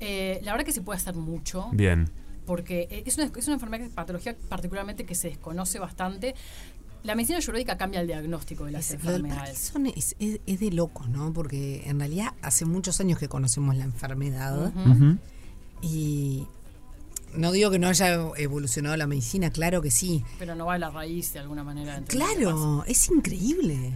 [0.00, 1.68] Eh, la verdad que se puede hacer mucho.
[1.72, 2.10] Bien.
[2.46, 6.34] Porque eh, es una, es una enfermedad, patología particularmente que se desconoce bastante.
[7.04, 9.70] La medicina ayurvédica cambia el diagnóstico de las Es- lo del enfermedades.
[9.72, 11.32] Parkinson es, es- es de loco, ¿no?
[11.32, 15.16] Porque en realidad hace muchos años que conocemos la enfermedad Ujú.
[15.80, 16.48] y
[17.34, 20.24] no digo que no haya evolucionado la medicina, claro que sí.
[20.38, 22.02] Pero no va a la raíz de alguna manera.
[22.06, 23.94] Claro, es increíble.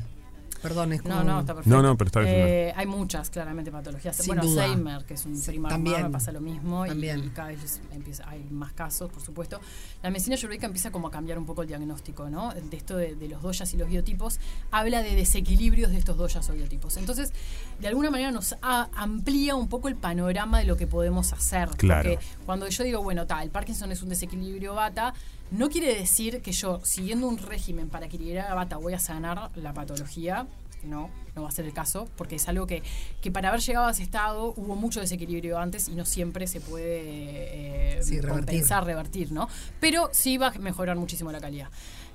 [0.63, 1.15] Perdón, es como...
[1.17, 1.77] No, no, está perfecto.
[1.77, 2.33] No, no, pero está bien.
[2.35, 4.17] Eh, hay muchas, claramente, patologías.
[4.17, 4.65] Sin bueno, duda.
[4.65, 7.25] Alzheimer, que es un Sí, hermano, pasa lo mismo y- También.
[7.25, 9.61] Y, cada vez empieza, hay más casos, por supuesto.
[10.03, 12.55] La medicina ayurvédica empieza como a cambiar un poco el diagnóstico, ¿no?
[12.55, 14.39] De esto de, de los doyas y los biotipos,
[14.71, 16.97] habla de desequilibrios de estos doyas o biotipos.
[16.97, 17.33] Entonces,
[17.81, 21.69] de alguna manera nos a- amplía un poco el panorama de lo que podemos hacer.
[21.77, 22.11] Claro.
[22.11, 25.13] Porque cuando yo digo, bueno, tal, el Parkinson es un desequilibrio bata,
[25.53, 29.51] no quiere decir que yo, siguiendo un régimen para equilibrar a bata, voy a sanar
[29.55, 30.47] la patología.
[30.85, 32.83] No, no va a ser el caso, porque es algo que,
[33.21, 36.61] que para haber llegado a ese estado hubo mucho desequilibrio antes y no siempre se
[36.61, 38.31] puede eh, Sí, revertir.
[38.47, 39.49] compensar, revertir, ¿no?
[39.79, 41.69] Pero sí va a mejorar muchísimo la calidad.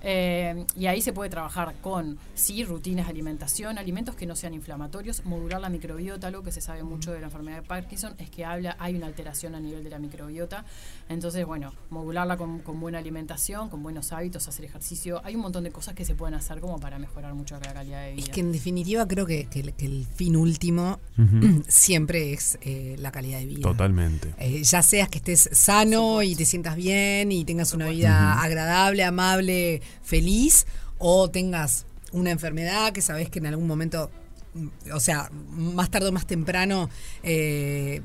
[0.04, 4.54] Eh, y ahí se puede trabajar con, sí, rutinas de alimentación, alimentos que no sean
[4.54, 8.30] inflamatorios, modular la microbiota, algo que se sabe mucho de la enfermedad de Parkinson es
[8.30, 10.66] que habla, hay una alteración a nivel de la microbiota.
[11.10, 15.22] Entonces, bueno, modularla con, con buena alimentación, con buenos hábitos, hacer ejercicio.
[15.24, 18.04] Hay un montón de cosas que se pueden hacer como para mejorar mucho la calidad
[18.06, 18.26] de vida.
[18.26, 21.00] Es que en definitiva creo que, que el- que el fin último
[21.68, 23.62] siempre es eh, la calidad de vida.
[23.62, 24.34] Totalmente.
[24.38, 29.04] Eh, ya seas que estés sano y te sientas bien y tengas una vida agradable,
[29.04, 30.68] amable, feliz,
[30.98, 34.10] o tengas una enfermedad que sabes que en algún momento,
[34.54, 36.90] mm, o sea, más tarde o más temprano
[37.24, 38.02] eh,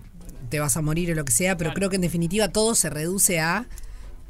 [0.49, 2.91] te vas a morir o lo que sea, pero creo que en definitiva todo se
[2.91, 3.67] reduce a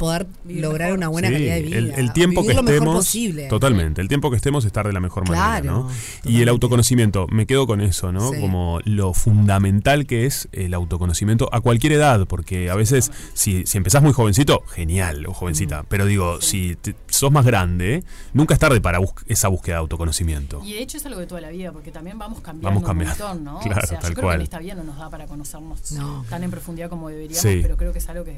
[0.03, 1.79] poder lograr una buena Sí, calidad de vida.
[1.79, 2.97] El, el tiempo que mejor estemos.
[2.97, 3.47] posible.
[3.49, 4.01] Totalmente.
[4.01, 5.91] El tiempo que estemos estar de la mejor manera, Claro, ¿no?
[6.31, 8.33] Y el autoconocimiento, me quedo con eso, ¿no?
[8.33, 8.41] Sí.
[8.41, 13.79] Como lo fundamental que es el autoconocimiento a cualquier edad, porque a veces, si, si
[13.79, 15.85] empezás muy jovencito, genial, o jovencita.
[15.89, 18.03] Pero digo, si te- sos más grande,
[18.33, 20.63] nunca es tarde para bus- esa búsqueda de autoconocimiento.
[20.65, 23.15] Y de hecho es algo de toda la vida, porque también vamos cambiando Vamos cambiando.
[23.25, 23.61] un montón, ¿no?
[23.73, 24.37] Claro, o sea, tal yo creo cual.
[24.39, 26.25] que en esta vida no nos da para conocernos No.
[26.29, 27.61] tan en profundidad como deberíamos, Sí.
[27.63, 28.37] pero creo que es algo que,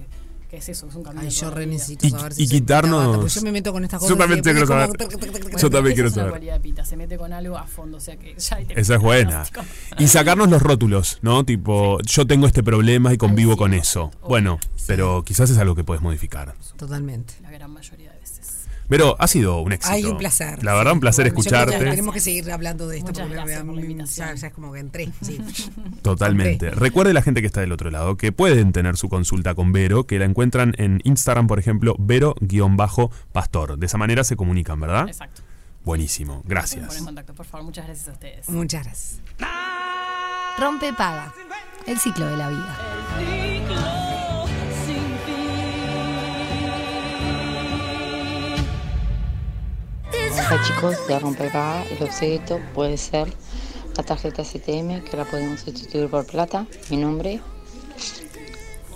[0.56, 1.22] es eso, es un camino.
[1.22, 3.84] Ay, yo re necesito Y- saber y si soy quitarnos- porque yo me meto con
[3.84, 4.18] estas Yo cosas.
[4.18, 4.90] también y quiero saber.
[4.90, 6.30] Yo también esa quiero es una saber.
[6.30, 9.00] cualidad de Pita, se mete con algo a fondo, o sea que ya Esa es
[9.00, 9.44] buena.
[9.98, 11.44] Y sacarnos los rótulos, ¿no?
[11.44, 14.10] Tipo, yo tengo este problema y convivo con eso.
[14.28, 16.54] Bueno, pero quizás es algo que puedes modificar.
[16.76, 17.34] Totalmente.
[17.42, 18.13] La gran mayoría de.
[18.88, 19.94] Pero ha sido un éxito.
[19.94, 20.62] Ay, un placer.
[20.62, 21.78] La verdad, un placer que escucharte.
[21.78, 24.72] Tenemos que seguir hablando de esto Muchas porque me- por la ya, ya es como
[24.72, 25.08] que entré.
[25.22, 25.38] Sí.
[26.02, 26.70] Totalmente.
[26.70, 30.04] Recuerde la gente que está del otro lado que pueden tener su consulta con Vero,
[30.06, 33.78] que la encuentran en Instagram, por ejemplo, Vero-Pastor.
[33.78, 35.08] De esa manera se comunican, ¿verdad?
[35.08, 35.42] Exacto.
[35.84, 36.42] Buenísimo.
[36.46, 36.96] Gracias.
[36.96, 38.48] en contacto, por favor, muchas gracias a ustedes.
[38.48, 39.20] Muchas gracias.
[40.58, 41.32] Rompe paga.
[41.86, 44.43] El ciclo de la vida.
[50.36, 53.32] Hola chicos, de Rompepaga, el objeto puede ser
[53.96, 56.66] la tarjeta CTM que la podemos sustituir por plata.
[56.90, 57.40] Mi nombre,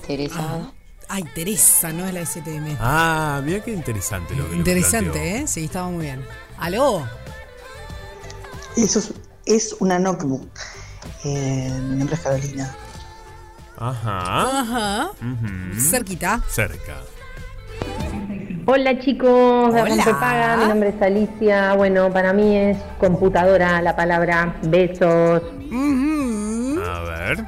[0.05, 0.73] Teresa.
[1.09, 2.77] Ay, Teresa, no es la STM.
[2.81, 5.37] Ah, mira qué interesante lo que Interesante.
[5.37, 5.47] ¿eh?
[5.47, 6.27] Sí, estaba muy bien.
[6.59, 7.07] ¿Aló?
[8.77, 9.15] Eso es,
[9.47, 10.51] es una notebook.
[11.25, 12.75] Eh, mi nombre es Carolina.
[13.77, 14.61] Ajá.
[14.61, 15.11] Ajá.
[15.13, 15.81] Ujú.
[15.81, 16.43] Cerquita.
[16.51, 17.01] Cerca.
[18.71, 19.95] Hola chicos de Hola.
[19.95, 21.75] Rompepaga, mi nombre es Alicia.
[21.75, 25.43] Bueno, para mí es computadora la palabra besos.
[26.87, 27.45] A ver.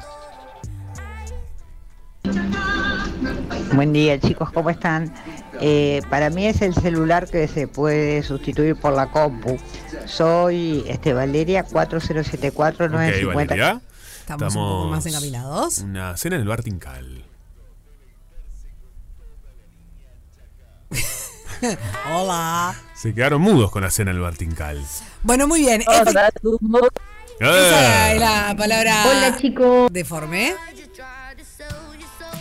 [3.73, 5.13] Buen día chicos, ¿cómo están?
[5.59, 9.59] Eh, para mí es el celular que se puede sustituir por la compu.
[10.05, 13.53] Soy este, Valeria 4074 Ok, 950.
[13.53, 13.81] Valeria.
[14.19, 15.77] Estamos un poco más encaminados.
[15.79, 17.20] Una cena en el bar Tincal.
[22.11, 22.75] Hola.
[22.95, 24.83] Se quedaron mudos con la cena en el bar Tincal.
[25.23, 25.81] Bueno, muy bien.
[25.81, 26.27] Efe- Esa
[28.11, 28.13] Eh.
[28.13, 29.91] es la palabra Hola chicos.
[29.91, 30.53] deforme.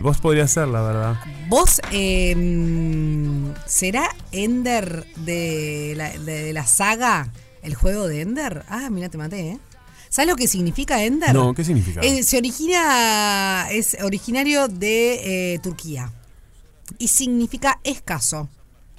[0.00, 1.16] Vos podrías ser, la verdad.
[1.48, 7.28] ¿Vos eh, mm, será Ender de la, de la saga?
[7.64, 8.64] ¿El juego de Ender?
[8.68, 9.58] Ah, mira, te maté, ¿eh?
[10.10, 11.34] ¿Sabes lo que significa Ender?
[11.34, 12.02] No, ¿qué significa?
[12.02, 16.12] Eh, se origina, es originario de eh, Turquía
[16.98, 18.48] y significa escaso.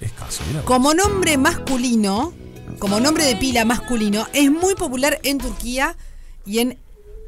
[0.00, 0.62] Escaso, mira.
[0.62, 2.34] Como nombre masculino,
[2.78, 5.96] como nombre de pila masculino, es muy popular en Turquía
[6.44, 6.72] y en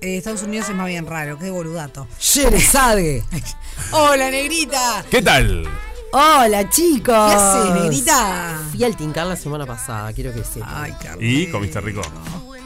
[0.02, 1.38] eh, Estados Unidos es más bien raro.
[1.38, 2.06] Qué boludato.
[2.20, 3.24] Sherezade.
[3.92, 5.04] Hola, negrita.
[5.08, 5.64] ¿Qué tal?
[6.10, 7.04] Hola, chicos.
[7.14, 8.58] ¿Qué haces, negrita?
[8.70, 10.70] Fui al Tincar la semana pasada, quiero que sepan.
[10.74, 11.18] Ay, Carlos.
[11.22, 12.00] ¿Y comiste rico?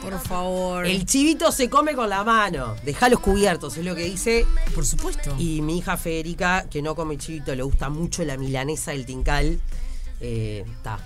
[0.01, 0.85] Por favor.
[0.85, 2.75] El chivito se come con la mano.
[2.85, 4.45] Deja los cubiertos, es lo que dice.
[4.73, 5.35] Por supuesto.
[5.37, 9.59] Y mi hija Federica, que no come chivito, le gusta mucho la milanesa del Tincal.
[10.21, 10.99] Eh, ta.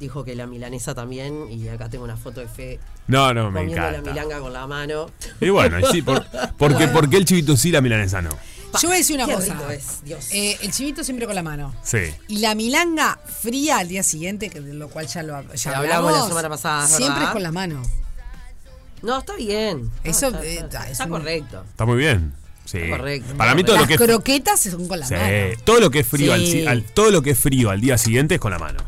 [0.00, 1.50] Dijo que la milanesa también.
[1.50, 4.10] Y acá tengo una foto de Fe No, no, me comiendo la encanta.
[4.10, 5.06] milanga con la mano.
[5.40, 6.24] Y bueno, y sí, por,
[6.56, 8.30] porque, porque el chivito sí, la milanesa no.
[8.82, 9.54] Yo voy a decir una Qué cosa.
[9.54, 10.26] rico es, Dios.
[10.32, 11.74] Eh, el chivito siempre con la mano.
[11.82, 11.98] Sí.
[12.28, 16.12] Y la milanga fría al día siguiente, que de lo cual ya lo ya hablamos
[16.12, 17.82] la semana pasada, Siempre es con la mano.
[19.02, 19.90] No, está bien.
[20.02, 21.64] Eso, está, eh, está- está- es está un- correcto.
[21.70, 22.32] Está muy bien.
[22.64, 22.78] Sí.
[22.78, 23.34] Está correcto.
[23.36, 25.26] Para mí todo Las lo que es croquetas son con la Sí, mano.
[25.64, 26.66] todo lo que es frío al, Sí.
[26.66, 28.78] al- todo lo que es frío al día siguiente es con la mano.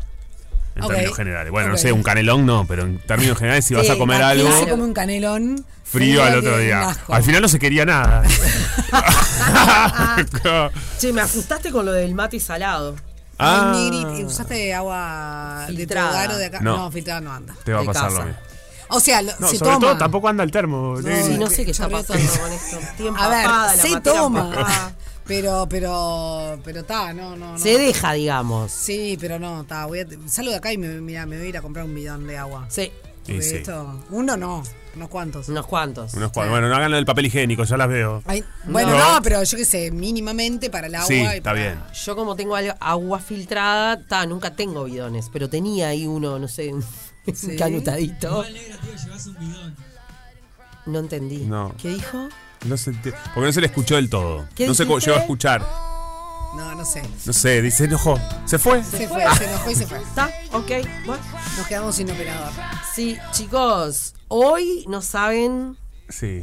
[0.75, 0.89] En Ok.
[0.91, 1.51] términos generales.
[1.51, 4.47] Bueno, no sé, un canelón no, pero en términos generales si vas a comer algo
[4.47, 6.89] ¿Quién se come un canelón frío al que otro un día.
[6.89, 7.13] asco?
[7.13, 8.23] Al final no se quería nada.
[10.99, 12.95] Che, me asustaste con lo del mate salado.
[13.39, 13.73] Ah.
[13.75, 16.33] Ay, ¿Usaste agua de tu Filtrada.
[16.33, 16.59] o de acá?
[16.61, 16.77] No.
[16.77, 17.55] No, filtrada no anda.
[17.63, 18.19] Te va a De pasar casa.
[18.19, 18.41] lo mismo.
[18.89, 19.87] O sea, lo- No, se sobre toma.
[19.87, 20.99] todo tampoco anda el termo.
[21.01, 21.33] Negri.
[21.33, 22.39] Sí, no sé qué está pasando todo.
[22.41, 22.79] con esto.
[22.79, 24.93] Estoy A ver, la se toma.
[25.25, 27.59] Pero, pero, pero está, no, no, no.
[27.59, 28.71] Se deja, digamos.
[28.71, 29.85] Sí, pero no, está.
[29.85, 31.93] Voy a, salgo de acá y me, mira, me voy a ir a comprar un
[31.93, 32.65] bidón de agua.
[32.69, 32.89] Sí,
[33.27, 33.55] Y sí.
[33.57, 34.63] esto, uno no,
[34.95, 35.49] unos cuantos.
[35.49, 36.13] unos cuantos.
[36.13, 36.51] Unos cuadros.
[36.53, 38.23] Bueno, no hagan del papel higiénico, ya las veo.
[38.25, 39.15] Ay, bueno, No.
[39.15, 39.21] no.
[39.21, 41.07] pero yo qué sé, mínimamente para el agua.
[41.07, 41.79] Sí, y está para- bien.
[41.93, 46.73] Yo como tengo agua filtrada, ta, nunca tengo bidones, pero tenía ahí uno, no sé,
[46.73, 46.83] un
[47.33, 47.55] Sí.
[47.57, 48.43] canutadito.
[50.85, 51.39] No entendí.
[51.45, 51.73] No.
[51.81, 52.29] ¿Qué dijo?
[52.65, 54.47] No se porque no se le escuchó del todo.
[54.55, 55.05] ¿Qué no se dijiste?
[55.05, 55.61] llegó a escuchar.
[56.57, 57.03] No, no sé.
[57.25, 58.19] No sé, dice enojó.
[58.45, 58.83] ¿Se fue?
[58.83, 59.99] Se fue, se enojó y se fue.
[59.99, 60.31] ¿Está?
[60.53, 60.71] Ok,
[61.05, 61.23] bueno.
[61.57, 62.51] Nos quedamos sin operador.
[62.95, 65.77] Sí, chicos, hoy no saben
[66.09, 66.41] Sí.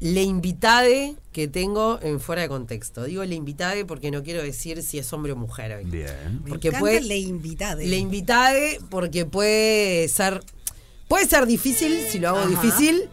[0.00, 3.04] la invitade que tengo en fuera de contexto.
[3.04, 5.84] Digo la invitade porque no quiero decir si es hombre o mujer hoy.
[5.84, 6.40] Bien.
[6.42, 7.76] Me Porque encanta puede- la invitada.
[7.82, 10.42] La invitade porque puede ser
[11.06, 12.48] puede ser difícil si lo hago Ajá.
[12.48, 13.08] difícil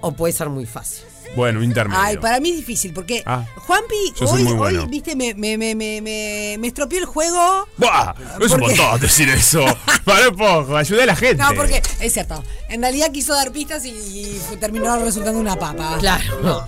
[0.00, 1.04] o puede ser muy fácil.
[1.34, 2.00] Bueno, un intermedio.
[2.02, 3.44] Ay, para mí es difícil porque Ah.
[3.56, 4.82] Juanpi hoy, bueno.
[4.82, 7.66] hoy, viste, me, me, me, me, me, me estropeó el juego.
[7.78, 8.14] ¡Buah!
[8.38, 9.64] No es un Porque- montón decir eso.
[10.04, 11.42] Para un poco, ayudé a la gente.
[11.42, 12.42] No, porque es cierto.
[12.68, 15.96] En realidad quiso dar pistas y, terminó resultando una papa.
[16.00, 16.40] Claro.
[16.42, 16.66] No.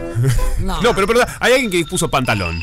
[0.60, 0.82] No.
[0.82, 2.62] No, pero perdón, hay alguien que puso pantalón.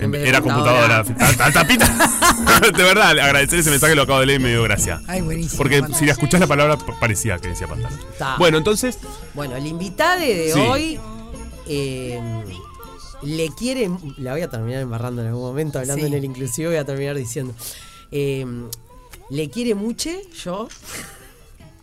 [0.00, 1.04] En vez de Era computadora.
[1.40, 1.86] Al tapita.
[2.76, 5.00] De verdad, agradecer ese mensaje lo acabo de leer y me dio gracia.
[5.06, 5.58] Ay, buenísimo.
[5.58, 7.98] Porque si la escuchás la palabra parecía que decía pantalón.
[8.18, 8.36] Ta.
[8.38, 8.98] Bueno, entonces,
[9.34, 10.58] Bueno, la invitade de Sí.
[10.60, 11.00] hoy
[11.66, 12.20] eh,
[13.22, 13.90] le quiere.
[14.18, 16.08] La voy a terminar embarrando en algún momento, hablando Sí.
[16.12, 17.54] en el inclusivo, voy a terminar diciendo.
[18.12, 18.44] eh,
[19.30, 20.10] le quiere mucho,
[20.44, 20.66] yo,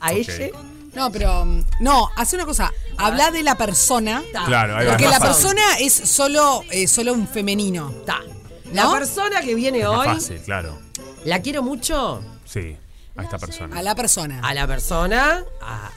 [0.02, 0.50] a ella.
[0.98, 2.74] No, pero mm, no, hace una cosa.
[2.98, 4.24] Habla de la persona.
[4.34, 4.46] Ta.
[4.46, 4.92] claro, ahí va.
[4.94, 5.44] Porque es la más fácil.
[5.56, 7.94] persona es solo, eh, solo un femenino.
[8.06, 8.20] Ta.
[8.74, 8.92] La ¿No?
[8.94, 10.78] persona que viene Es hoy, fácil, claro.
[11.24, 12.76] la quiero mucho Sí,
[13.16, 13.78] a esta persona.
[13.78, 14.40] A la persona.
[14.44, 15.92] a la persona, a,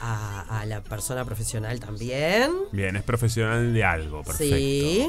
[0.48, 2.52] a- a la persona profesional también.
[2.70, 4.54] Bien, es profesional de algo, perfecto.
[4.56, 5.08] Sí.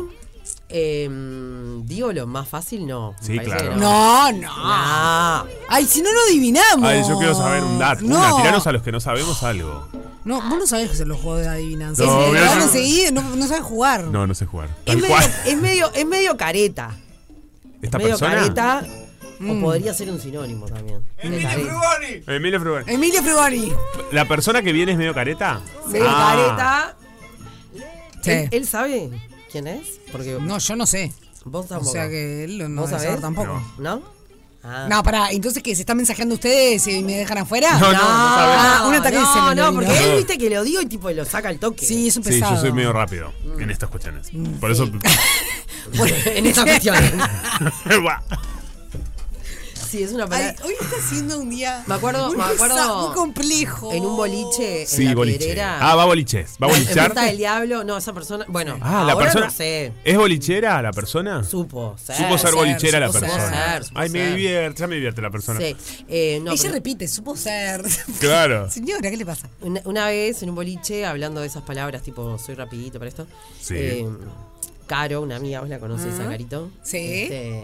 [0.73, 3.13] Em, digo lo más fácil, no.
[3.21, 3.75] Sí, claro.
[3.75, 5.47] No, no.
[5.69, 6.89] Ay, si no lo adivinamos.
[6.89, 8.01] Ay, yo quiero saber un dato.
[8.03, 8.17] No.
[8.17, 9.87] Una, tiranos a los que no sabemos algo.
[10.23, 12.03] No, vos no sabés hacer los juegos de adivinanza.
[12.05, 14.03] No, no, no sabes jugar.
[14.05, 14.69] No, no sé jugar.
[14.85, 15.15] Es medio,
[15.45, 16.95] es medio, es medio careta.
[17.81, 18.35] ¿Esta medio persona?
[18.35, 18.83] careta.
[19.39, 19.61] O Mm.
[19.63, 21.01] podría ser un sinónimo también.
[21.17, 21.49] Emilio.
[21.49, 22.23] Frugoni.
[22.27, 22.85] Emilio Frugoni.
[22.93, 23.73] Emilio Frugoni.
[24.11, 25.59] ¿La persona que viene es medio careta?
[25.87, 26.35] Medio Ah.
[26.53, 26.95] careta.
[28.21, 28.29] Sí.
[28.29, 29.09] ¿Él, él sabe
[29.51, 29.99] quién es?
[30.11, 31.11] Porque No, yo no sé.
[31.45, 31.91] vos O tampoco.
[31.91, 33.21] sea que él no ¿Vos saber sabés?
[33.21, 33.61] tampoco.
[33.77, 34.01] ¿No?
[34.63, 34.85] Ah.
[34.87, 37.79] No, pará, entonces que se están mensajeando ustedes y me dejan afuera.
[37.79, 37.99] No, no, no.
[38.03, 39.95] Ah, un ataque de no, no, no, porque no.
[39.95, 41.83] él viste que lo digo y tipo lo saca al toque.
[41.83, 42.53] Sí, es un Sí, pesado.
[42.55, 44.29] yo soy medio rápido en estas cuestiones.
[44.59, 44.83] Por eso.
[46.25, 46.95] en esta cuestión.
[49.91, 50.55] Sí, es una palabra.
[50.57, 53.07] Ay, hoy está siendo un día Me acuerdo, muy me acuerdo.
[53.07, 53.91] muy complejo.
[53.91, 55.61] En un boliche, Sí, en la boliche.
[55.61, 56.55] Ah, va a boliches.
[56.63, 57.13] ¿Va a bolichar?
[57.13, 58.45] Del Diablo, no, esa persona.
[58.47, 59.47] Bueno, Ah, la persona.
[59.47, 59.91] no sé.
[60.05, 61.43] ¿Es bolichera la persona?
[61.43, 62.15] Supo ser.
[62.15, 63.49] Supo ser bolichera la supo persona.
[63.73, 65.59] ser, supo Ay, me divierte, ya me divierte la persona.
[65.59, 65.75] Sí.
[66.07, 67.83] Eh, no, Ella pero repite, supo ser.
[68.21, 68.71] Claro.
[68.71, 69.49] Señora, ¿qué le pasa?
[69.61, 73.27] una, una vez en un boliche, hablando de esas palabras, tipo, soy rapidito para esto.
[73.59, 73.75] Sí.
[73.77, 74.07] eh,
[74.87, 76.23] Caro, una amiga, vos la conocés, Ah.
[76.25, 76.69] a Carito.
[76.83, 76.97] Sí.
[76.97, 77.63] Este,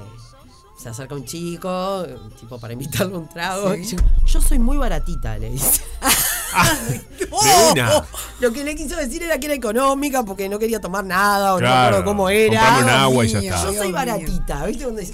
[0.78, 2.06] se acerca un chico,
[2.40, 3.74] tipo, para invitarle un trago.
[3.76, 3.96] Sí.
[3.96, 5.82] yo, yo soy muy baratita, le dice.
[7.20, 7.30] De
[7.72, 8.04] una.
[8.40, 11.56] Lo que le quiso decir era que era económica porque no quería tomar nada o
[11.56, 12.78] no me Claro, acuerdo cómo era.
[12.80, 13.62] un agua y ya Yo está.
[13.64, 13.94] soy Dios mío.
[13.96, 14.84] baratita, ¿viste?
[14.86, 15.14] Donde dice,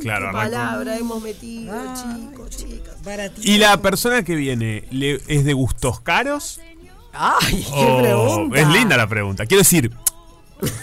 [0.00, 2.94] Claro, qué palabra hemos metido, chicos, chicas.
[3.02, 3.50] Baratito.
[3.50, 6.60] ¿Y la persona que viene le- es de gustos caros?
[7.12, 8.60] Ay, qué ¿O- pregunta.
[8.60, 9.46] Es linda la pregunta.
[9.46, 9.90] Quiero decir,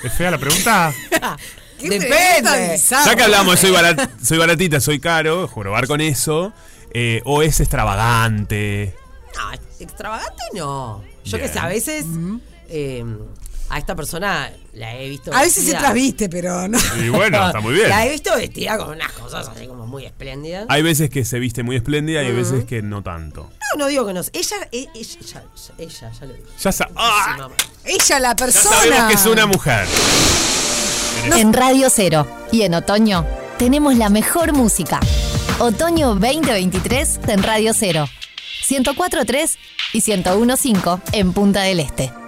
[0.04, 0.92] ¿es fea la pregunta?
[1.82, 2.78] ¿Qué Depende.
[2.90, 6.54] Ya que hablamos, soy, barat- soy baratita, soy caro, jorobar con eso.
[6.94, 8.96] eh, o es extravagante.
[9.40, 11.02] Ah, extravagante no.
[11.24, 11.48] Yo Bien.
[11.48, 12.06] que sé, a veces
[12.70, 13.06] eh,
[13.70, 15.34] a esta persona la he visto.
[15.34, 16.78] A veces se trasviste, pero no.
[17.02, 17.88] Y bueno, está muy bien.
[17.88, 20.66] La he visto vestida con unas cosas así como muy espléndidas.
[20.68, 23.50] Hay veces que se viste muy espléndida y hay veces que no tanto.
[23.74, 24.20] No, no digo que no.
[24.34, 25.44] Ella, e- ella, ella,
[25.78, 26.46] ella, ya lo dije.
[26.62, 27.48] Ya, sa- ¡Ah!
[27.86, 28.76] Ella, la Ya persona.
[28.76, 29.88] sabemos que es una mujer.
[31.38, 33.26] En Radio Cero y en otoño
[33.58, 35.00] tenemos la mejor música.
[35.60, 38.08] Otoño 2023 en Radio Cero.
[38.68, 39.58] 104.3
[39.94, 42.21] y 101.5 en Punta del Este.